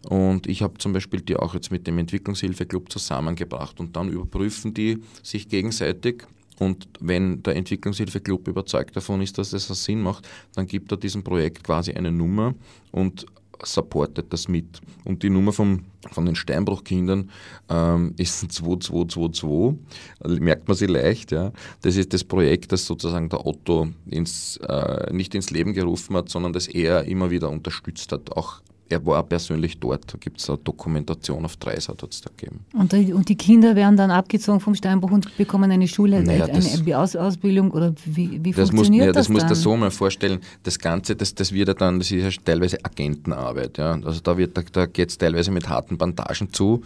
Und 0.09 0.47
ich 0.47 0.63
habe 0.63 0.79
zum 0.79 0.93
Beispiel 0.93 1.21
die 1.21 1.37
auch 1.37 1.55
jetzt 1.55 1.71
mit 1.71 1.87
dem 1.87 1.99
Entwicklungshilfeclub 1.99 2.91
zusammengebracht 2.93 3.81
und 3.81 3.97
dann 3.97 4.09
überprüfen 4.09 4.75
die 4.75 4.99
sich 5.23 5.49
gegenseitig. 5.49 6.25
Und 6.59 6.89
wenn 7.01 7.43
der 7.43 7.57
Entwicklungshilfeclub 7.57 8.47
überzeugt 8.49 8.97
davon 8.97 9.21
ist, 9.23 9.39
dass 9.39 9.53
es 9.53 9.69
einen 9.69 9.77
Sinn 9.77 10.03
macht, 10.03 10.29
dann 10.55 10.67
gibt 10.67 10.93
er 10.93 10.99
diesem 10.99 11.25
Projekt 11.25 11.65
quasi 11.65 11.93
eine 11.93 12.13
Nummer 12.13 12.55
und 12.93 13.27
supportet 13.63 14.33
das 14.33 14.49
mit. 14.49 14.81
Und 15.05 15.23
die 15.23 15.31
Nummer 15.31 15.53
vom, 15.53 15.85
von 16.11 16.27
den 16.27 16.35
Steinbruchkindern 16.35 17.31
ähm, 17.69 18.15
ist 18.19 18.43
ein 18.43 18.51
2222. 18.51 19.79
Also 20.21 20.37
Merkt 20.41 20.69
man 20.69 20.77
sie 20.77 20.87
leicht. 20.87 21.33
Ja. 21.33 21.53
Das 21.83 21.97
ist 21.97 22.13
das 22.13 22.25
Projekt, 22.25 22.73
das 22.73 22.87
sozusagen 22.87 23.29
der 23.29 23.47
Otto 23.47 23.89
ins, 24.07 24.59
äh, 24.59 25.13
nicht 25.13 25.35
ins 25.35 25.51
Leben 25.51 25.73
gerufen 25.73 26.17
hat, 26.17 26.29
sondern 26.29 26.53
das 26.53 26.67
er 26.67 27.05
immer 27.05 27.31
wieder 27.31 27.51
unterstützt 27.51 28.13
hat. 28.13 28.37
Auch 28.37 28.61
er 28.89 29.05
war 29.07 29.23
persönlich 29.23 29.79
dort. 29.79 30.13
Da 30.13 30.19
gibt 30.19 30.41
es 30.41 30.49
eine 30.49 30.59
Dokumentation 30.59 31.45
auf 31.45 31.57
Dreisat 31.57 32.03
hat 32.03 32.13
es 32.13 32.21
da 32.21 32.31
gegeben. 32.37 32.61
Und 32.75 32.93
die, 32.93 33.13
und 33.13 33.29
die 33.29 33.37
Kinder 33.37 33.75
werden 33.77 33.97
dann 33.97 34.11
abgezogen 34.11 34.61
vom 34.61 34.75
Steinbruch 34.75 35.11
und 35.11 35.37
bekommen 35.37 35.71
eine 35.71 35.89
Schule, 35.89 36.23
Naja, 36.23 36.45
eine, 36.45 36.99
Aus 36.99 37.17
Ausbildung 37.17 37.71
oder 37.71 37.95
wie, 38.05 38.45
wie 38.45 38.53
Das, 38.53 38.71
funktioniert 38.71 39.07
ja, 39.07 39.13
das 39.13 39.27
das 39.27 39.29
musst 39.31 39.51
du 39.51 39.55
so 39.55 39.77
mal 39.77 39.91
vorstellen. 39.91 40.41
Das 40.63 40.79
Ganze, 40.79 41.17
das, 41.17 41.35
das 41.35 41.53
wird 41.53 41.69
ja 41.69 41.75
dann, 41.75 41.99
das 41.99 42.11
ist 42.11 42.23
ja 42.37 42.43
teilweise 42.45 42.79
Agentenarbeit. 42.85 43.79
Ja. 43.79 43.99
Also 44.05 44.21
da, 44.21 44.37
wird- 44.37 44.57
da, 44.57 44.63
da 44.71 44.87
geht 44.87 45.11
es 45.11 45.19
teilweise 45.19 45.51
mit 45.51 45.69
harten 45.69 45.97
Bandagen 45.97 46.53
zu. 46.53 46.83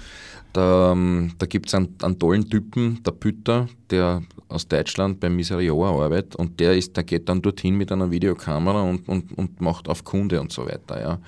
Da, 0.52 0.92
ähm, 0.92 1.32
da 1.38 1.46
gibt 1.46 1.68
es 1.68 1.74
einen, 1.74 1.94
einen 2.02 2.18
tollen 2.18 2.48
Typen, 2.48 3.02
der 3.04 3.12
Pütter, 3.12 3.68
der 3.90 4.22
aus 4.48 4.66
Deutschland 4.66 5.20
beim 5.20 5.36
Miserioa 5.36 5.90
arbeitet 5.90 6.36
und 6.36 6.58
der, 6.58 6.76
ist, 6.76 6.96
der 6.96 7.04
geht 7.04 7.28
dann 7.28 7.42
dorthin 7.42 7.76
mit 7.76 7.92
einer 7.92 8.10
Videokamera 8.10 8.82
und, 8.82 9.08
und, 9.08 9.36
und 9.36 9.60
macht 9.60 9.88
auf 9.88 10.04
Kunde 10.04 10.40
und 10.40 10.52
so 10.52 10.64
weiter. 10.66 11.00
Ja. 11.00 11.20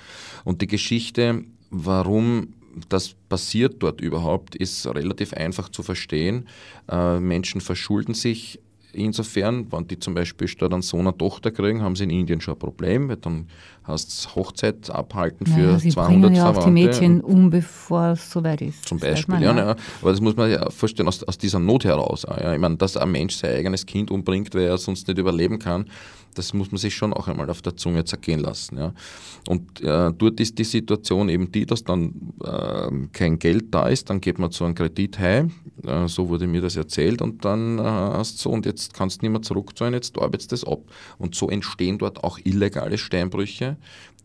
Und 0.45 0.63
die 0.63 0.67
Geschichte, 0.67 1.45
warum 1.71 2.55
das 2.89 3.15
passiert 3.29 3.83
dort 3.83 4.01
überhaupt, 4.01 4.55
ist 4.55 4.87
relativ 4.87 5.33
einfach 5.35 5.69
zu 5.69 5.83
verstehen. 5.83 6.47
Äh, 6.89 7.21
Menschen 7.21 7.61
verschulden 7.61 8.15
sich 8.15 8.61
insofern, 8.93 9.71
wenn 9.71 9.87
die 9.87 9.99
zum 9.99 10.15
Beispiel 10.15 10.49
statt 10.49 10.73
einen 10.73 10.83
Sohn 10.83 11.07
eine 11.07 11.17
Tochter 11.17 11.51
kriegen, 11.51 11.83
haben 11.83 11.97
sie 11.97 12.05
in 12.05 12.11
Indien 12.11 12.41
schon 12.41 12.55
ein 12.55 12.59
Problem, 12.59 13.09
weil 13.09 13.17
dann 13.17 13.49
hast 13.85 14.25
du 14.25 14.35
Hochzeit 14.37 14.91
abhalten 14.91 15.47
für 15.47 15.61
Naja, 15.61 15.79
sie 15.79 15.91
200 15.91 16.21
bringen 16.23 16.37
ja 16.37 16.45
auch 16.45 16.49
die 16.49 16.55
Verwandte. 16.55 16.71
Mädchen 16.71 17.21
um, 17.21 17.51
bevor 17.51 18.11
es 18.13 18.31
soweit 18.31 18.63
ist. 18.63 18.89
Zum 18.89 18.99
Das 18.99 19.11
Beispiel, 19.11 19.35
man 19.35 19.43
ja, 19.43 19.57
ja. 19.57 19.77
Aber 20.01 20.11
das 20.11 20.21
muss 20.21 20.37
man 20.37 20.51
ja 20.51 20.71
vorstellen, 20.71 21.09
aus, 21.09 21.23
aus 21.25 21.39
dieser 21.39 21.59
Not 21.59 21.85
heraus. 21.85 22.27
Ja. 22.29 22.53
Ich 22.53 22.61
meine, 22.61 22.77
dass 22.77 22.97
ein 22.97 23.11
Mensch 23.11 23.37
sein 23.37 23.57
eigenes 23.57 23.87
Kind 23.87 24.11
umbringt, 24.11 24.55
weil 24.55 24.63
er 24.63 24.79
sonst 24.79 25.09
nicht 25.09 25.19
überleben 25.19 25.59
kann, 25.59 25.87
das 26.35 26.55
muss 26.55 26.71
man 26.71 26.79
sich 26.79 26.95
schon 26.95 27.13
auch 27.13 27.29
einmal 27.29 27.51
auf 27.51 27.63
der 27.63 27.77
Zunge 27.77 28.05
zergehen 28.05 28.41
lassen. 28.41 28.79
Ja. 28.79 28.93
Und 29.49 29.81
äh, 29.81 30.13
dort 30.17 30.41
ist 30.41 30.59
die 30.59 30.65
Situation 30.65 31.29
eben 31.29 31.51
die, 31.51 31.67
dass 31.67 31.85
dann 31.85 32.33
äh, 32.45 33.09
kein 33.13 33.39
Geld 33.39 33.75
da 33.75 33.89
ist, 33.89 34.11
dann 34.11 34.21
geht 34.21 34.39
man 34.39 34.51
zu 34.51 34.65
einem 34.65 34.75
Kredit 34.75 35.19
heim, 35.19 35.53
äh, 35.85 36.07
so 36.09 36.29
wurde 36.29 36.47
mir 36.47 36.61
das 36.61 36.77
erzählt, 36.77 37.23
und 37.23 37.45
dann 37.45 37.79
äh, 37.79 37.83
hast 37.83 38.39
du 38.39 38.43
so, 38.43 38.51
und 38.51 38.67
jetzt 38.67 38.95
kannst 38.95 39.21
du 39.21 39.27
nicht 39.27 39.33
mehr 39.33 39.43
zurückzahlen, 39.43 39.95
jetzt 39.95 40.17
arbeitest 40.19 40.53
du 40.53 40.57
das 40.57 40.65
ab. 40.65 40.81
Und 41.19 41.35
so 41.35 41.49
entstehen 41.49 41.99
dort 41.99 42.23
auch 42.23 42.39
illegale 42.45 42.99
Steinbrüche, 42.99 43.77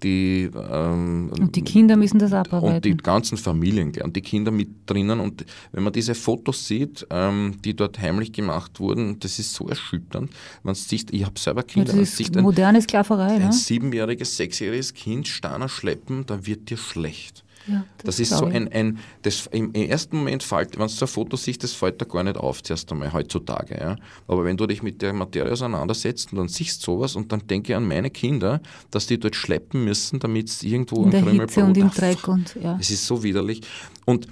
die 0.03 0.49
ähm, 0.53 1.31
Und 1.39 1.55
die 1.55 1.61
Kinder 1.61 1.95
müssen 1.95 2.19
das 2.19 2.31
und 2.33 2.37
abarbeiten. 2.39 2.81
die 2.81 2.97
ganzen 2.97 3.37
Familien 3.37 3.93
und 4.03 4.15
die 4.15 4.21
Kinder 4.21 4.51
mit 4.51 4.67
drinnen. 4.85 5.19
Und 5.21 5.45
wenn 5.71 5.83
man 5.83 5.93
diese 5.93 6.13
Fotos 6.15 6.67
sieht, 6.67 7.07
ähm, 7.09 7.55
die 7.63 7.73
dort 7.75 7.97
heimlich 7.99 8.33
gemacht 8.33 8.79
wurden, 8.81 9.19
das 9.19 9.39
ist 9.39 9.53
so 9.53 9.67
erschütternd. 9.69 10.31
Man 10.63 10.75
sieht, 10.75 11.13
ich 11.13 11.25
habe 11.25 11.39
selber 11.39 11.61
Ja, 11.61 11.67
Kinder, 11.67 11.85
das 11.85 11.95
man 11.95 12.03
ist 12.03 12.17
sieht 12.17 12.35
ein, 12.35 12.43
moderne 12.43 12.81
Sklaverei. 12.81 13.35
ein 13.35 13.41
Ne? 13.47 13.53
siebenjähriges, 13.53 14.35
sechsjähriges 14.35 14.93
Kind 14.93 15.27
Steiner 15.29 15.69
schleppen, 15.69 16.25
dann 16.25 16.45
wird 16.45 16.69
dir 16.69 16.77
schlecht. 16.77 17.44
Ja, 17.67 17.85
Das, 18.03 18.19
ist 18.19 18.31
so 18.31 18.45
ein, 18.45 18.71
ein 18.71 18.99
das 19.21 19.47
im 19.47 19.73
ersten 19.73 20.17
Moment 20.17 20.43
fällt, 20.43 20.77
wenn 20.77 20.87
du 20.87 20.87
so 20.87 21.05
ein 21.05 21.07
Foto 21.07 21.35
siehst, 21.37 21.63
das 21.63 21.73
fällt 21.73 22.01
da 22.01 22.05
gar 22.05 22.23
nicht 22.23 22.37
auf, 22.37 22.61
zuerst 22.61 22.91
einmal 22.91 23.11
heutzutage. 23.11 23.77
Ja. 23.79 23.95
Aber 24.27 24.45
wenn 24.45 24.57
du 24.57 24.67
dich 24.67 24.83
mit 24.83 25.01
der 25.01 25.13
Materie 25.13 25.51
auseinandersetzt 25.51 26.31
und 26.31 26.39
dann 26.39 26.47
siehst 26.47 26.81
sowas 26.81 27.15
und 27.15 27.31
dann 27.31 27.45
denke 27.47 27.71
ich 27.71 27.75
an 27.75 27.87
meine 27.87 28.09
Kinder, 28.09 28.61
dass 28.91 29.07
die 29.07 29.19
dort 29.19 29.35
schleppen 29.35 29.83
müssen, 29.83 30.19
damit 30.19 30.49
es 30.49 30.63
irgendwo 30.63 30.97
In 30.97 31.05
ein 31.05 31.11
der 31.11 31.21
Krümel 31.21 31.39
Hitze 31.41 31.63
und 31.63 31.77
im 31.77 31.91
Dreck 31.91 32.27
und 32.27 32.55
ja. 32.61 32.77
es 32.79 32.89
ist 32.89 33.05
so 33.05 33.23
widerlich. 33.23 33.61
Und 34.05 34.27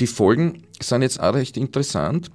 die 0.00 0.06
Folgen 0.06 0.64
sind 0.80 1.02
jetzt 1.02 1.20
auch 1.20 1.34
recht 1.34 1.56
interessant, 1.56 2.30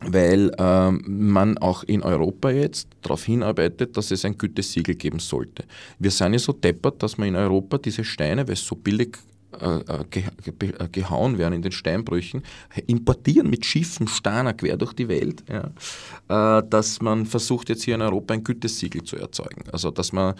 weil 0.00 0.52
ähm, 0.58 1.02
man 1.06 1.58
auch 1.58 1.82
in 1.84 2.02
Europa 2.02 2.50
jetzt 2.50 2.88
darauf 3.02 3.24
hinarbeitet, 3.24 3.96
dass 3.96 4.10
es 4.10 4.24
ein 4.24 4.38
Gütesiegel 4.38 4.94
geben 4.94 5.18
sollte. 5.18 5.64
Wir 5.98 6.10
sind 6.10 6.34
ja 6.34 6.38
so 6.38 6.52
deppert, 6.52 7.02
dass 7.02 7.18
man 7.18 7.28
in 7.28 7.36
Europa 7.36 7.78
diese 7.78 8.04
Steine, 8.04 8.46
weil 8.46 8.54
es 8.54 8.64
so 8.64 8.76
billig 8.76 9.18
äh, 9.60 9.80
äh, 9.88 10.74
äh, 10.84 10.88
gehauen 10.90 11.38
werden 11.38 11.54
in 11.54 11.62
den 11.62 11.72
Steinbrüchen, 11.72 12.42
importieren 12.86 13.50
mit 13.50 13.64
Schiffen, 13.64 14.08
Steiner 14.08 14.54
quer 14.54 14.76
durch 14.76 14.92
die 14.92 15.08
Welt, 15.08 15.42
ja, 15.48 16.62
dass 16.62 17.00
man 17.00 17.26
versucht 17.26 17.68
jetzt 17.68 17.82
hier 17.82 17.94
in 17.94 18.02
Europa 18.02 18.34
ein 18.34 18.44
Gütesiegel 18.44 19.02
zu 19.02 19.16
erzeugen. 19.16 19.64
Also 19.72 19.90
dass 19.90 20.12
man, 20.12 20.34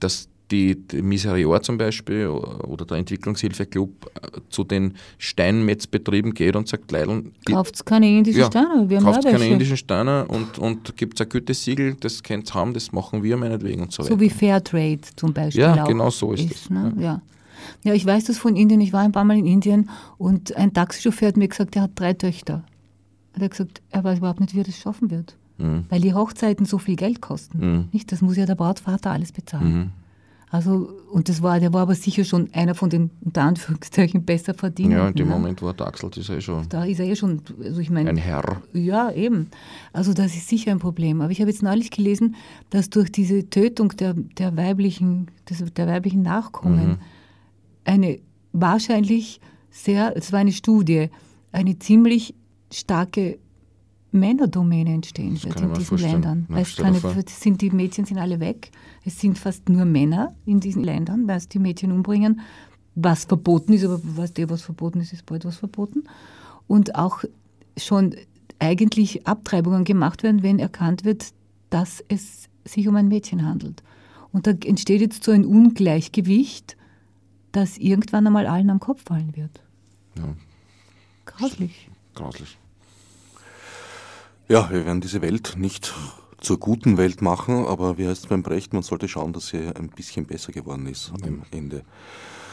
dass 0.00 0.28
die, 0.50 0.76
die 0.76 1.02
Miserior 1.02 1.60
zum 1.62 1.78
Beispiel 1.78 2.26
oder 2.26 2.84
der 2.84 2.98
Entwicklungshilfeclub 2.98 4.10
zu 4.48 4.64
den 4.64 4.94
Steinmetzbetrieben 5.18 6.34
geht 6.34 6.56
und 6.56 6.68
sagt, 6.68 6.90
Leidl, 6.90 7.24
Kauft 7.44 7.84
keine 7.84 8.08
indischen 8.08 8.44
Steine, 8.44 8.88
wir 8.88 8.96
haben 8.98 9.04
kauft 9.04 9.24
ja 9.24 9.32
keine 9.32 9.48
indischen 9.48 9.76
Steine 9.76 10.26
und, 10.26 10.58
und 10.58 10.96
gibt 10.96 11.20
ein 11.20 11.28
Gütesiegel, 11.28 11.96
das 12.00 12.22
könnt 12.22 12.50
ihr 12.50 12.54
haben, 12.54 12.74
das 12.74 12.92
machen 12.92 13.22
wir 13.22 13.36
meinetwegen 13.36 13.82
und 13.82 13.92
so 13.92 14.02
weiter. 14.02 14.14
So 14.14 14.20
wie 14.20 14.30
Fairtrade 14.30 15.00
zum 15.16 15.32
Beispiel. 15.32 15.62
Ja, 15.62 15.84
genau 15.84 16.10
so 16.10 16.32
ist 16.32 16.50
es, 16.50 16.70
Ne? 16.70 16.92
Ja. 16.96 17.02
ja, 17.02 17.22
ich 17.84 18.04
weiß 18.04 18.24
das 18.24 18.38
von 18.38 18.56
Indien. 18.56 18.80
Ich 18.80 18.92
war 18.92 19.02
ein 19.02 19.12
paar 19.12 19.24
Mal 19.24 19.38
in 19.38 19.46
Indien 19.46 19.88
und 20.18 20.56
ein 20.56 20.72
Taxichauffeur 20.72 21.28
hat 21.28 21.36
mir 21.36 21.48
gesagt, 21.48 21.76
er 21.76 21.82
hat 21.82 21.92
drei 21.94 22.12
Töchter. 22.12 22.64
Er 23.34 23.44
hat 23.44 23.50
gesagt, 23.52 23.82
er 23.90 24.04
weiß 24.04 24.18
überhaupt 24.18 24.40
nicht, 24.40 24.54
wie 24.54 24.60
er 24.60 24.64
das 24.64 24.76
schaffen 24.76 25.10
wird. 25.10 25.36
Mhm. 25.58 25.84
Weil 25.88 26.00
die 26.00 26.14
Hochzeiten 26.14 26.66
so 26.66 26.78
viel 26.78 26.96
Geld 26.96 27.20
kosten. 27.20 27.58
Mhm. 27.58 27.88
Nicht? 27.92 28.10
Das 28.12 28.20
muss 28.20 28.36
ja 28.36 28.46
der 28.46 28.54
Brautvater 28.54 29.10
alles 29.10 29.32
bezahlen. 29.32 29.74
Mhm. 29.74 29.90
Also, 30.50 30.88
und 31.12 31.28
das 31.28 31.42
war, 31.42 31.60
der 31.60 31.74
war 31.74 31.82
aber 31.82 31.94
sicher 31.94 32.24
schon 32.24 32.48
einer 32.54 32.74
von 32.74 32.88
den 32.88 33.10
unter 33.20 33.42
Anführungszeichen 33.42 34.24
besser 34.24 34.54
verdienenden. 34.54 34.98
Ja, 34.98 35.08
in 35.08 35.14
dem 35.14 35.28
ne? 35.28 35.34
Moment 35.34 35.60
war 35.60 35.74
der 35.74 35.86
Axel, 35.86 36.08
das 36.08 36.20
ist 36.20 36.30
eh 36.30 36.40
schon 36.40 36.66
Da 36.70 36.84
ist 36.84 37.00
er 37.00 37.06
eh 37.06 37.16
schon, 37.16 37.42
also 37.62 37.80
ich 37.80 37.90
meine, 37.90 38.08
ein 38.08 38.16
Herr. 38.16 38.62
ja, 38.72 39.10
eben. 39.10 39.50
Also 39.92 40.14
das 40.14 40.34
ist 40.34 40.48
sicher 40.48 40.70
ein 40.70 40.78
Problem. 40.78 41.20
Aber 41.20 41.30
ich 41.30 41.40
habe 41.42 41.50
jetzt 41.50 41.62
neulich 41.62 41.90
gelesen, 41.90 42.34
dass 42.70 42.88
durch 42.88 43.12
diese 43.12 43.50
Tötung 43.50 43.90
der, 43.90 44.14
der, 44.14 44.56
weiblichen, 44.56 45.30
des, 45.50 45.62
der 45.74 45.86
weiblichen 45.86 46.22
Nachkommen 46.22 46.88
Mhm. 46.88 46.98
Eine 47.88 48.20
wahrscheinlich 48.52 49.40
sehr, 49.70 50.16
es 50.16 50.32
war 50.32 50.40
eine 50.40 50.52
Studie, 50.52 51.08
eine 51.52 51.78
ziemlich 51.78 52.34
starke 52.70 53.38
Männerdomäne 54.12 54.92
entstehen 54.92 55.42
wird 55.42 55.56
kann 55.56 55.70
in 55.70 55.74
diesen. 55.74 55.98
Ländern. 55.98 56.46
Weil 56.48 56.62
es 56.62 56.78
es 56.78 57.40
sind, 57.40 57.60
die 57.60 57.70
Mädchen 57.70 58.04
sind 58.04 58.18
alle 58.18 58.40
weg. 58.40 58.70
Es 59.04 59.20
sind 59.20 59.38
fast 59.38 59.68
nur 59.68 59.84
Männer 59.84 60.34
in 60.46 60.60
diesen 60.60 60.82
Ländern, 60.84 61.26
weil 61.28 61.38
es 61.38 61.48
die 61.48 61.58
Mädchen 61.58 61.92
umbringen, 61.92 62.40
was 62.94 63.24
verboten 63.24 63.72
ist, 63.72 63.84
aber 63.84 64.00
weißt 64.02 64.38
du, 64.38 64.50
was 64.50 64.62
verboten 64.62 65.00
ist, 65.00 65.12
ist 65.12 65.26
bald 65.26 65.44
was 65.44 65.56
verboten. 65.56 66.04
Und 66.66 66.94
auch 66.94 67.24
schon 67.76 68.14
eigentlich 68.58 69.26
Abtreibungen 69.26 69.84
gemacht 69.84 70.22
werden, 70.22 70.42
wenn 70.42 70.58
erkannt 70.58 71.04
wird, 71.04 71.26
dass 71.70 72.02
es 72.08 72.48
sich 72.64 72.88
um 72.88 72.96
ein 72.96 73.08
Mädchen 73.08 73.44
handelt. 73.44 73.82
Und 74.32 74.46
da 74.46 74.50
entsteht 74.50 75.00
jetzt 75.00 75.24
so 75.24 75.32
ein 75.32 75.44
Ungleichgewicht, 75.44 76.77
das 77.52 77.78
irgendwann 77.78 78.26
einmal 78.26 78.46
allen 78.46 78.70
am 78.70 78.80
Kopf 78.80 79.04
fallen 79.04 79.34
wird. 79.36 79.60
Ja, 80.16 80.24
Grauslich. 81.26 81.88
grauslich. 82.14 82.58
Ja, 84.48 84.70
wir 84.70 84.86
werden 84.86 85.00
diese 85.00 85.20
Welt 85.20 85.54
nicht 85.58 85.94
zur 86.40 86.58
guten 86.58 86.96
Welt 86.96 87.20
machen, 87.20 87.66
aber 87.66 87.98
wie 87.98 88.06
heißt 88.06 88.24
es 88.24 88.28
beim 88.28 88.42
Brecht, 88.42 88.72
man 88.72 88.82
sollte 88.82 89.08
schauen, 89.08 89.32
dass 89.32 89.48
sie 89.48 89.58
ein 89.74 89.88
bisschen 89.88 90.24
besser 90.24 90.52
geworden 90.52 90.86
ist 90.86 91.12
am 91.22 91.42
Ende. 91.50 91.82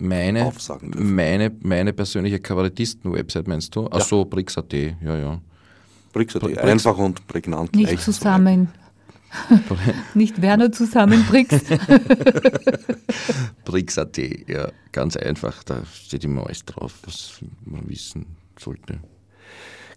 meine, 0.02 0.46
aufsagen 0.46 0.90
dürfen. 0.90 1.14
Meine, 1.14 1.52
meine 1.62 1.92
persönliche 1.92 2.40
Kabarettisten-Website 2.40 3.48
meinst 3.48 3.74
du? 3.74 3.86
Achso, 3.88 4.18
ja. 4.18 4.24
Brix.at, 4.24 4.72
ja, 4.72 5.16
ja. 5.16 5.40
Brix.at, 6.12 6.42
Brix. 6.42 6.58
einfach 6.58 6.98
und 6.98 7.26
prägnant. 7.26 7.74
Nicht 7.74 8.00
zusammen. 8.00 8.68
Nicht 10.14 10.42
Werner 10.42 10.72
zusammen, 10.72 11.24
Brix. 11.28 11.58
Brix.at, 13.64 14.18
ja, 14.46 14.70
ganz 14.92 15.16
einfach. 15.16 15.62
Da 15.64 15.82
steht 15.86 16.24
immer 16.24 16.46
alles 16.46 16.64
drauf, 16.64 16.94
was 17.04 17.40
man 17.64 17.88
wissen 17.88 18.26
sollte. 18.58 19.00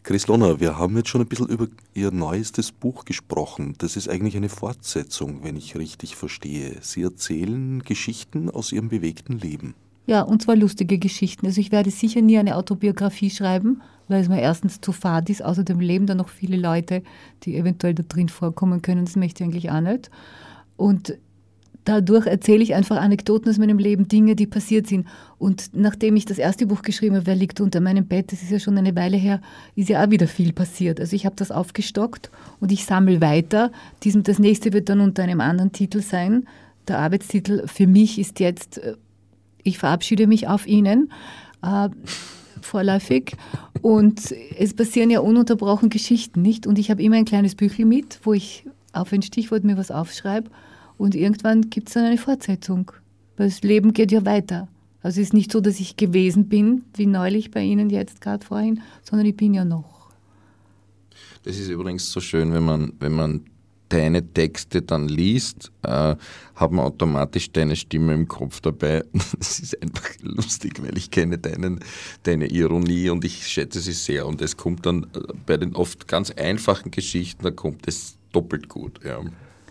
Chris 0.06 0.28
Lohner, 0.28 0.60
wir 0.60 0.78
haben 0.78 0.96
jetzt 0.98 1.10
schon 1.10 1.22
ein 1.22 1.28
bisschen 1.28 1.48
über 1.48 1.68
Ihr 1.96 2.12
neuestes 2.12 2.72
Buch 2.72 3.06
gesprochen. 3.06 3.74
Das 3.80 3.96
ist 3.96 4.08
eigentlich 4.08 4.38
eine 4.38 4.50
Fortsetzung, 4.50 5.44
wenn 5.44 5.56
ich 5.56 5.76
richtig 5.76 6.16
verstehe. 6.16 6.78
Sie 6.82 7.02
erzählen 7.02 7.82
Geschichten 7.82 8.52
aus 8.52 8.72
Ihrem 8.72 8.90
bewegten 8.90 9.40
Leben. 9.40 9.74
Ja, 10.08 10.22
und 10.22 10.44
zwar 10.44 10.56
lustige 10.56 11.00
Geschichten. 11.00 11.46
Also 11.48 11.60
ich 11.60 11.72
werde 11.72 11.90
sicher 11.90 12.22
nie 12.22 12.38
eine 12.38 12.58
Autobiografie 12.58 13.30
schreiben, 13.30 13.82
weil 14.08 14.22
es 14.22 14.30
mir 14.30 14.42
erstens 14.42 14.82
zu 14.82 14.92
fad 14.92 15.30
ist. 15.30 15.44
Außerdem 15.44 15.80
leben 15.80 16.06
da 16.06 16.14
noch 16.14 16.30
viele 16.30 16.58
Leute, 16.58 17.02
die 17.44 17.58
eventuell 17.58 17.96
da 17.96 18.04
drin 18.04 18.30
vorkommen 18.30 18.82
können. 18.82 19.06
Das 19.06 19.16
möchte 19.16 19.44
ich 19.44 19.48
eigentlich 19.48 19.72
auch 19.72 19.82
nicht. 19.82 20.12
Und 20.78 21.18
dadurch 21.86 22.28
erzähle 22.28 22.62
ich 22.62 22.76
einfach 22.76 22.98
Anekdoten 22.98 23.50
aus 23.50 23.58
meinem 23.58 23.80
Leben, 23.80 24.08
Dinge, 24.08 24.36
die 24.36 24.46
passiert 24.46 24.86
sind. 24.88 25.08
Und 25.40 25.72
nachdem 25.74 26.16
ich 26.16 26.26
das 26.26 26.38
erste 26.38 26.68
Buch 26.68 26.84
geschrieben 26.84 27.16
habe, 27.16 27.26
Wer 27.26 27.36
liegt 27.36 27.60
unter 27.60 27.80
meinem 27.80 28.06
Bett, 28.06 28.32
das 28.32 28.44
ist 28.44 28.52
ja 28.52 28.60
schon 28.60 28.78
eine 28.78 28.96
Weile 28.96 29.18
her, 29.18 29.42
ist 29.76 29.90
ja 29.90 30.04
auch 30.04 30.12
wieder 30.12 30.28
viel 30.28 30.54
passiert. 30.54 31.00
Also 31.00 31.16
ich 31.16 31.26
habe 31.26 31.36
das 31.36 31.50
aufgestockt 31.50 32.30
und 32.60 32.72
ich 32.72 32.86
sammle 32.86 33.22
weiter. 33.22 33.72
Das 34.04 34.38
nächste 34.38 34.74
wird 34.74 34.90
dann 34.90 35.00
unter 35.00 35.24
einem 35.24 35.42
anderen 35.42 35.72
Titel 35.72 36.02
sein. 36.02 36.46
Der 36.88 37.00
Arbeitstitel 37.00 37.66
für 37.66 37.88
mich 37.88 38.20
ist 38.20 38.40
jetzt 38.40 38.78
äh, 38.78 38.94
ich 39.66 39.78
verabschiede 39.78 40.28
mich 40.28 40.48
auf 40.48 40.66
Ihnen 40.66 41.12
äh, 41.62 41.90
vorläufig. 42.62 43.36
Und 43.82 44.34
es 44.58 44.74
passieren 44.74 45.10
ja 45.10 45.20
ununterbrochen 45.20 45.90
Geschichten, 45.90 46.42
nicht? 46.42 46.66
Und 46.68 46.80
ich 46.80 46.90
habe 46.90 47.04
immer 47.04 47.18
ein 47.18 47.26
kleines 47.26 47.56
Büchel 47.56 47.86
mit, 47.86 48.20
wo 48.24 48.34
ich 48.34 48.66
auf 48.94 49.12
ein 49.12 49.22
Stichwort 49.22 49.64
mir 49.64 49.76
was 49.76 49.92
aufschreibe. 49.92 50.50
Und 50.98 51.16
irgendwann 51.16 51.70
gibt 51.70 51.90
es 51.90 51.96
dann 51.96 52.06
eine 52.06 52.18
Fortsetzung. 52.18 52.92
Weil 53.36 53.50
das 53.50 53.62
Leben 53.64 53.92
geht 53.92 54.12
ja 54.12 54.24
weiter. 54.26 54.70
Also 55.02 55.20
es 55.20 55.28
ist 55.28 55.34
nicht 55.34 55.52
so, 55.52 55.60
dass 55.60 55.80
ich 55.80 55.98
gewesen 55.98 56.48
bin, 56.48 56.84
wie 56.96 57.06
neulich 57.06 57.52
bei 57.52 57.62
Ihnen 57.62 57.90
jetzt 57.90 58.22
gerade 58.22 58.46
vorhin, 58.46 58.82
sondern 59.04 59.28
ich 59.28 59.36
bin 59.36 59.54
ja 59.54 59.66
noch. 59.66 60.10
Das 61.44 61.60
ist 61.60 61.70
übrigens 61.70 62.12
so 62.12 62.22
schön, 62.22 62.54
wenn 62.54 62.64
man, 62.64 62.94
wenn 63.00 63.12
man 63.12 63.42
deine 63.90 64.26
Texte 64.34 64.82
dann 64.82 65.08
liest, 65.08 65.72
äh, 65.84 66.16
hat 66.56 66.72
man 66.72 66.86
automatisch 66.86 67.52
deine 67.52 67.76
Stimme 67.76 68.14
im 68.14 68.28
Kopf 68.28 68.62
dabei. 68.62 69.04
Das 69.38 69.60
ist 69.60 69.82
einfach 69.82 70.10
lustig, 70.22 70.82
weil 70.82 70.98
ich 70.98 71.12
kenne 71.12 71.38
deinen, 71.38 71.80
deine 72.24 72.48
Ironie 72.48 73.10
und 73.10 73.26
ich 73.26 73.48
schätze 73.48 73.80
sie 73.80 73.94
sehr. 73.94 74.26
Und 74.26 74.42
es 74.42 74.58
kommt 74.58 74.86
dann 74.86 75.04
äh, 75.04 75.20
bei 75.46 75.58
den 75.58 75.76
oft 75.76 76.08
ganz 76.08 76.32
einfachen 76.32 76.92
Geschichten, 76.92 77.44
da 77.44 77.52
kommt 77.52 77.88
es 77.88 78.18
doppelt 78.32 78.70
gut. 78.70 79.00
Ja. 79.04 79.22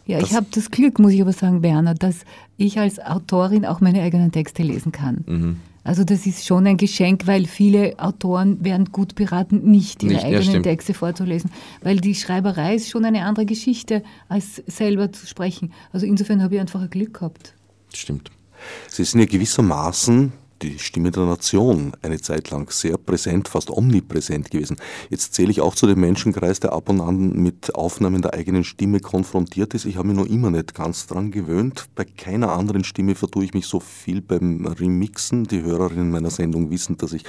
Ja, 0.06 0.20
das 0.20 0.30
ich 0.30 0.36
habe 0.36 0.46
das 0.50 0.70
Glück, 0.70 0.98
muss 0.98 1.12
ich 1.12 1.22
aber 1.22 1.32
sagen, 1.32 1.62
Werner, 1.62 1.94
dass 1.94 2.24
ich 2.56 2.78
als 2.78 3.00
Autorin 3.00 3.64
auch 3.64 3.80
meine 3.80 4.02
eigenen 4.02 4.32
Texte 4.32 4.62
lesen 4.62 4.92
kann. 4.92 5.24
Mhm. 5.26 5.60
Also 5.84 6.02
das 6.02 6.26
ist 6.26 6.46
schon 6.46 6.66
ein 6.66 6.78
Geschenk, 6.78 7.26
weil 7.26 7.44
viele 7.46 7.98
Autoren 7.98 8.64
werden 8.64 8.86
gut 8.90 9.14
beraten, 9.14 9.70
nicht 9.70 10.02
ihre 10.02 10.14
nicht, 10.14 10.24
eigenen 10.24 10.54
ja, 10.54 10.62
Texte 10.62 10.94
vorzulesen, 10.94 11.50
weil 11.82 11.98
die 11.98 12.14
Schreiberei 12.14 12.74
ist 12.74 12.88
schon 12.88 13.04
eine 13.04 13.24
andere 13.26 13.44
Geschichte, 13.44 14.02
als 14.28 14.62
selber 14.66 15.12
zu 15.12 15.26
sprechen. 15.26 15.72
Also 15.92 16.06
insofern 16.06 16.42
habe 16.42 16.54
ich 16.54 16.60
einfach 16.60 16.80
ein 16.80 16.90
Glück 16.90 17.14
gehabt. 17.14 17.54
Stimmt. 17.92 18.30
Sie 18.88 19.04
sind 19.04 19.20
ja 19.20 19.26
gewissermaßen 19.26 20.32
die 20.64 20.78
Stimme 20.78 21.10
der 21.10 21.24
Nation 21.24 21.92
eine 22.02 22.20
Zeit 22.20 22.50
lang 22.50 22.70
sehr 22.70 22.96
präsent, 22.96 23.48
fast 23.48 23.70
omnipräsent 23.70 24.50
gewesen. 24.50 24.76
Jetzt 25.10 25.34
zähle 25.34 25.50
ich 25.50 25.60
auch 25.60 25.74
zu 25.74 25.86
dem 25.86 26.00
Menschenkreis, 26.00 26.60
der 26.60 26.72
ab 26.72 26.88
und 26.88 27.00
an 27.00 27.34
mit 27.34 27.74
Aufnahmen 27.74 28.22
der 28.22 28.34
eigenen 28.34 28.64
Stimme 28.64 29.00
konfrontiert 29.00 29.74
ist. 29.74 29.84
Ich 29.84 29.96
habe 29.96 30.08
mich 30.08 30.16
noch 30.16 30.26
immer 30.26 30.50
nicht 30.50 30.74
ganz 30.74 31.06
dran 31.06 31.30
gewöhnt. 31.30 31.86
Bei 31.94 32.04
keiner 32.04 32.52
anderen 32.52 32.84
Stimme 32.84 33.14
vertue 33.14 33.44
ich 33.44 33.54
mich 33.54 33.66
so 33.66 33.80
viel 33.80 34.22
beim 34.22 34.66
Remixen. 34.66 35.44
Die 35.44 35.62
Hörerinnen 35.62 36.10
meiner 36.10 36.30
Sendung 36.30 36.70
wissen, 36.70 36.96
dass 36.96 37.12
ich 37.12 37.24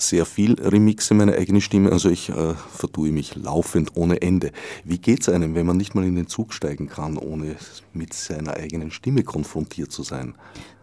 sehr 0.00 0.26
viel 0.26 0.54
Remixe 0.54 1.14
meine 1.14 1.34
eigene 1.34 1.60
Stimme, 1.60 1.92
also 1.92 2.08
ich 2.08 2.28
äh, 2.28 2.54
vertue 2.54 3.10
mich 3.10 3.34
laufend 3.36 3.92
ohne 3.96 4.22
Ende. 4.22 4.52
Wie 4.84 4.98
geht 4.98 5.22
es 5.22 5.28
einem, 5.28 5.54
wenn 5.54 5.66
man 5.66 5.76
nicht 5.76 5.94
mal 5.94 6.04
in 6.04 6.16
den 6.16 6.26
Zug 6.26 6.52
steigen 6.52 6.88
kann, 6.88 7.16
ohne 7.16 7.56
mit 7.92 8.14
seiner 8.14 8.54
eigenen 8.54 8.90
Stimme 8.90 9.22
konfrontiert 9.24 9.92
zu 9.92 10.02
sein? 10.02 10.34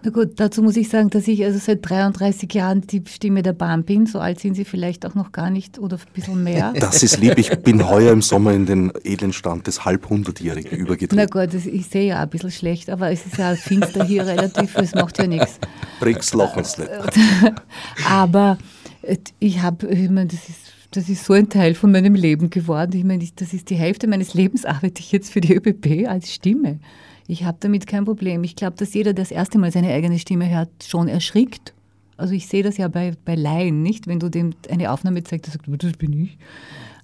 Na 0.04 0.12
gut, 0.12 0.34
dazu 0.40 0.62
muss 0.62 0.78
ich 0.78 0.90
sagen, 0.90 1.10
dass 1.10 1.28
ich 1.28 1.44
also 1.44 1.58
seit 1.58 1.90
33 1.90 2.54
Jahren 2.54 2.82
die 2.82 3.02
Stimme 3.08 3.42
der 3.42 3.54
Bahn 3.54 3.86
bin. 3.86 4.06
So 4.06 4.20
alt 4.20 4.40
sind 4.40 4.54
Sie 4.54 4.64
vielleicht 4.64 5.04
auch 5.04 5.16
noch 5.16 5.32
gar 5.32 5.50
nicht 5.50 5.80
oder 5.80 5.98
ein 5.98 6.14
bisschen 6.14 6.44
mehr. 6.44 6.74
Das 6.80 7.02
ist 7.02 7.18
lieb. 7.18 7.40
Ich 7.40 7.50
bin 7.62 7.90
heuer 7.90 8.12
im 8.12 8.22
Sommer 8.22 8.54
in 8.54 8.68
den 8.68 8.92
edlen 9.04 9.34
Stand 9.34 9.66
des 9.66 9.84
Halbhundertjährigen 9.84 10.78
übergetreten. 10.78 11.18
Na 11.18 11.26
gut, 11.26 11.56
ich 11.56 11.88
sehe 11.88 12.08
ja 12.08 12.22
ein 12.22 12.30
bisschen 12.30 12.52
schlecht, 12.52 12.92
aber 12.92 13.10
es 13.10 13.26
ist 13.26 13.38
ja 13.38 13.56
finster 13.56 14.04
hier 14.04 14.28
relativ, 14.28 14.76
es 14.76 14.94
macht 14.94 15.18
ja 15.18 15.26
nichts. 15.26 15.58
Bring's 16.00 16.34
Lochens 16.34 16.78
nicht. 16.78 16.92
aber 18.08 18.60
ich 19.40 19.62
habe, 19.62 19.88
ich 19.88 20.10
meine, 20.10 20.28
das 20.28 20.50
ist, 20.50 20.72
das 20.92 21.10
ist 21.10 21.26
so 21.26 21.34
ein 21.34 21.50
Teil 21.50 21.76
von 21.76 21.92
meinem 21.92 22.16
Leben 22.16 22.50
geworden. 22.50 22.96
Ich 22.96 23.04
meine, 23.04 23.28
das 23.36 23.54
ist 23.54 23.70
die 23.70 23.76
Hälfte 23.76 24.08
meines 24.08 24.34
Lebens 24.34 24.66
arbeite 24.66 25.02
ich 25.02 25.12
jetzt 25.12 25.32
für 25.32 25.42
die 25.42 25.54
ÖBB 25.54 26.08
als 26.08 26.34
Stimme. 26.34 26.80
Ich 27.28 27.44
habe 27.44 27.58
damit 27.60 27.88
kein 27.88 28.06
Problem. 28.06 28.44
Ich 28.44 28.56
glaube, 28.56 28.78
dass 28.78 28.94
jeder, 28.94 29.14
der 29.14 29.24
das 29.24 29.32
erste 29.32 29.58
Mal 29.58 29.72
seine 29.72 29.92
eigene 29.92 30.20
Stimme 30.20 30.50
hört, 30.50 30.70
schon 30.86 31.08
erschrickt. 31.08 31.74
Also 32.18 32.34
ich 32.34 32.48
sehe 32.48 32.64
das 32.64 32.78
ja 32.78 32.88
bei, 32.88 33.14
bei 33.26 33.36
Laien, 33.36 33.82
nicht? 33.82 34.08
Wenn 34.08 34.20
du 34.20 34.30
dem 34.30 34.54
eine 34.70 34.92
aufnahme 34.92 35.24
zeigst, 35.24 35.48
der 35.48 35.54
sagt, 35.54 35.84
das 35.84 35.94
bin 35.94 36.14
ich. 36.14 36.38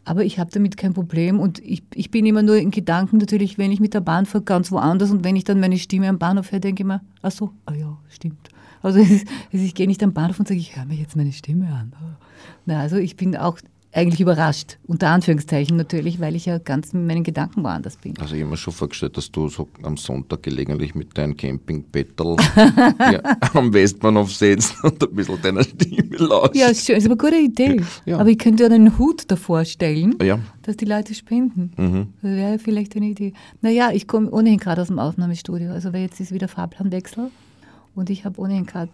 Aber 0.03 0.23
ich 0.23 0.39
habe 0.39 0.49
damit 0.51 0.77
kein 0.77 0.93
Problem 0.93 1.39
und 1.39 1.59
ich, 1.59 1.83
ich 1.93 2.09
bin 2.09 2.25
immer 2.25 2.41
nur 2.41 2.57
in 2.57 2.71
Gedanken 2.71 3.17
natürlich, 3.17 3.57
wenn 3.57 3.71
ich 3.71 3.79
mit 3.79 3.93
der 3.93 4.01
Bahn 4.01 4.25
fahre, 4.25 4.43
ganz 4.43 4.71
woanders 4.71 5.11
und 5.11 5.23
wenn 5.23 5.35
ich 5.35 5.43
dann 5.43 5.59
meine 5.59 5.77
Stimme 5.77 6.09
am 6.09 6.17
Bahnhof 6.17 6.51
höre, 6.51 6.59
denke 6.59 6.81
ich 6.81 6.87
mir, 6.87 7.01
ach 7.21 7.31
so, 7.31 7.51
ah 7.65 7.73
ja, 7.73 7.97
stimmt. 8.09 8.49
Also 8.83 8.99
ich 9.51 9.75
gehe 9.75 9.87
nicht 9.87 10.03
am 10.03 10.13
Bahnhof 10.13 10.39
und 10.39 10.47
sage, 10.47 10.59
ich 10.59 10.75
höre 10.75 10.85
mir 10.85 10.95
jetzt 10.95 11.15
meine 11.15 11.31
Stimme 11.31 11.67
an. 11.67 11.93
Na, 12.65 12.79
also 12.79 12.97
ich 12.97 13.15
bin 13.15 13.35
auch 13.35 13.59
eigentlich 13.93 14.21
überrascht, 14.21 14.77
unter 14.87 15.09
Anführungszeichen 15.09 15.75
natürlich, 15.75 16.19
weil 16.19 16.35
ich 16.35 16.45
ja 16.45 16.57
ganz 16.59 16.93
mit 16.93 17.05
meinen 17.05 17.23
Gedanken 17.23 17.63
woanders 17.63 17.97
bin. 17.97 18.17
Also 18.19 18.35
ich 18.35 18.41
habe 18.41 18.51
mir 18.51 18.57
schon 18.57 18.73
vorgestellt, 18.73 19.17
dass 19.17 19.31
du 19.31 19.49
so 19.49 19.67
am 19.83 19.97
Sonntag 19.97 20.43
gelegentlich 20.43 20.95
mit 20.95 21.17
deinem 21.17 21.35
Campingbettel 21.35 22.37
am 23.53 23.73
Westbahnhof 23.73 24.33
sitzt 24.33 24.81
und 24.83 25.03
ein 25.03 25.13
bisschen 25.15 25.41
deiner 25.41 25.63
Stimme 25.63 26.15
lauscht. 26.17 26.55
Ja, 26.55 26.67
ist, 26.67 26.89
ist 26.89 27.05
aber 27.05 27.13
eine 27.13 27.17
gute 27.17 27.37
Idee. 27.37 27.81
Ja. 28.05 28.19
Aber 28.19 28.29
ich 28.29 28.37
könnte 28.37 28.63
ja 28.63 28.69
einen 28.69 28.97
Hut 28.97 29.29
davor 29.29 29.65
stellen, 29.65 30.15
ja. 30.21 30.39
dass 30.61 30.77
die 30.77 30.85
Leute 30.85 31.13
spenden. 31.13 31.71
Mhm. 31.75 32.07
Das 32.21 32.31
wäre 32.31 32.59
vielleicht 32.59 32.95
eine 32.95 33.07
Idee. 33.07 33.33
Naja, 33.61 33.91
ich 33.91 34.07
komme 34.07 34.31
ohnehin 34.31 34.57
gerade 34.57 34.81
aus 34.81 34.87
dem 34.87 34.99
Aufnahmestudio, 34.99 35.71
also 35.71 35.89
jetzt 35.89 36.19
ist 36.21 36.31
wieder 36.31 36.47
Fahrplanwechsel. 36.47 37.29
Und 37.93 38.09
ich 38.09 38.23
habe 38.23 38.39
ohnehin 38.39 38.65
gerade 38.65 38.91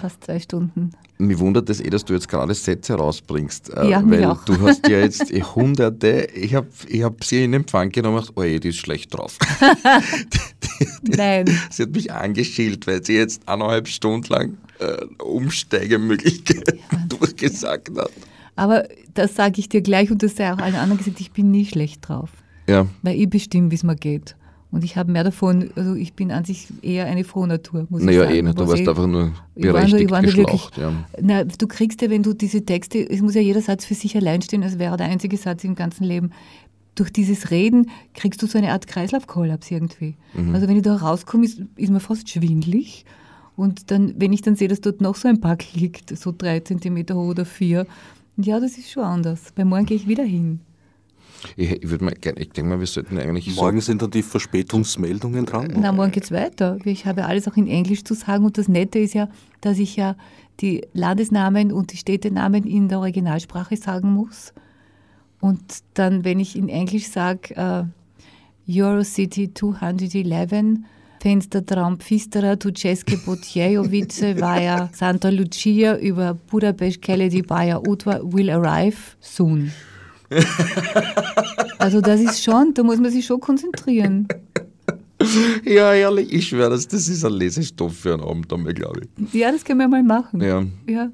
fast 0.00 0.24
zwei 0.24 0.40
Stunden. 0.40 0.92
Mich 1.18 1.38
wundert 1.38 1.68
es 1.68 1.80
eh, 1.80 1.90
dass 1.90 2.04
du 2.04 2.14
jetzt 2.14 2.28
gerade 2.28 2.54
Sätze 2.54 2.94
rausbringst. 2.94 3.76
Äh, 3.76 3.90
ja, 3.90 4.02
weil 4.04 4.24
auch. 4.24 4.44
du 4.44 4.58
hast 4.60 4.88
ja 4.88 5.00
jetzt 5.00 5.30
eh 5.32 5.42
hunderte, 5.42 6.28
ich 6.34 6.54
habe 6.54 6.68
ich 6.88 7.02
hab 7.02 7.22
sie 7.22 7.44
in 7.44 7.52
Empfang 7.52 7.90
genommen 7.90 8.16
und 8.16 8.22
gedacht, 8.22 8.36
oh 8.38 8.42
je, 8.42 8.58
die 8.58 8.70
ist 8.70 8.78
schlecht 8.78 9.14
drauf. 9.14 9.38
die, 9.60 10.86
die, 11.02 11.16
Nein. 11.16 11.44
Sie 11.70 11.82
hat 11.82 11.90
mich 11.90 12.10
angeschielt, 12.10 12.86
weil 12.86 13.04
sie 13.04 13.16
jetzt 13.16 13.46
eineinhalb 13.46 13.86
Stunden 13.86 14.26
lang 14.32 14.58
äh, 14.78 15.04
Umsteigemöglichkeiten 15.22 16.78
ja. 16.90 16.98
durchgesagt 17.08 17.90
hat. 17.96 18.10
Aber 18.56 18.88
das 19.14 19.34
sage 19.34 19.60
ich 19.60 19.68
dir 19.68 19.82
gleich 19.82 20.10
und 20.10 20.22
das 20.22 20.36
sei 20.36 20.52
auch 20.52 20.58
allen 20.58 20.74
anderen 20.74 20.98
gesagt, 20.98 21.20
ich 21.20 21.32
bin 21.32 21.50
nie 21.50 21.66
schlecht 21.66 22.08
drauf. 22.08 22.30
Ja. 22.68 22.86
Weil 23.02 23.20
ich 23.20 23.28
bestimme, 23.28 23.70
wie 23.70 23.74
es 23.74 23.82
mir 23.82 23.96
geht. 23.96 24.36
Und 24.72 24.84
ich 24.84 24.96
habe 24.96 25.12
mehr 25.12 25.22
davon, 25.22 25.70
also 25.76 25.94
ich 25.94 26.14
bin 26.14 26.32
an 26.32 26.46
sich 26.46 26.68
eher 26.80 27.04
eine 27.04 27.24
frohe 27.24 27.46
Natur, 27.46 27.86
muss 27.90 28.02
naja, 28.02 28.10
ich 28.10 28.18
sagen. 28.18 28.30
Naja, 28.30 28.38
eh 28.38 28.42
nicht, 28.42 28.58
du 28.58 28.68
warst 28.68 28.82
eh, 28.82 28.88
einfach 28.88 29.06
nur 29.06 29.32
berechtigt 29.54 29.54
ich 29.54 29.72
war 29.72 29.88
nur, 29.88 30.00
ich 30.00 30.10
war 30.10 30.22
geschlaucht. 30.22 30.76
Wirklich, 30.76 30.76
ja. 30.78 31.04
na, 31.20 31.44
du 31.44 31.66
kriegst 31.68 32.00
ja, 32.00 32.08
wenn 32.08 32.22
du 32.22 32.32
diese 32.32 32.64
Texte, 32.64 32.98
es 32.98 33.20
muss 33.20 33.34
ja 33.34 33.42
jeder 33.42 33.60
Satz 33.60 33.84
für 33.84 33.94
sich 33.94 34.16
allein 34.16 34.40
stehen, 34.40 34.62
als 34.62 34.78
wäre 34.78 34.96
der 34.96 35.06
einzige 35.06 35.36
Satz 35.36 35.62
im 35.64 35.74
ganzen 35.74 36.04
Leben. 36.04 36.30
Durch 36.94 37.12
dieses 37.12 37.50
Reden 37.50 37.90
kriegst 38.14 38.42
du 38.42 38.46
so 38.46 38.56
eine 38.56 38.72
Art 38.72 38.86
Kreislaufkollaps 38.86 39.70
irgendwie. 39.70 40.16
Mhm. 40.32 40.54
Also 40.54 40.68
wenn 40.68 40.76
ich 40.76 40.82
da 40.82 40.96
rauskomme, 40.96 41.44
ist, 41.44 41.60
ist 41.76 41.90
mir 41.90 42.00
fast 42.00 42.30
schwindlig. 42.30 43.04
Und 43.56 43.90
dann, 43.90 44.14
wenn 44.16 44.32
ich 44.32 44.40
dann 44.40 44.56
sehe, 44.56 44.68
dass 44.68 44.80
dort 44.80 45.02
noch 45.02 45.16
so 45.16 45.28
ein 45.28 45.40
Pack 45.40 45.74
liegt, 45.74 46.16
so 46.16 46.32
drei 46.36 46.60
Zentimeter 46.60 47.14
hoch 47.14 47.28
oder 47.28 47.44
vier, 47.44 47.86
ja, 48.38 48.58
das 48.58 48.78
ist 48.78 48.90
schon 48.90 49.04
anders. 49.04 49.52
Bei 49.54 49.66
morgen 49.66 49.84
gehe 49.84 49.98
ich 49.98 50.08
wieder 50.08 50.24
hin. 50.24 50.60
Ich, 51.56 51.70
ich, 51.70 51.90
würd 51.90 52.02
mal, 52.02 52.14
gerne- 52.14 52.40
ich 52.40 52.50
denke 52.50 52.70
mal, 52.70 52.78
wir 52.80 52.86
sollten 52.86 53.18
eigentlich 53.18 53.54
Morgen 53.56 53.80
sind 53.80 54.02
dann 54.02 54.10
die 54.10 54.22
Verspätungsmeldungen 54.22 55.44
dran. 55.46 55.72
Na, 55.76 55.92
morgen 55.92 56.12
geht's 56.12 56.30
weiter. 56.30 56.78
Ich 56.84 57.06
habe 57.06 57.24
alles 57.26 57.48
auch 57.48 57.56
in 57.56 57.66
Englisch 57.66 58.04
zu 58.04 58.14
sagen 58.14 58.44
und 58.44 58.58
das 58.58 58.68
Nette 58.68 58.98
ist 58.98 59.14
ja, 59.14 59.28
dass 59.60 59.78
ich 59.78 59.96
ja 59.96 60.16
die 60.60 60.82
Landesnamen 60.92 61.72
und 61.72 61.92
die 61.92 61.96
Städtenamen 61.96 62.64
in 62.64 62.88
der 62.88 62.98
Originalsprache 63.00 63.76
sagen 63.76 64.12
muss. 64.12 64.52
Und 65.40 65.60
dann, 65.94 66.24
wenn 66.24 66.38
ich 66.38 66.56
in 66.56 66.68
Englisch 66.68 67.08
sage, 67.08 67.54
äh, 67.56 67.84
Eurocity 68.68 69.52
211, 69.52 70.78
Fenstertraum 71.20 71.98
Pfistera 71.98 72.56
to 72.56 72.70
Ceske 72.72 73.16
Potjejovice 73.16 74.36
via 74.36 74.88
Santa 74.92 75.28
Lucia 75.30 75.96
über 75.98 76.34
Budapest 76.34 77.00
Keledi 77.00 77.42
via 77.48 77.78
Utva 77.78 78.20
will 78.24 78.50
arrive 78.50 79.16
soon. 79.20 79.72
Also 81.78 82.00
das 82.00 82.20
ist 82.20 82.44
schon, 82.44 82.72
da 82.74 82.84
muss 82.84 83.00
man 83.00 83.10
sich 83.10 83.26
schon 83.26 83.40
konzentrieren. 83.40 84.28
Ja, 85.64 85.94
ehrlich, 85.94 86.32
ich 86.32 86.48
schwöre, 86.48 86.70
das, 86.70 86.88
das 86.88 87.06
ist 87.06 87.24
ein 87.24 87.32
Lesestoff 87.34 87.96
für 87.96 88.14
einen 88.14 88.24
Abend 88.24 88.52
einmal, 88.52 88.74
glaube 88.74 89.02
ich. 89.02 89.32
Ja, 89.34 89.52
das 89.52 89.64
können 89.64 89.78
wir 89.78 89.86
mal 89.86 90.02
machen. 90.02 90.40
Ja. 90.40 90.64
Ja, 90.88 91.12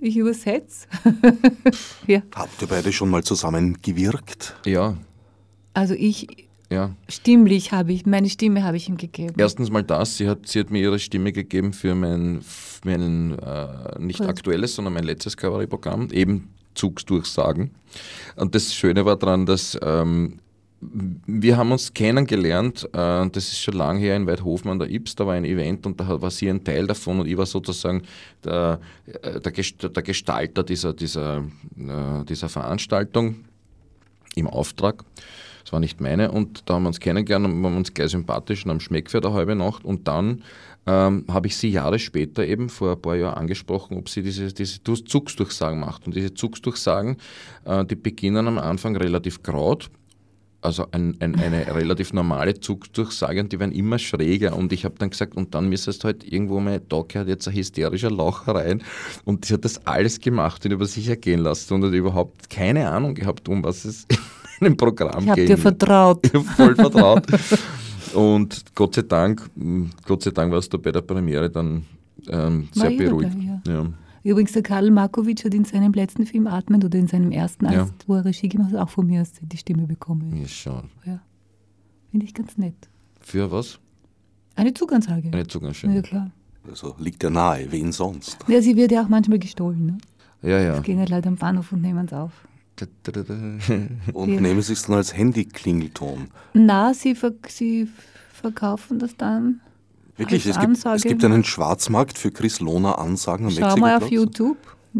ich 0.00 0.16
übersetze. 0.16 0.86
ja, 2.06 2.22
Habt 2.34 2.62
ihr 2.62 2.68
beide 2.68 2.90
schon 2.94 3.10
mal 3.10 3.22
zusammen 3.22 3.76
gewirkt? 3.82 4.56
Ja, 4.64 4.96
also 5.74 5.92
ich, 5.92 6.48
ja. 6.70 6.94
stimmlich 7.08 7.72
habe 7.72 7.92
ich, 7.92 8.06
meine 8.06 8.30
Stimme 8.30 8.64
habe 8.64 8.78
ich 8.78 8.88
ihm 8.88 8.96
gegeben. 8.96 9.34
Erstens 9.36 9.70
mal 9.70 9.82
das, 9.82 10.16
sie 10.16 10.28
hat, 10.28 10.46
sie 10.48 10.60
hat 10.60 10.70
mir 10.70 10.80
ihre 10.80 10.98
Stimme 10.98 11.32
gegeben 11.32 11.74
für 11.74 11.94
mein, 11.94 12.40
mein 12.84 13.38
äh, 13.38 13.98
nicht 13.98 14.20
Cool. 14.20 14.28
aktuelles, 14.28 14.74
sondern 14.74 14.94
mein 14.94 15.04
letztes 15.04 15.36
Kabarettprogramm, 15.36 16.08
eben 16.10 16.48
Zugsdurchsagen. 16.74 17.70
Und 18.36 18.54
das 18.54 18.74
Schöne 18.74 19.04
war 19.04 19.16
daran, 19.16 19.46
dass 19.46 19.78
ähm, 19.82 20.38
wir 20.80 21.56
haben 21.56 21.70
uns 21.70 21.94
kennengelernt, 21.94 22.88
äh, 22.92 23.28
das 23.28 23.48
ist 23.48 23.60
schon 23.60 23.74
lange 23.74 24.00
her 24.00 24.16
in 24.16 24.26
Weidhofen 24.26 24.70
an 24.70 24.80
der 24.80 24.90
Ips, 24.90 25.14
da 25.14 25.26
war 25.26 25.34
ein 25.34 25.44
Event 25.44 25.86
und 25.86 26.00
da 26.00 26.20
war 26.20 26.30
sie 26.30 26.48
ein 26.48 26.64
Teil 26.64 26.86
davon 26.86 27.20
und 27.20 27.28
ich 27.28 27.36
war 27.36 27.46
sozusagen 27.46 28.02
der, 28.44 28.80
äh, 29.22 29.38
der, 29.38 29.52
Gest- 29.54 29.88
der 29.88 30.02
Gestalter 30.02 30.64
dieser, 30.64 30.92
dieser, 30.92 31.44
äh, 31.78 32.24
dieser 32.28 32.48
Veranstaltung 32.48 33.44
im 34.34 34.48
Auftrag. 34.48 35.04
Das 35.62 35.72
war 35.72 35.78
nicht 35.78 36.00
meine 36.00 36.32
und 36.32 36.68
da 36.68 36.74
haben 36.74 36.82
wir 36.82 36.88
uns 36.88 36.98
kennengelernt 36.98 37.46
und 37.46 37.62
waren 37.62 37.76
uns 37.76 37.94
gleich 37.94 38.10
sympathisch 38.10 38.64
und 38.64 38.72
am 38.72 38.80
Schmeck 38.80 39.08
für 39.08 39.20
der 39.20 39.32
halbe 39.32 39.54
Nacht 39.54 39.84
und 39.84 40.08
dann 40.08 40.42
ähm, 40.86 41.24
habe 41.28 41.46
ich 41.46 41.56
sie 41.56 41.70
Jahre 41.70 41.98
später 41.98 42.44
eben 42.44 42.68
vor 42.68 42.92
ein 42.92 43.00
paar 43.00 43.16
Jahren 43.16 43.34
angesprochen, 43.34 43.96
ob 43.96 44.08
sie 44.08 44.22
diese, 44.22 44.52
diese 44.52 44.82
Zugsdurchsagen 44.82 45.78
macht. 45.78 46.06
Und 46.06 46.16
diese 46.16 46.34
Zugsdurchsagen, 46.34 47.16
äh, 47.64 47.84
die 47.84 47.94
beginnen 47.94 48.48
am 48.48 48.58
Anfang 48.58 48.96
relativ 48.96 49.42
graut, 49.42 49.90
also 50.62 50.86
ein, 50.92 51.16
ein, 51.20 51.34
eine 51.34 51.74
relativ 51.74 52.12
normale 52.12 52.58
Zugsdurchsage 52.58 53.40
und 53.40 53.52
die 53.52 53.58
werden 53.58 53.72
immer 53.72 53.98
schräger 53.98 54.56
und 54.56 54.72
ich 54.72 54.84
habe 54.84 54.94
dann 54.96 55.10
gesagt, 55.10 55.36
und 55.36 55.54
dann 55.54 55.68
müsstest 55.68 56.02
du 56.02 56.06
halt 56.06 56.24
irgendwo 56.24 56.60
mal, 56.60 56.80
da 56.88 57.02
gehört 57.06 57.28
jetzt 57.28 57.48
ein 57.48 57.54
hysterischer 57.54 58.12
Lacher 58.12 58.54
rein 58.54 58.82
und 59.24 59.44
sie 59.44 59.54
hat 59.54 59.64
das 59.64 59.84
alles 59.86 60.20
gemacht 60.20 60.64
und 60.64 60.70
über 60.70 60.86
sich 60.86 61.08
ergehen 61.08 61.40
lassen 61.40 61.74
und 61.74 61.84
hat 61.84 61.92
überhaupt 61.92 62.48
keine 62.48 62.88
Ahnung 62.88 63.14
gehabt, 63.14 63.48
um 63.48 63.64
was 63.64 63.84
es 63.84 64.06
in 64.60 64.66
einem 64.66 64.76
Programm 64.76 65.24
ich 65.24 65.30
habe 65.30 65.40
geht. 65.40 65.48
dir 65.48 65.58
vertraut. 65.58 66.24
Ich 66.26 66.34
hab 66.34 66.44
voll 66.44 66.76
vertraut. 66.76 67.26
Und 68.14 68.74
Gott 68.74 68.94
sei 68.94 69.02
Dank, 69.02 69.48
mh, 69.54 69.90
Gott 70.06 70.22
sei 70.22 70.30
Dank 70.30 70.52
warst 70.52 70.72
du 70.72 70.78
bei 70.78 70.92
der 70.92 71.02
Premiere 71.02 71.50
dann 71.50 71.84
ähm, 72.28 72.68
sehr 72.72 72.90
ich 72.90 72.98
dabei, 72.98 73.10
beruhigt. 73.10 73.36
ja. 73.42 73.72
ja. 73.72 73.86
Übrigens, 74.24 74.52
der 74.52 74.62
Karl 74.62 74.90
Markovic 74.92 75.44
hat 75.44 75.52
in 75.52 75.64
seinem 75.64 75.92
letzten 75.92 76.26
Film 76.26 76.46
Atmen 76.46 76.84
oder 76.84 76.96
in 76.96 77.08
seinem 77.08 77.32
ersten, 77.32 77.66
als, 77.66 77.74
Ja. 77.76 77.88
wo 78.06 78.14
er 78.14 78.24
Regie 78.24 78.48
gemacht 78.48 78.72
hat, 78.72 78.78
auch 78.80 78.88
von 78.90 79.06
mir 79.06 79.24
die 79.42 79.56
Stimme 79.56 79.86
bekommen. 79.88 80.36
Ja, 80.36 80.46
schon. 80.46 80.90
Ja. 81.04 81.20
Finde 82.12 82.26
ich 82.26 82.32
ganz 82.34 82.56
nett. 82.56 82.76
Für 83.20 83.50
was? 83.50 83.80
Eine 84.54 84.72
Zugansage. 84.74 85.28
Eine 85.28 85.38
Ja, 85.38 85.48
Zugangsstelle. 85.48 86.02
klar. 86.02 86.30
Also 86.68 86.94
liegt 87.00 87.20
ja 87.24 87.30
nahe, 87.30 87.66
wen 87.72 87.90
sonst? 87.90 88.38
Ja, 88.46 88.62
sie 88.62 88.76
wird 88.76 88.92
ja 88.92 89.02
auch 89.02 89.08
manchmal 89.08 89.40
gestohlen. 89.40 89.86
Ne? 89.86 89.98
Ja, 90.48 90.60
ja. 90.60 90.76
Es 90.76 90.82
gehen 90.84 90.98
ja 91.00 91.04
Leute 91.06 91.28
am 91.28 91.36
Bahnhof 91.36 91.72
und 91.72 91.80
nehmen 91.82 92.04
es 92.06 92.12
auf. 92.12 92.30
Und 94.12 94.30
Ja. 94.34 94.40
nehmen 94.40 94.62
Sie 94.62 94.72
es 94.72 94.82
dann 94.86 94.96
als 94.96 95.16
Handy-Klingelton. 95.16 96.28
Na, 96.54 96.94
sie, 96.94 97.14
ver 97.14 97.32
sie 97.48 97.88
verkaufen 98.32 98.98
das 98.98 99.16
dann. 99.16 99.60
Wirklich, 100.16 100.46
Als 100.46 100.56
es 100.56 100.60
gibt, 100.60 100.68
Ansage. 100.68 100.96
es 100.96 101.02
gibt 101.04 101.24
einen 101.24 101.44
Schwarzmarkt 101.44 102.18
für 102.18 102.30
Chris 102.30 102.60
Lohner 102.60 102.98
Ansagen 102.98 103.46
am 103.46 103.52
Schau 103.52 103.76
mal 103.76 103.96
auf 103.96 104.02
Mexikoplatz. 104.02 104.10
YouTube. 104.10 104.56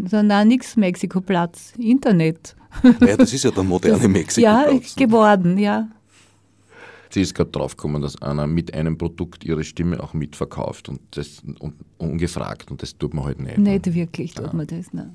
So, 0.09 0.21
na, 0.23 0.43
nix 0.43 0.75
Mexikoplatz. 0.75 1.73
Internet. 1.77 2.55
Ja, 2.99 3.15
das 3.17 3.31
ist 3.33 3.43
ja 3.43 3.51
der 3.51 3.63
moderne 3.63 4.01
Ja, 4.01 4.07
Mexikoplatz. 4.09 4.95
geworden, 4.95 5.57
ja. 5.59 5.87
Sie 7.11 7.21
ist 7.21 7.35
gerade 7.35 7.51
draufgekommen, 7.51 8.01
dass 8.01 8.19
einer 8.23 8.47
mit 8.47 8.73
einem 8.73 8.97
Produkt 8.97 9.43
ihre 9.43 9.63
Stimme 9.63 10.01
auch 10.01 10.15
mitverkauft 10.15 10.89
und 10.89 10.99
das 11.11 11.43
und, 11.59 11.75
ungefragt 11.99 12.71
und 12.71 12.81
das 12.81 12.97
tut 12.97 13.13
man 13.13 13.25
halt 13.25 13.39
nicht. 13.39 13.59
Nicht 13.59 13.93
wirklich 13.93 14.33
tut 14.33 14.51
man 14.51 14.65
das. 14.65 14.91
Ne. 14.93 15.13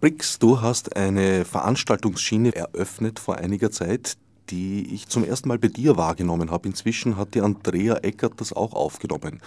Brix, 0.00 0.38
du 0.38 0.60
hast 0.60 0.96
eine 0.96 1.44
Veranstaltungsschiene 1.44 2.54
eröffnet 2.54 3.18
vor 3.18 3.36
einiger 3.38 3.70
Zeit, 3.70 4.16
die 4.50 4.94
ich 4.94 5.08
zum 5.08 5.24
ersten 5.24 5.48
Mal 5.48 5.58
bei 5.58 5.68
dir 5.68 5.96
wahrgenommen 5.96 6.50
habe. 6.50 6.68
Inzwischen 6.68 7.16
hat 7.16 7.34
die 7.34 7.40
Andrea 7.40 7.96
Eckert 7.96 8.34
das 8.40 8.52
auch 8.52 8.72
aufgenommen. 8.74 9.40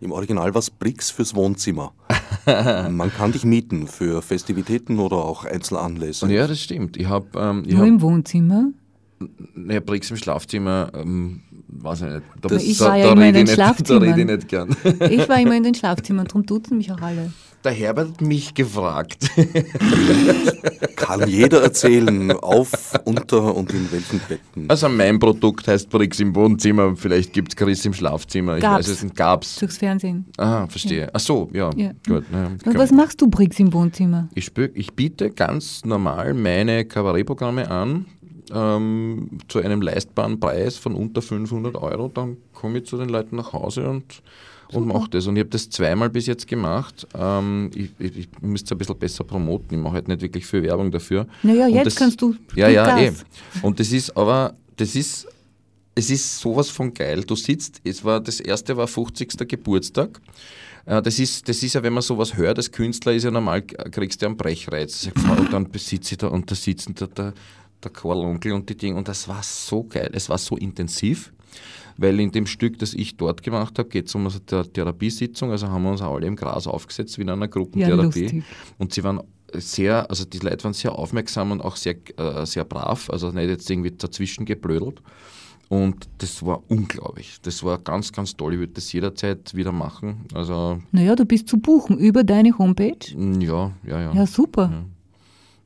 Im 0.00 0.12
Original 0.12 0.54
war 0.54 0.60
es 0.60 0.70
Brix 0.70 1.10
fürs 1.10 1.34
Wohnzimmer. 1.34 1.92
Man 2.46 3.12
kann 3.12 3.32
dich 3.32 3.44
mieten 3.44 3.88
für 3.88 4.22
Festivitäten 4.22 5.00
oder 5.00 5.16
auch 5.16 5.44
Einzelanlässe. 5.44 6.32
Ja, 6.32 6.46
das 6.46 6.60
stimmt. 6.60 6.96
Ich 6.96 7.06
habe 7.06 7.26
ähm, 7.36 7.64
ich 7.66 7.72
Nur 7.72 7.80
hab, 7.82 7.88
im 7.88 8.00
Wohnzimmer. 8.00 8.68
naja, 9.54 9.80
Brix 9.80 10.10
im 10.10 10.16
Schlafzimmer, 10.16 10.92
ähm, 10.94 11.40
weiß 11.66 12.02
ich 12.02 12.08
nicht. 12.08 12.22
Da, 12.40 12.54
Ich 12.56 12.78
da, 12.78 12.84
war 12.86 12.96
ja 12.96 13.06
da 13.06 13.12
immer 13.12 13.26
in 13.28 13.34
rede 13.36 13.44
den 13.44 13.44
ich 13.44 13.48
nicht- 13.50 13.58
Da 13.58 13.64
Schlafzimmern. 13.74 14.02
rede 14.04 14.20
ich 14.20 14.26
nicht 14.28 14.48
gern. 14.48 14.76
Ich 15.10 15.28
war 15.28 15.40
immer 15.40 15.56
in 15.56 15.64
den 15.64 15.74
Schlafzimmern, 15.74 16.26
darum 16.26 16.46
duzen 16.46 16.78
mich 16.78 16.90
auch 16.92 17.00
alle. 17.02 17.32
Der 17.64 17.72
Herbert 17.72 18.08
hat 18.10 18.20
mich 18.20 18.54
gefragt. 18.54 19.28
Kann 20.96 21.28
jeder 21.28 21.62
erzählen, 21.62 22.30
auf, 22.32 22.92
unter 23.04 23.54
und 23.54 23.72
in 23.72 23.90
welchen 23.90 24.20
Betten. 24.28 24.66
Also 24.68 24.88
mein 24.88 25.18
Produkt 25.18 25.66
heißt 25.66 25.90
Brix 25.90 26.20
im 26.20 26.34
Wohnzimmer, 26.34 26.94
vielleicht 26.96 27.32
gibt 27.32 27.52
es 27.52 27.56
Chris 27.56 27.84
im 27.84 27.94
Schlafzimmer. 27.94 28.56
Ich 28.56 28.62
Gab's. 28.62 28.88
weiß 28.88 28.88
es 28.88 29.02
nicht. 29.02 29.16
Gab's. 29.16 29.56
Durchs 29.56 29.78
Fernsehen. 29.78 30.26
Aha, 30.36 30.66
verstehe. 30.68 31.10
Ach 31.12 31.20
so, 31.20 31.48
ja. 31.52 31.70
Ja. 31.76 31.92
Gut. 32.06 32.24
Ja, 32.32 32.46
Und 32.64 32.78
was 32.78 32.92
machst 32.92 33.20
du, 33.20 33.28
Briggs, 33.28 33.58
im 33.58 33.72
Wohnzimmer? 33.72 34.28
ich, 34.34 34.44
spür, 34.44 34.70
ich 34.74 34.92
biete 34.94 35.30
ganz 35.30 35.84
normal 35.84 36.34
meine 36.34 36.84
Kabarettprogramme 36.84 37.70
an 37.70 38.06
ähm, 38.54 39.38
zu 39.48 39.58
einem 39.60 39.82
leistbaren 39.82 40.38
Preis 40.40 40.76
von 40.76 40.94
unter 40.94 41.22
500 41.22 41.74
Euro. 41.76 42.08
Dann 42.08 42.36
komme 42.54 42.78
ich 42.78 42.86
zu 42.86 42.96
den 42.96 43.08
Leuten 43.08 43.36
nach 43.36 43.52
Hause 43.52 43.88
und, 43.88 44.22
und 44.72 44.86
mache 44.86 45.10
das. 45.10 45.26
Und 45.26 45.36
ich 45.36 45.40
habe 45.40 45.50
das 45.50 45.70
zweimal 45.70 46.10
bis 46.10 46.26
jetzt 46.26 46.46
gemacht. 46.46 47.06
Ähm, 47.14 47.70
ich, 47.74 47.90
ich, 47.98 48.16
ich 48.18 48.28
müsste 48.40 48.66
es 48.66 48.72
ein 48.72 48.78
bisschen 48.78 48.98
besser 48.98 49.24
promoten. 49.24 49.78
Ich 49.78 49.82
mache 49.82 49.94
halt 49.94 50.08
nicht 50.08 50.20
wirklich 50.20 50.46
viel 50.46 50.62
Werbung 50.62 50.90
dafür. 50.90 51.26
Naja, 51.42 51.66
Und 51.66 51.74
jetzt 51.74 51.86
das, 51.86 51.96
kannst 51.96 52.20
du. 52.20 52.34
Ja, 52.54 52.68
ja, 52.68 52.98
eh. 52.98 53.06
Gas. 53.06 53.24
Und 53.62 53.80
das 53.80 53.92
ist 53.92 54.16
aber, 54.16 54.54
das 54.76 54.94
ist, 54.94 55.26
es 55.94 56.10
ist 56.10 56.38
sowas 56.38 56.68
von 56.70 56.92
geil. 56.92 57.24
Du 57.24 57.34
sitzt, 57.34 57.80
es 57.84 58.04
war, 58.04 58.20
das 58.20 58.40
erste 58.40 58.76
war 58.76 58.86
50. 58.86 59.48
Geburtstag. 59.48 60.20
Äh, 60.84 61.02
Das 61.02 61.18
ist, 61.18 61.48
das 61.48 61.62
ist 61.62 61.74
ja, 61.74 61.82
wenn 61.82 61.92
man 61.92 62.02
sowas 62.02 62.36
hört, 62.36 62.58
als 62.58 62.70
Künstler 62.70 63.12
ist 63.12 63.24
ja 63.24 63.30
normal, 63.30 63.62
kriegst 63.62 64.22
du 64.22 64.26
einen 64.26 64.36
Brechreiz. 64.36 65.08
Und 65.14 65.52
dann 65.52 65.68
sitze 65.76 66.14
ich 66.14 66.18
da 66.18 66.28
und 66.28 66.50
da 66.50 66.54
sitzen 66.54 66.94
da 66.94 67.06
der, 67.06 67.34
der 67.82 67.90
Karl 67.90 68.18
Onkel 68.18 68.52
und 68.52 68.68
die 68.68 68.76
Dinge. 68.76 68.96
Und 68.98 69.08
das 69.08 69.28
war 69.28 69.42
so 69.42 69.84
geil, 69.84 70.10
es 70.12 70.28
war 70.28 70.38
so 70.38 70.56
intensiv. 70.56 71.32
Weil 72.00 72.18
in 72.20 72.30
dem 72.30 72.46
Stück, 72.46 72.78
das 72.78 72.94
ich 72.94 73.16
dort 73.16 73.42
gemacht 73.42 73.78
habe, 73.78 73.88
geht 73.88 74.06
es 74.06 74.14
um 74.14 74.26
eine 74.26 74.30
Thera- 74.46 74.64
Therapiesitzung. 74.72 75.50
Also 75.50 75.68
haben 75.68 75.82
wir 75.82 75.90
uns 75.90 76.00
alle 76.00 76.26
im 76.26 76.36
Gras 76.36 76.66
aufgesetzt, 76.66 77.18
wie 77.18 77.22
in 77.22 77.30
einer 77.30 77.48
Gruppentherapie. 77.48 78.22
lustig. 78.22 78.42
und 78.78 78.94
sie 78.94 79.02
waren 79.04 79.20
sehr, 79.52 80.08
also 80.10 80.24
die 80.24 80.38
Leute 80.38 80.62
waren 80.64 80.74
sehr 80.74 80.92
aufmerksam 80.92 81.50
und 81.50 81.60
auch 81.60 81.76
sehr, 81.76 81.96
äh, 82.18 82.44
sehr 82.46 82.64
brav, 82.64 83.10
also 83.10 83.30
nicht 83.32 83.48
jetzt 83.48 83.68
irgendwie 83.70 83.90
dazwischen 83.90 84.44
geblödelt. 84.44 85.02
Und 85.70 86.08
das 86.18 86.44
war 86.46 86.62
unglaublich. 86.68 87.38
Das 87.42 87.62
war 87.62 87.78
ganz, 87.78 88.10
ganz 88.12 88.34
toll. 88.36 88.54
Ich 88.54 88.58
würde 88.60 88.72
das 88.74 88.90
jederzeit 88.92 89.54
wieder 89.54 89.70
machen. 89.72 90.24
Also, 90.32 90.78
Naja, 90.92 91.14
du 91.14 91.26
bist 91.26 91.46
zu 91.48 91.58
buchen 91.58 91.98
über 91.98 92.24
deine 92.24 92.56
Homepage. 92.56 92.96
ja, 93.40 93.72
ja, 93.86 94.00
ja. 94.00 94.12
Ja, 94.14 94.26
super. 94.26 94.84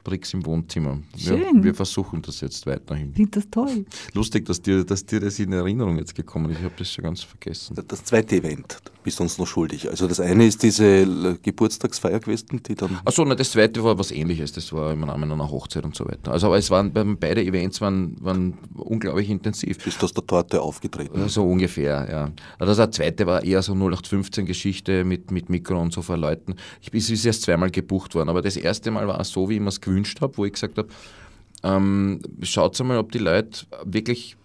Bricks 0.04 0.34
im 0.34 0.44
Wohnzimmer. 0.46 0.98
Schön. 1.16 1.40
Wir, 1.56 1.64
wir 1.64 1.74
versuchen 1.74 2.22
das 2.22 2.40
jetzt 2.40 2.66
weiterhin. 2.66 3.10
Ich 3.10 3.16
finde 3.16 3.30
das 3.40 3.50
toll. 3.50 3.84
Lustig, 4.14 4.46
dass 4.46 4.62
dir, 4.62 4.84
dass 4.84 5.04
dir 5.04 5.20
das 5.20 5.38
in 5.38 5.52
Erinnerung 5.52 5.98
jetzt 5.98 6.14
gekommen 6.14 6.50
ist. 6.50 6.58
Ich 6.58 6.64
habe 6.64 6.74
das 6.78 6.90
schon 6.90 7.04
ganz 7.04 7.22
vergessen. 7.22 7.76
Das 7.86 8.04
zweite 8.04 8.36
Event 8.36 8.78
bist 9.02 9.18
du 9.18 9.24
uns 9.24 9.38
noch 9.38 9.46
schuldig. 9.46 9.88
Also 9.90 10.06
das 10.06 10.20
eine 10.20 10.46
ist 10.46 10.62
diese 10.62 11.38
Geburtstagsfeier 11.42 12.20
gewesen, 12.20 12.62
die 12.66 12.74
dann... 12.74 12.98
Achso, 13.04 13.24
na, 13.24 13.34
das 13.34 13.50
zweite 13.50 13.82
war 13.82 13.98
was 13.98 14.10
ähnliches. 14.10 14.52
Das 14.52 14.72
war 14.72 14.92
im 14.92 15.04
Rahmen 15.04 15.30
einer 15.30 15.50
Hochzeit 15.50 15.84
und 15.84 15.96
so 15.96 16.04
weiter. 16.06 16.32
Also 16.32 16.46
aber 16.46 16.58
es 16.58 16.70
waren 16.70 16.92
beide 17.18 17.42
Events 17.42 17.80
waren, 17.80 18.16
waren 18.20 18.58
unglaublich 18.74 19.30
intensiv. 19.30 19.82
Bist 19.82 20.00
du 20.00 20.04
aus 20.04 20.12
der 20.12 20.26
Torte 20.26 20.60
aufgetreten? 20.60 21.28
So 21.28 21.44
ungefähr, 21.44 22.08
ja. 22.10 22.32
Also 22.58 22.74
das 22.74 22.90
zweite 22.94 23.26
war 23.26 23.42
eher 23.42 23.62
so 23.62 23.72
0815-Geschichte 23.72 25.04
mit, 25.04 25.30
mit 25.30 25.48
Mikro 25.48 25.80
und 25.80 25.92
so 25.92 26.02
vor 26.02 26.16
Leuten. 26.16 26.54
Ich 26.80 26.90
bin 26.90 27.00
erst 27.00 27.42
zweimal 27.42 27.70
gebucht 27.70 28.14
worden, 28.14 28.28
aber 28.28 28.42
das 28.42 28.56
erste 28.56 28.90
Mal 28.90 29.08
war 29.08 29.20
es 29.20 29.30
so, 29.30 29.48
wie 29.48 29.60
mir 29.60 29.68
es 29.68 29.80
gewünscht 29.92 30.20
habe, 30.20 30.36
wo 30.36 30.44
ich 30.44 30.52
gesagt 30.52 30.78
habe, 30.78 30.88
ähm, 31.62 32.20
schaut 32.42 32.78
mal, 32.80 32.98
ob 32.98 33.12
die 33.12 33.18
Leute 33.18 33.66
wirklich 33.84 34.36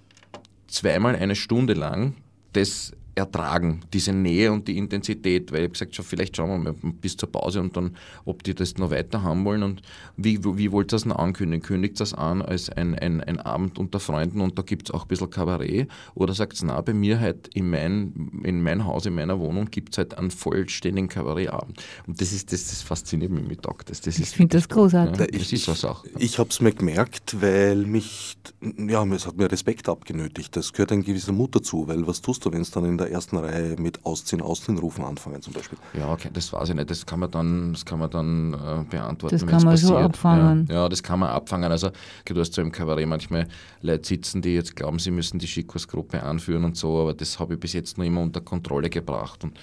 zweimal 0.68 1.16
eine 1.16 1.36
Stunde 1.36 1.74
lang 1.74 2.14
das 2.54 2.92
ertragen, 3.18 3.82
diese 3.94 4.14
Nähe 4.14 4.52
und 4.52 4.68
die 4.68 4.78
Intensität, 4.78 5.52
weil 5.52 5.60
ich 5.60 5.64
habe 5.64 5.74
gesagt, 5.74 5.96
schon, 5.96 6.06
vielleicht 6.06 6.38
schauen 6.38 6.64
wir 6.64 6.72
mal 6.72 6.94
bis 7.02 7.18
zur 7.18 7.32
Pause 7.32 7.60
und 7.60 7.76
dann, 7.76 7.96
ob 8.26 8.44
die 8.44 8.54
das 8.54 8.78
noch 8.78 8.92
weiter 8.92 9.24
haben 9.24 9.44
wollen 9.46 9.64
und 9.64 9.82
wie, 10.16 10.44
wie 10.44 10.72
wollt 10.72 10.88
ihr 10.88 10.98
das 10.98 11.06
noch 11.06 11.18
ankündigen? 11.18 11.66
Kündigt 11.66 12.00
das 12.00 12.14
an 12.14 12.42
als 12.42 12.70
ein, 12.70 12.96
ein, 12.96 13.22
ein 13.22 13.40
Abend 13.40 13.80
unter 13.80 14.00
Freunden 14.00 14.42
und 14.42 14.58
da 14.58 14.62
gibt 14.62 14.90
es 14.90 14.94
auch 14.94 15.04
ein 15.04 15.08
bisschen 15.08 15.30
Kabarett 15.30 15.88
oder 16.16 16.34
sagt 16.34 16.54
es, 16.54 16.64
na, 16.64 16.80
bei 16.82 16.94
mir 16.94 17.20
halt 17.20 17.50
in 17.54 17.70
mein, 17.70 18.42
in 18.44 18.62
mein 18.62 18.86
Haus, 18.86 19.06
in 19.06 19.16
meiner 19.16 19.40
Wohnung 19.40 19.66
gibt 19.72 19.94
es 19.94 19.98
halt 19.98 20.18
einen 20.18 20.32
vollständigen 20.32 21.10
Kabarettabend 21.10 21.84
und 22.06 22.22
das 22.22 22.32
ist, 22.32 22.52
das, 22.54 22.68
das 22.68 22.82
fasziniert 22.82 23.32
mich 23.32 23.48
mit 23.48 23.62
Tag. 23.62 23.86
Das, 23.86 24.02
das 24.02 24.20
ich 24.20 24.30
finde 24.30 24.58
das 24.58 24.70
großartig. 24.70 25.20
Ja, 25.20 25.40
das 25.40 25.52
ist 25.52 25.68
was 25.68 25.84
auch. 25.86 26.06
Ich, 26.18 26.24
ich 26.24 26.40
habe 26.40 26.50
es 26.50 26.62
mir 26.62 26.72
gemerkt, 26.72 27.42
weil 27.42 27.78
mich, 27.86 28.38
ja, 28.78 29.04
es 29.06 29.26
hat 29.26 29.38
mir 29.38 29.52
Respekt 29.52 29.90
abgenötigt. 29.90 30.56
Das 30.56 30.72
gehört 30.72 30.92
ein 30.92 31.04
gewisser 31.04 31.32
Mut 31.32 31.56
dazu, 31.56 31.88
weil 31.88 32.06
was 32.08 32.22
tust 32.22 32.46
du, 32.46 32.52
wenn 32.52 32.62
es 32.62 32.72
dann 32.72 32.86
in 32.86 32.98
der 32.98 33.07
der 33.08 33.16
ersten 33.16 33.38
Reihe 33.38 33.76
mit 33.78 34.06
Ausziehen, 34.06 34.42
Ausziehen 34.42 34.78
rufen 34.78 35.04
anfangen 35.04 35.42
zum 35.42 35.54
Beispiel? 35.54 35.78
Ja, 35.94 36.12
okay, 36.12 36.30
das 36.32 36.52
weiß 36.52 36.70
ich 36.70 36.76
nicht. 36.76 36.90
Das 36.90 37.06
kann 37.06 37.20
man 37.20 37.32
dann, 37.32 37.74
das 37.74 37.86
kann 37.86 38.00
man 38.00 38.10
dann 38.10 38.54
äh, 38.54 38.84
beantworten. 38.90 39.36
Das 39.36 39.46
kann 39.46 39.64
man 39.64 39.74
passiert. 39.74 39.90
so 39.90 39.98
abfangen. 39.98 40.68
Ja, 40.70 40.76
ja, 40.76 40.90
das 40.90 41.02
kann 41.02 41.20
man 41.20 41.30
abfangen. 41.30 41.72
Also 41.72 41.92
du 42.26 42.40
hast 42.40 42.54
so 42.54 42.62
im 42.62 42.72
Kabarett 42.72 43.08
manchmal 43.08 43.48
Leute 43.82 44.08
sitzen, 44.08 44.42
die 44.42 44.54
jetzt 44.54 44.76
glauben, 44.76 45.00
sie 45.00 45.12
müssen 45.12 45.40
die 45.40 45.48
Schikos-Gruppe 45.48 46.22
anführen 46.22 46.66
und 46.66 46.78
so, 46.78 47.02
aber 47.02 47.14
das 47.14 47.40
habe 47.40 47.56
ich 47.56 47.60
bis 47.60 47.74
jetzt 47.74 47.98
noch 47.98 48.06
immer 48.06 48.22
unter 48.22 48.42
Kontrolle 48.42 48.90
gebracht. 48.90 49.44
Und 49.44 49.58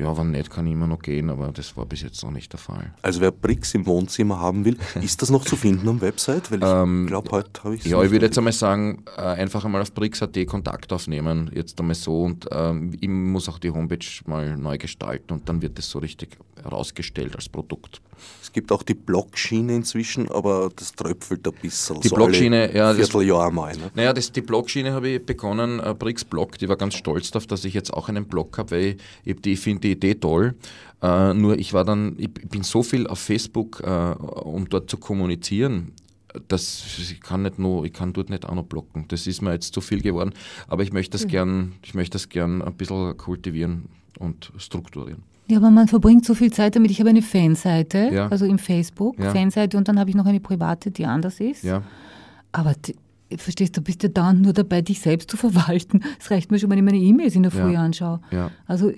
ja, 0.00 0.16
wenn 0.16 0.30
nicht, 0.30 0.50
kann 0.50 0.66
ich 0.66 0.72
immer 0.72 0.86
noch 0.86 1.00
gehen, 1.00 1.30
aber 1.30 1.52
das 1.52 1.76
war 1.76 1.86
bis 1.86 2.02
jetzt 2.02 2.22
noch 2.22 2.30
nicht 2.30 2.52
der 2.52 2.58
Fall. 2.58 2.92
Also 3.02 3.20
wer 3.20 3.30
Bricks 3.30 3.74
im 3.74 3.86
Wohnzimmer 3.86 4.38
haben 4.38 4.64
will, 4.64 4.76
ist 5.02 5.20
das 5.22 5.30
noch 5.30 5.44
zu 5.44 5.56
finden 5.56 5.88
am 5.88 6.00
Website? 6.00 6.50
Weil 6.50 6.58
ich 6.58 6.68
ähm, 6.68 7.06
glaube, 7.06 7.30
heute 7.30 7.62
habe 7.64 7.74
ich 7.74 7.84
Ja, 7.84 8.02
ich 8.02 8.10
würde 8.10 8.26
jetzt 8.26 8.38
einmal 8.38 8.52
sagen, 8.52 9.04
äh, 9.16 9.20
einfach 9.20 9.64
einmal 9.64 9.82
auf 9.82 9.92
Bricks.at 9.92 10.36
Kontakt 10.46 10.92
aufnehmen, 10.92 11.50
jetzt 11.54 11.78
einmal 11.78 11.94
so 11.94 12.22
und 12.22 12.48
ähm, 12.50 12.96
ich 13.00 13.08
muss 13.08 13.48
auch 13.48 13.58
die 13.58 13.70
Homepage 13.70 14.06
mal 14.26 14.56
neu 14.56 14.78
gestalten 14.78 15.32
und 15.32 15.48
dann 15.48 15.60
wird 15.62 15.78
das 15.78 15.90
so 15.90 15.98
richtig 15.98 16.38
herausgestellt 16.62 17.36
als 17.36 17.48
Produkt. 17.48 18.00
Es 18.42 18.52
gibt 18.52 18.72
auch 18.72 18.82
die 18.82 18.94
Blogschiene 18.94 19.74
inzwischen, 19.76 20.30
aber 20.30 20.70
das 20.74 20.92
tröpfelt 20.92 21.46
ein 21.46 21.54
bisschen. 21.60 22.00
Die 22.00 22.08
so 22.08 22.16
Blogschiene, 22.16 22.74
ja. 22.74 22.94
Vierteljahr 22.94 23.50
mal. 23.50 23.76
Ne? 23.76 23.90
Naja, 23.94 24.12
das, 24.12 24.32
die 24.32 24.40
Blogschiene 24.40 24.92
habe 24.92 25.08
ich 25.08 25.24
begonnen, 25.24 25.80
äh, 25.80 25.94
Bricks 25.96 26.24
Blog, 26.24 26.58
die 26.58 26.68
war 26.68 26.76
ganz 26.76 26.94
stolz 26.94 27.30
darauf, 27.30 27.46
dass 27.46 27.64
ich 27.64 27.74
jetzt 27.74 27.92
auch 27.92 28.08
einen 28.08 28.26
Blog 28.26 28.58
habe, 28.58 28.70
weil 28.72 28.96
ich, 29.24 29.46
ich 29.46 29.60
finde 29.60 29.80
die 29.82 29.92
Idee 29.92 30.14
toll. 30.14 30.54
Äh, 31.02 31.34
nur 31.34 31.58
ich 31.58 31.72
war 31.72 31.84
dann, 31.84 32.16
ich 32.18 32.32
bin 32.32 32.62
so 32.62 32.82
viel 32.82 33.06
auf 33.06 33.18
Facebook, 33.18 33.80
äh, 33.84 33.86
um 33.86 34.68
dort 34.68 34.90
zu 34.90 34.96
kommunizieren, 34.96 35.92
dass 36.48 36.84
ich 36.98 37.20
kann 37.20 37.42
nicht 37.42 37.58
nur, 37.58 37.84
ich 37.84 37.92
kann 37.92 38.12
dort 38.12 38.30
nicht 38.30 38.46
auch 38.46 38.54
noch 38.54 38.64
blocken. 38.64 39.06
Das 39.08 39.26
ist 39.26 39.42
mir 39.42 39.52
jetzt 39.52 39.74
zu 39.74 39.80
viel 39.80 40.02
geworden. 40.02 40.32
Aber 40.68 40.82
ich 40.82 40.92
möchte 40.92 41.12
das 41.12 41.24
mhm. 41.24 41.30
gern, 41.30 41.72
ich 41.82 41.94
möchte 41.94 42.12
das 42.14 42.28
gern 42.28 42.62
ein 42.62 42.74
bisschen 42.74 43.16
kultivieren 43.16 43.88
und 44.18 44.52
strukturieren. 44.58 45.22
Ja, 45.50 45.58
aber 45.58 45.70
man 45.70 45.88
verbringt 45.88 46.24
so 46.24 46.34
viel 46.34 46.52
Zeit 46.52 46.76
damit. 46.76 46.90
Ich 46.90 47.00
habe 47.00 47.10
eine 47.10 47.22
Fanseite, 47.22 48.10
ja. 48.12 48.28
also 48.28 48.44
im 48.46 48.58
Facebook, 48.58 49.18
ja. 49.18 49.32
Fanseite 49.32 49.76
und 49.76 49.88
dann 49.88 49.98
habe 49.98 50.10
ich 50.10 50.16
noch 50.16 50.26
eine 50.26 50.40
private, 50.40 50.90
die 50.90 51.06
anders 51.06 51.40
ist. 51.40 51.64
Ja. 51.64 51.82
Aber 52.52 52.74
die, 52.74 52.94
verstehst 53.36 53.76
du, 53.76 53.82
bist 53.82 54.02
ja 54.02 54.08
dann 54.08 54.40
nur 54.40 54.52
dabei, 54.52 54.82
dich 54.82 55.00
selbst 55.00 55.30
zu 55.30 55.36
verwalten. 55.36 56.00
Es 56.18 56.30
reicht 56.30 56.50
mir 56.50 56.58
schon, 56.58 56.70
wenn 56.70 56.78
ich 56.78 56.84
meine 56.84 56.98
E-Mails 56.98 57.34
in 57.34 57.42
der 57.42 57.52
Früh 57.52 57.76
anschaue. 57.76 58.20
Ja. 58.30 58.50
Also 58.66 58.92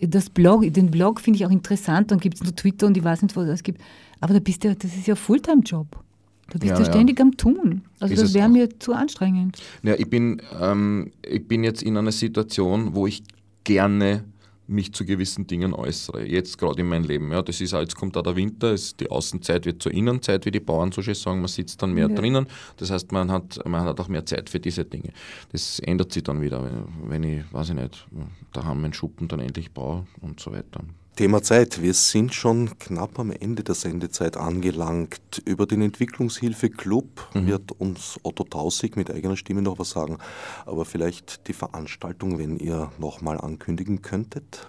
das 0.00 0.30
Blog, 0.30 0.72
den 0.72 0.90
Blog 0.90 1.20
finde 1.20 1.38
ich 1.38 1.46
auch 1.46 1.50
interessant, 1.50 2.10
dann 2.10 2.18
gibt 2.18 2.36
es 2.36 2.44
noch 2.44 2.52
Twitter 2.52 2.86
und 2.86 2.96
ich 2.96 3.04
weiß 3.04 3.22
nicht, 3.22 3.36
was 3.36 3.48
es 3.48 3.62
gibt. 3.62 3.80
Aber 4.20 4.34
da 4.34 4.40
bist 4.40 4.64
du, 4.64 4.74
das 4.74 4.96
ist 4.96 5.06
ja 5.06 5.14
Fulltime-Job. 5.14 6.02
Du 6.50 6.58
bist 6.58 6.72
ja, 6.72 6.78
ja 6.78 6.84
ständig 6.84 7.20
am 7.20 7.36
Tun. 7.36 7.82
Also 8.00 8.14
ist 8.14 8.22
das 8.22 8.34
wäre 8.34 8.48
mir 8.48 8.68
zu 8.78 8.92
anstrengend. 8.92 9.62
Ja, 9.82 9.94
ich 9.94 10.08
bin, 10.08 10.40
ähm, 10.60 11.10
ich 11.26 11.46
bin 11.46 11.64
jetzt 11.64 11.82
in 11.82 11.96
einer 11.96 12.12
Situation, 12.12 12.94
wo 12.94 13.06
ich 13.06 13.22
gerne 13.64 14.24
mich 14.66 14.92
zu 14.92 15.04
gewissen 15.04 15.46
Dingen 15.46 15.74
äußere. 15.74 16.26
Jetzt 16.26 16.58
gerade 16.58 16.80
in 16.80 16.88
meinem 16.88 17.04
Leben. 17.04 17.30
Ja, 17.32 17.42
das 17.42 17.60
ist, 17.60 17.72
jetzt 17.72 17.96
kommt 17.96 18.16
da 18.16 18.22
der 18.22 18.36
Winter, 18.36 18.72
ist, 18.72 19.00
die 19.00 19.10
Außenzeit 19.10 19.66
wird 19.66 19.82
zur 19.82 19.92
Innenzeit, 19.92 20.46
wie 20.46 20.50
die 20.50 20.60
Bauern 20.60 20.92
so 20.92 21.02
schön 21.02 21.14
sagen, 21.14 21.40
man 21.40 21.48
sitzt 21.48 21.82
dann 21.82 21.92
mehr 21.92 22.08
ja. 22.08 22.14
drinnen. 22.14 22.46
Das 22.78 22.90
heißt, 22.90 23.12
man 23.12 23.30
hat, 23.30 23.60
man 23.66 23.82
hat 23.82 24.00
auch 24.00 24.08
mehr 24.08 24.24
Zeit 24.24 24.48
für 24.48 24.60
diese 24.60 24.84
Dinge. 24.84 25.12
Das 25.52 25.78
ändert 25.80 26.12
sich 26.12 26.22
dann 26.22 26.40
wieder, 26.40 26.68
wenn 27.04 27.22
ich, 27.22 27.52
weiß 27.52 27.70
ich 27.70 27.74
nicht, 27.74 28.06
da 28.52 28.64
haben 28.64 28.80
wir 28.80 28.86
einen 28.86 28.94
Schuppen 28.94 29.28
dann 29.28 29.40
endlich 29.40 29.70
baue 29.72 30.06
und 30.20 30.40
so 30.40 30.52
weiter. 30.52 30.80
Thema 31.16 31.42
Zeit. 31.42 31.80
Wir 31.80 31.94
sind 31.94 32.34
schon 32.34 32.76
knapp 32.80 33.20
am 33.20 33.30
Ende 33.30 33.62
der 33.62 33.76
Sendezeit 33.76 34.36
angelangt. 34.36 35.40
Über 35.44 35.64
den 35.66 35.80
Entwicklungshilfe-Club 35.82 37.28
mhm. 37.34 37.46
wird 37.46 37.72
uns 37.72 38.18
Otto 38.24 38.42
Tausig 38.42 38.96
mit 38.96 39.12
eigener 39.12 39.36
Stimme 39.36 39.62
noch 39.62 39.78
was 39.78 39.90
sagen. 39.90 40.18
Aber 40.66 40.84
vielleicht 40.84 41.46
die 41.46 41.52
Veranstaltung, 41.52 42.38
wenn 42.38 42.58
ihr 42.58 42.90
nochmal 42.98 43.40
ankündigen 43.40 44.02
könntet. 44.02 44.66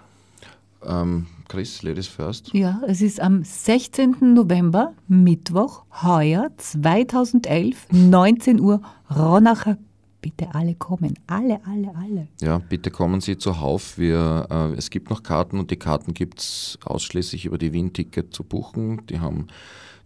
Ähm, 0.84 1.26
Chris, 1.48 1.82
Ladies 1.82 2.06
First. 2.06 2.52
Ja, 2.52 2.80
es 2.86 3.02
ist 3.02 3.20
am 3.20 3.42
16. 3.42 4.16
November, 4.20 4.94
Mittwoch, 5.08 5.84
heuer 6.02 6.50
2011, 6.56 7.88
19 7.90 8.60
Uhr, 8.60 8.82
Ronacher 9.10 9.78
bitte 10.26 10.52
alle 10.56 10.74
kommen. 10.74 11.14
Alle, 11.28 11.60
alle, 11.64 11.94
alle. 11.94 12.28
Ja, 12.40 12.58
bitte 12.58 12.90
kommen 12.90 13.20
Sie 13.20 13.38
zuhauf. 13.38 13.96
Wir, 13.96 14.48
äh, 14.50 14.72
es 14.76 14.90
gibt 14.90 15.08
noch 15.08 15.22
Karten 15.22 15.60
und 15.60 15.70
die 15.70 15.76
Karten 15.76 16.14
gibt 16.14 16.40
es 16.40 16.78
ausschließlich 16.84 17.44
über 17.44 17.58
die 17.58 17.72
Wien-Ticket 17.72 18.34
zu 18.34 18.42
buchen. 18.42 19.06
Die 19.06 19.20
haben 19.20 19.46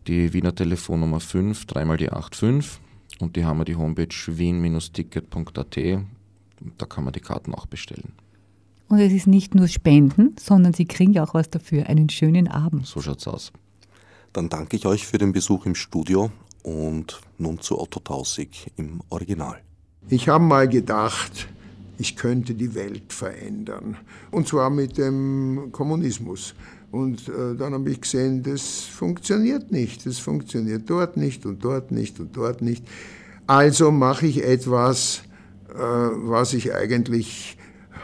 die 0.07 0.35
Wiener 0.35 0.55
Telefonnummer 0.55 1.21
5, 1.21 1.65
dreimal 1.65 1.97
die 1.97 2.09
85 2.09 2.81
und 3.21 3.37
die 3.37 3.47
haben 3.47 3.59
wir 3.59 3.65
die 3.65 3.77
Homepage 3.77 4.15
wien-ticket.at. 4.27 5.79
Da 6.77 6.87
kann 6.87 7.05
man 7.05 7.15
die 7.15 7.21
Karten 7.21 7.55
auch 7.55 7.65
bestellen. 7.65 8.13
Und 8.89 8.99
es 8.99 9.13
ist 9.15 9.27
nicht 9.27 9.55
nur 9.55 9.69
Spenden, 9.69 10.37
sondern 10.39 10.75
Sie 10.75 10.85
kriegen 10.85 11.15
ja 11.15 11.25
auch 11.25 11.33
was 11.33 11.49
dafür. 11.49 11.87
Einen 11.87 12.11
schönen 12.11 12.47
Abend. 12.47 12.87
So 12.87 13.01
schaut's 13.01 13.27
aus. 13.27 13.53
Dann 14.35 14.51
danke 14.51 14.77
ich 14.77 14.85
euch 14.85 15.07
für 15.07 15.17
den 15.17 15.33
Besuch 15.33 15.65
im 15.65 15.75
Studio 15.75 16.31
und 16.63 17.23
nun 17.39 17.59
zu 17.61 17.81
Otto 17.81 18.01
Tausig 18.01 18.71
im 18.77 19.01
Original. 19.09 19.63
Ich 20.13 20.29
habe 20.29 20.43
mal 20.43 20.69
gedacht, 20.69 21.47
ich 21.97 22.17
könnte 22.17 22.55
die 22.55 22.75
Welt 22.75 23.13
verändern. 23.13 23.97
Und 24.33 24.49
zwar 24.49 24.69
mit 24.69 24.99
dem 24.99 25.69
Kommunismus. 25.71 26.55
Und 26.91 27.29
äh, 27.29 27.55
dann 27.57 27.75
habe 27.75 27.89
ich 27.91 28.01
gesehen, 28.01 28.43
das 28.43 28.81
funktioniert 28.81 29.71
nicht. 29.71 30.07
Das 30.07 30.19
funktioniert 30.19 30.91
dort 30.91 31.17
nicht 31.17 31.47
und 31.47 31.63
dort 31.65 31.93
nicht 31.93 32.19
und 32.19 32.37
dort 32.37 32.61
nicht. 32.61 32.85
Also 33.47 33.93
mache 33.93 34.27
ich 34.27 34.45
etwas, 34.45 35.23
äh, 35.69 35.75
was 35.79 36.55
ich 36.55 36.75
eigentlich 36.75 37.57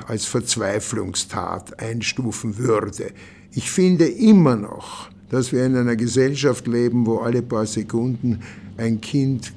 als 0.06 0.26
Verzweiflungstat 0.26 1.80
einstufen 1.80 2.56
würde. 2.56 3.10
Ich 3.50 3.68
finde 3.72 4.06
immer 4.06 4.54
noch, 4.54 5.10
dass 5.28 5.50
wir 5.50 5.66
in 5.66 5.74
einer 5.74 5.96
Gesellschaft 5.96 6.68
leben, 6.68 7.04
wo 7.04 7.18
alle 7.18 7.42
paar 7.42 7.66
Sekunden 7.66 8.42
ein 8.76 9.00
Kind 9.00 9.52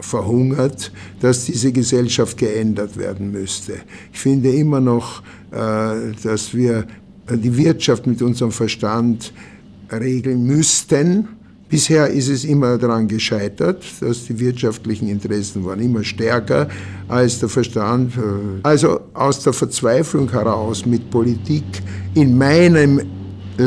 verhungert, 0.00 0.92
dass 1.20 1.44
diese 1.44 1.72
Gesellschaft 1.72 2.38
geändert 2.38 2.96
werden 2.96 3.30
müsste. 3.32 3.74
Ich 4.12 4.18
finde 4.18 4.50
immer 4.50 4.80
noch, 4.80 5.22
äh, 5.52 6.12
dass 6.22 6.54
wir 6.54 6.86
die 7.30 7.56
Wirtschaft 7.56 8.06
mit 8.06 8.22
unserem 8.22 8.52
Verstand 8.52 9.32
regeln 9.92 10.44
müssten. 10.44 11.28
Bisher 11.68 12.08
ist 12.08 12.28
es 12.28 12.44
immer 12.44 12.78
daran 12.78 13.06
gescheitert, 13.06 13.84
dass 14.00 14.24
die 14.24 14.40
wirtschaftlichen 14.40 15.08
Interessen 15.08 15.64
waren 15.64 15.80
immer 15.80 16.02
stärker 16.02 16.68
als 17.06 17.38
der 17.38 17.48
Verstand. 17.48 18.14
Also 18.64 19.00
aus 19.14 19.44
der 19.44 19.52
Verzweiflung 19.52 20.28
heraus 20.32 20.84
mit 20.84 21.10
Politik 21.10 21.64
in 22.14 22.36
meinem 22.36 23.00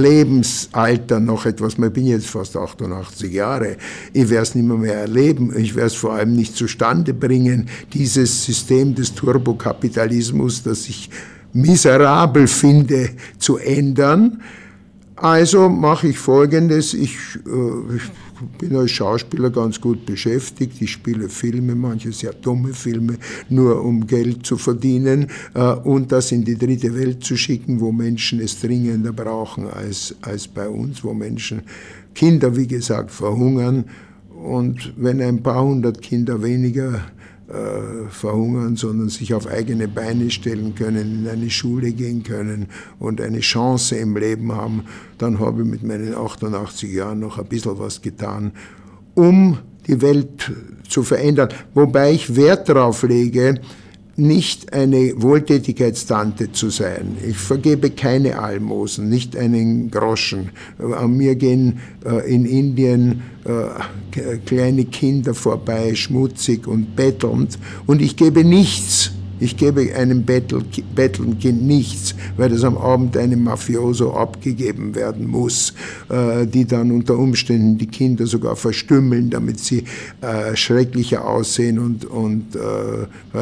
Lebensalter 0.02 1.20
noch 1.20 1.46
etwas, 1.46 1.74
ich 1.74 1.94
bin 1.94 2.08
jetzt 2.08 2.28
fast 2.28 2.58
88 2.58 3.32
Jahre, 3.32 3.78
ich 4.12 4.30
werde 4.30 4.44
es 4.44 4.56
nicht 4.56 4.68
mehr, 4.68 4.78
mehr 4.78 4.96
erleben, 4.96 5.54
ich 5.58 5.76
werde 5.76 5.88
es 5.88 5.96
vor 5.96 6.14
allem 6.14 6.34
nicht 6.34 6.56
zustande 6.56 7.14
bringen, 7.14 7.70
dieses 7.94 8.46
System 8.46 8.96
des 8.96 9.14
Turbokapitalismus, 9.14 10.64
das 10.64 10.88
ich 10.90 11.10
miserabel 11.54 12.48
finde, 12.48 13.10
zu 13.38 13.58
ändern. 13.58 14.42
Also 15.16 15.70
mache 15.70 16.08
ich 16.08 16.20
Folgendes, 16.20 16.94
ich, 16.94 17.16
äh, 17.46 18.00
bin 18.58 18.76
als 18.76 18.92
Schauspieler 18.92 19.50
ganz 19.50 19.80
gut 19.80 20.06
beschäftigt. 20.06 20.82
Ich 20.82 20.92
spiele 20.92 21.30
Filme, 21.30 21.76
manche 21.76 22.12
sehr 22.12 22.34
dumme 22.34 22.74
Filme, 22.74 23.18
nur 23.50 23.84
um 23.84 24.08
Geld 24.08 24.46
zu 24.46 24.58
verdienen 24.58 25.28
äh, 25.54 25.74
und 25.74 26.12
das 26.12 26.32
in 26.32 26.44
die 26.44 26.58
dritte 26.58 26.96
Welt 26.96 27.24
zu 27.24 27.38
schicken, 27.38 27.80
wo 27.80 27.92
Menschen 27.92 28.40
es 28.40 28.60
dringender 28.60 29.14
brauchen 29.14 29.68
als, 29.68 30.16
als 30.22 30.48
bei 30.48 30.68
uns, 30.68 31.04
wo 31.04 31.14
Menschen, 31.14 31.64
Kinder, 32.14 32.56
wie 32.56 32.68
gesagt, 32.68 33.12
verhungern. 33.12 33.86
Und 34.30 34.94
wenn 34.98 35.22
ein 35.22 35.42
paar 35.42 35.64
hundert 35.64 36.02
Kinder 36.02 36.44
weniger 36.44 37.02
äh, 37.48 38.10
verhungern, 38.10 38.76
sondern 38.76 39.10
sich 39.10 39.34
auf 39.34 39.48
eigene 39.48 39.88
Beine 39.88 40.32
stellen 40.32 40.76
können, 40.76 41.26
in 41.26 41.30
eine 41.30 41.50
Schule 41.50 41.92
gehen 41.92 42.24
können 42.24 42.68
und 43.00 43.20
eine 43.20 43.42
Chance 43.42 43.98
im 43.98 44.16
Leben 44.16 44.54
haben, 44.54 44.86
dann 45.18 45.40
habe 45.40 45.64
ich 45.64 45.68
mit 45.68 45.84
meinen 45.84 46.16
88 46.16 46.92
Jahren 46.92 47.20
noch 47.20 47.38
ein 47.38 47.46
bisschen 47.46 47.78
was 47.78 48.02
getan, 48.02 48.54
um 49.14 49.58
die 49.88 50.02
Welt 50.02 50.52
zu 50.88 51.04
verändern. 51.04 51.50
Wobei 51.74 52.14
ich 52.14 52.36
Wert 52.36 52.70
darauf 52.70 53.04
lege, 53.04 53.60
nicht 54.16 54.74
eine 54.74 55.14
Wohltätigkeitstante 55.22 56.52
zu 56.52 56.70
sein. 56.70 57.18
Ich 57.28 57.38
vergebe 57.38 57.90
keine 57.90 58.40
Almosen, 58.40 59.10
nicht 59.10 59.36
einen 59.36 59.90
Groschen. 59.90 60.52
An 60.78 61.18
mir 61.18 61.36
gehen 61.36 61.80
äh, 62.06 62.32
in 62.32 62.46
Indien 62.46 63.24
äh, 63.46 64.40
kleine 64.46 64.86
Kinder 64.86 65.34
vorbei, 65.34 65.96
schmutzig 65.96 66.68
und 66.68 66.96
bettelnd, 66.96 67.58
und 67.88 68.02
ich 68.02 68.16
gebe 68.16 68.44
nichts 68.44 69.13
ich 69.40 69.58
gebe 69.58 69.94
einem 69.96 70.24
bettelnden 70.24 71.40
Kind 71.40 71.64
nichts, 71.64 72.16
weil 72.38 72.50
das 72.50 72.64
am 72.64 72.78
Abend 72.78 73.18
einem 73.18 73.44
Mafioso 73.44 74.14
abgegeben 74.14 74.96
werden 74.96 75.28
muss, 75.28 75.74
äh, 76.10 76.46
die 76.46 76.66
dann 76.66 76.92
unter 76.92 77.18
Umständen 77.18 77.78
die 77.78 77.88
Kinder 77.88 78.26
sogar 78.26 78.56
verstümmeln, 78.56 79.30
damit 79.30 79.60
sie 79.60 79.84
äh, 80.22 80.56
schrecklicher 80.56 81.28
aussehen 81.28 81.80
und, 81.80 82.06
und, 82.06 82.56
äh, 82.56 83.42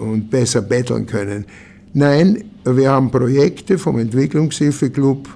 und 0.00 0.30
besser 0.30 0.62
betteln 0.62 1.06
können. 1.06 1.46
Nein, 1.94 2.44
wir 2.64 2.90
haben 2.90 3.10
Projekte 3.10 3.78
vom 3.78 3.98
Entwicklungshilfeclub, 3.98 5.28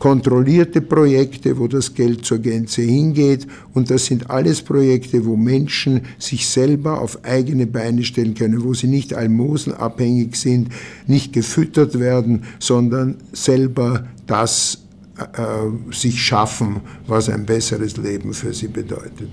kontrollierte 0.00 0.80
Projekte, 0.80 1.58
wo 1.58 1.68
das 1.68 1.94
Geld 1.94 2.24
zur 2.24 2.38
Gänze 2.38 2.82
hingeht. 2.82 3.46
Und 3.74 3.90
das 3.90 4.06
sind 4.06 4.30
alles 4.30 4.62
Projekte, 4.62 5.24
wo 5.26 5.36
Menschen 5.36 6.00
sich 6.18 6.48
selber 6.48 7.00
auf 7.00 7.22
eigene 7.24 7.66
Beine 7.66 8.02
stellen 8.02 8.34
können, 8.34 8.64
wo 8.64 8.74
sie 8.74 8.88
nicht 8.88 9.14
almosenabhängig 9.14 10.34
sind, 10.34 10.70
nicht 11.06 11.32
gefüttert 11.32 12.00
werden, 12.00 12.44
sondern 12.58 13.16
selber 13.32 14.06
das 14.26 14.78
äh, 15.18 15.92
sich 15.92 16.20
schaffen, 16.22 16.80
was 17.06 17.28
ein 17.28 17.44
besseres 17.44 17.98
Leben 17.98 18.32
für 18.32 18.54
sie 18.54 18.68
bedeutet. 18.68 19.28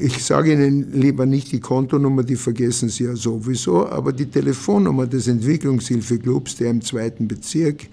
Ich 0.00 0.22
sage 0.22 0.52
Ihnen 0.52 0.92
lieber 0.92 1.24
nicht 1.24 1.50
die 1.52 1.60
Kontonummer, 1.60 2.22
die 2.22 2.36
vergessen 2.36 2.90
Sie 2.90 3.04
ja 3.04 3.16
sowieso, 3.16 3.88
aber 3.88 4.12
die 4.12 4.26
Telefonnummer 4.26 5.06
des 5.06 5.26
Entwicklungshilfeclubs, 5.26 6.56
der 6.56 6.70
im 6.70 6.82
zweiten 6.82 7.26
Bezirk 7.26 7.86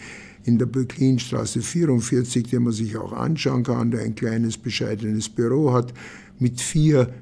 in 0.49 0.57
der 0.57 0.65
Böcklinstraße 0.65 1.61
44, 1.61 2.47
den 2.47 2.63
man 2.63 2.73
sich 2.73 2.97
auch 2.97 3.13
anschauen 3.13 3.63
kann, 3.63 3.91
der 3.91 4.01
ein 4.01 4.15
kleines, 4.15 4.57
bescheidenes 4.57 5.29
Büro 5.29 5.71
hat 5.71 5.93
mit 6.39 6.59
vier 6.59 7.13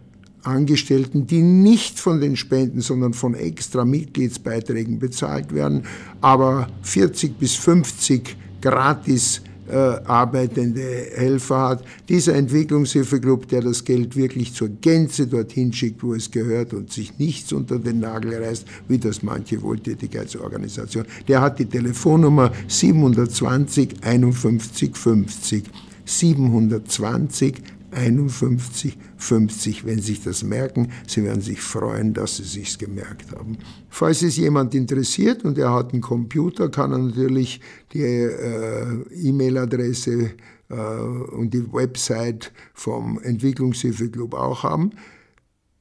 Angestellten, 0.43 1.27
die 1.27 1.41
nicht 1.41 1.99
von 1.99 2.21
den 2.21 2.37
Spenden, 2.37 2.79
sondern 2.79 3.13
von 3.13 3.33
extra 3.33 3.83
Mitgliedsbeiträgen 3.83 4.97
bezahlt 4.97 5.53
werden, 5.53 5.83
aber 6.21 6.69
40 6.83 7.37
bis 7.37 7.55
50 7.55 8.37
gratis 8.61 9.41
äh, 9.69 9.75
arbeitende 9.75 10.81
Helfer 11.15 11.69
hat. 11.69 11.83
Dieser 12.09 12.35
Entwicklungshilfeclub, 12.35 13.47
der 13.47 13.61
das 13.61 13.83
Geld 13.83 14.15
wirklich 14.15 14.53
zur 14.53 14.69
Gänze 14.69 15.27
dorthin 15.27 15.73
schickt, 15.73 16.03
wo 16.03 16.13
es 16.13 16.31
gehört 16.31 16.73
und 16.73 16.91
sich 16.91 17.17
nichts 17.19 17.53
unter 17.53 17.79
den 17.79 17.99
Nagel 17.99 18.35
reißt, 18.35 18.65
wie 18.87 18.97
das 18.97 19.23
manche 19.23 19.61
Wohltätigkeitsorganisationen, 19.61 21.09
der 21.27 21.41
hat 21.41 21.59
die 21.59 21.65
Telefonnummer 21.65 22.51
720 22.67 24.03
51 24.03 24.95
50. 24.95 25.63
720 26.05 27.55
51, 27.91 28.97
50, 29.17 29.85
wenn 29.85 29.97
Sie 29.99 30.13
sich 30.13 30.23
das 30.23 30.43
merken. 30.43 30.91
Sie 31.07 31.23
werden 31.23 31.41
sich 31.41 31.61
freuen, 31.61 32.13
dass 32.13 32.37
Sie 32.37 32.43
sich 32.43 32.77
gemerkt 32.77 33.31
haben. 33.31 33.57
Falls 33.89 34.21
es 34.21 34.37
jemand 34.37 34.75
interessiert 34.75 35.43
und 35.43 35.57
er 35.57 35.73
hat 35.73 35.93
einen 35.93 36.01
Computer, 36.01 36.69
kann 36.69 36.91
er 36.91 36.99
natürlich 36.99 37.61
die 37.93 38.01
äh, 38.01 39.03
E-Mail-Adresse 39.11 40.31
äh, 40.69 40.73
und 40.75 41.53
die 41.53 41.71
Website 41.71 42.51
vom 42.73 43.19
Entwicklungshilfeclub 43.21 44.33
auch 44.33 44.63
haben. 44.63 44.91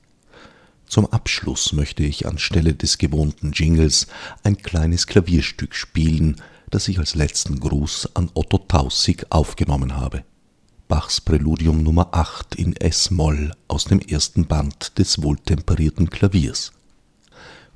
Zum 0.87 1.05
Abschluss 1.07 1.73
möchte 1.73 2.03
ich 2.03 2.27
anstelle 2.27 2.73
des 2.73 2.97
gewohnten 2.97 3.51
Jingles 3.51 4.07
ein 4.43 4.57
kleines 4.57 5.07
Klavierstück 5.07 5.75
spielen, 5.75 6.41
das 6.69 6.87
ich 6.87 6.97
als 6.97 7.15
letzten 7.15 7.59
Gruß 7.59 8.15
an 8.15 8.31
Otto 8.33 8.57
Tausig 8.57 9.25
aufgenommen 9.29 9.95
habe. 9.95 10.23
Bachs 10.87 11.21
Präludium 11.21 11.83
Nummer 11.83 12.09
8 12.11 12.55
in 12.55 12.75
S-Moll 12.75 13.53
aus 13.67 13.85
dem 13.85 13.99
ersten 13.99 14.45
Band 14.45 14.97
des 14.97 15.21
wohltemperierten 15.23 16.09
Klaviers. 16.09 16.71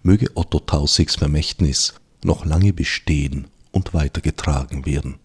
Möge 0.04 0.30
Otto 0.36 0.60
Tausigs 0.60 1.16
Vermächtnis 1.16 1.94
noch 2.24 2.46
lange 2.46 2.74
bestehen 2.74 3.48
und 3.72 3.94
weitergetragen 3.94 4.86
werden 4.86 5.20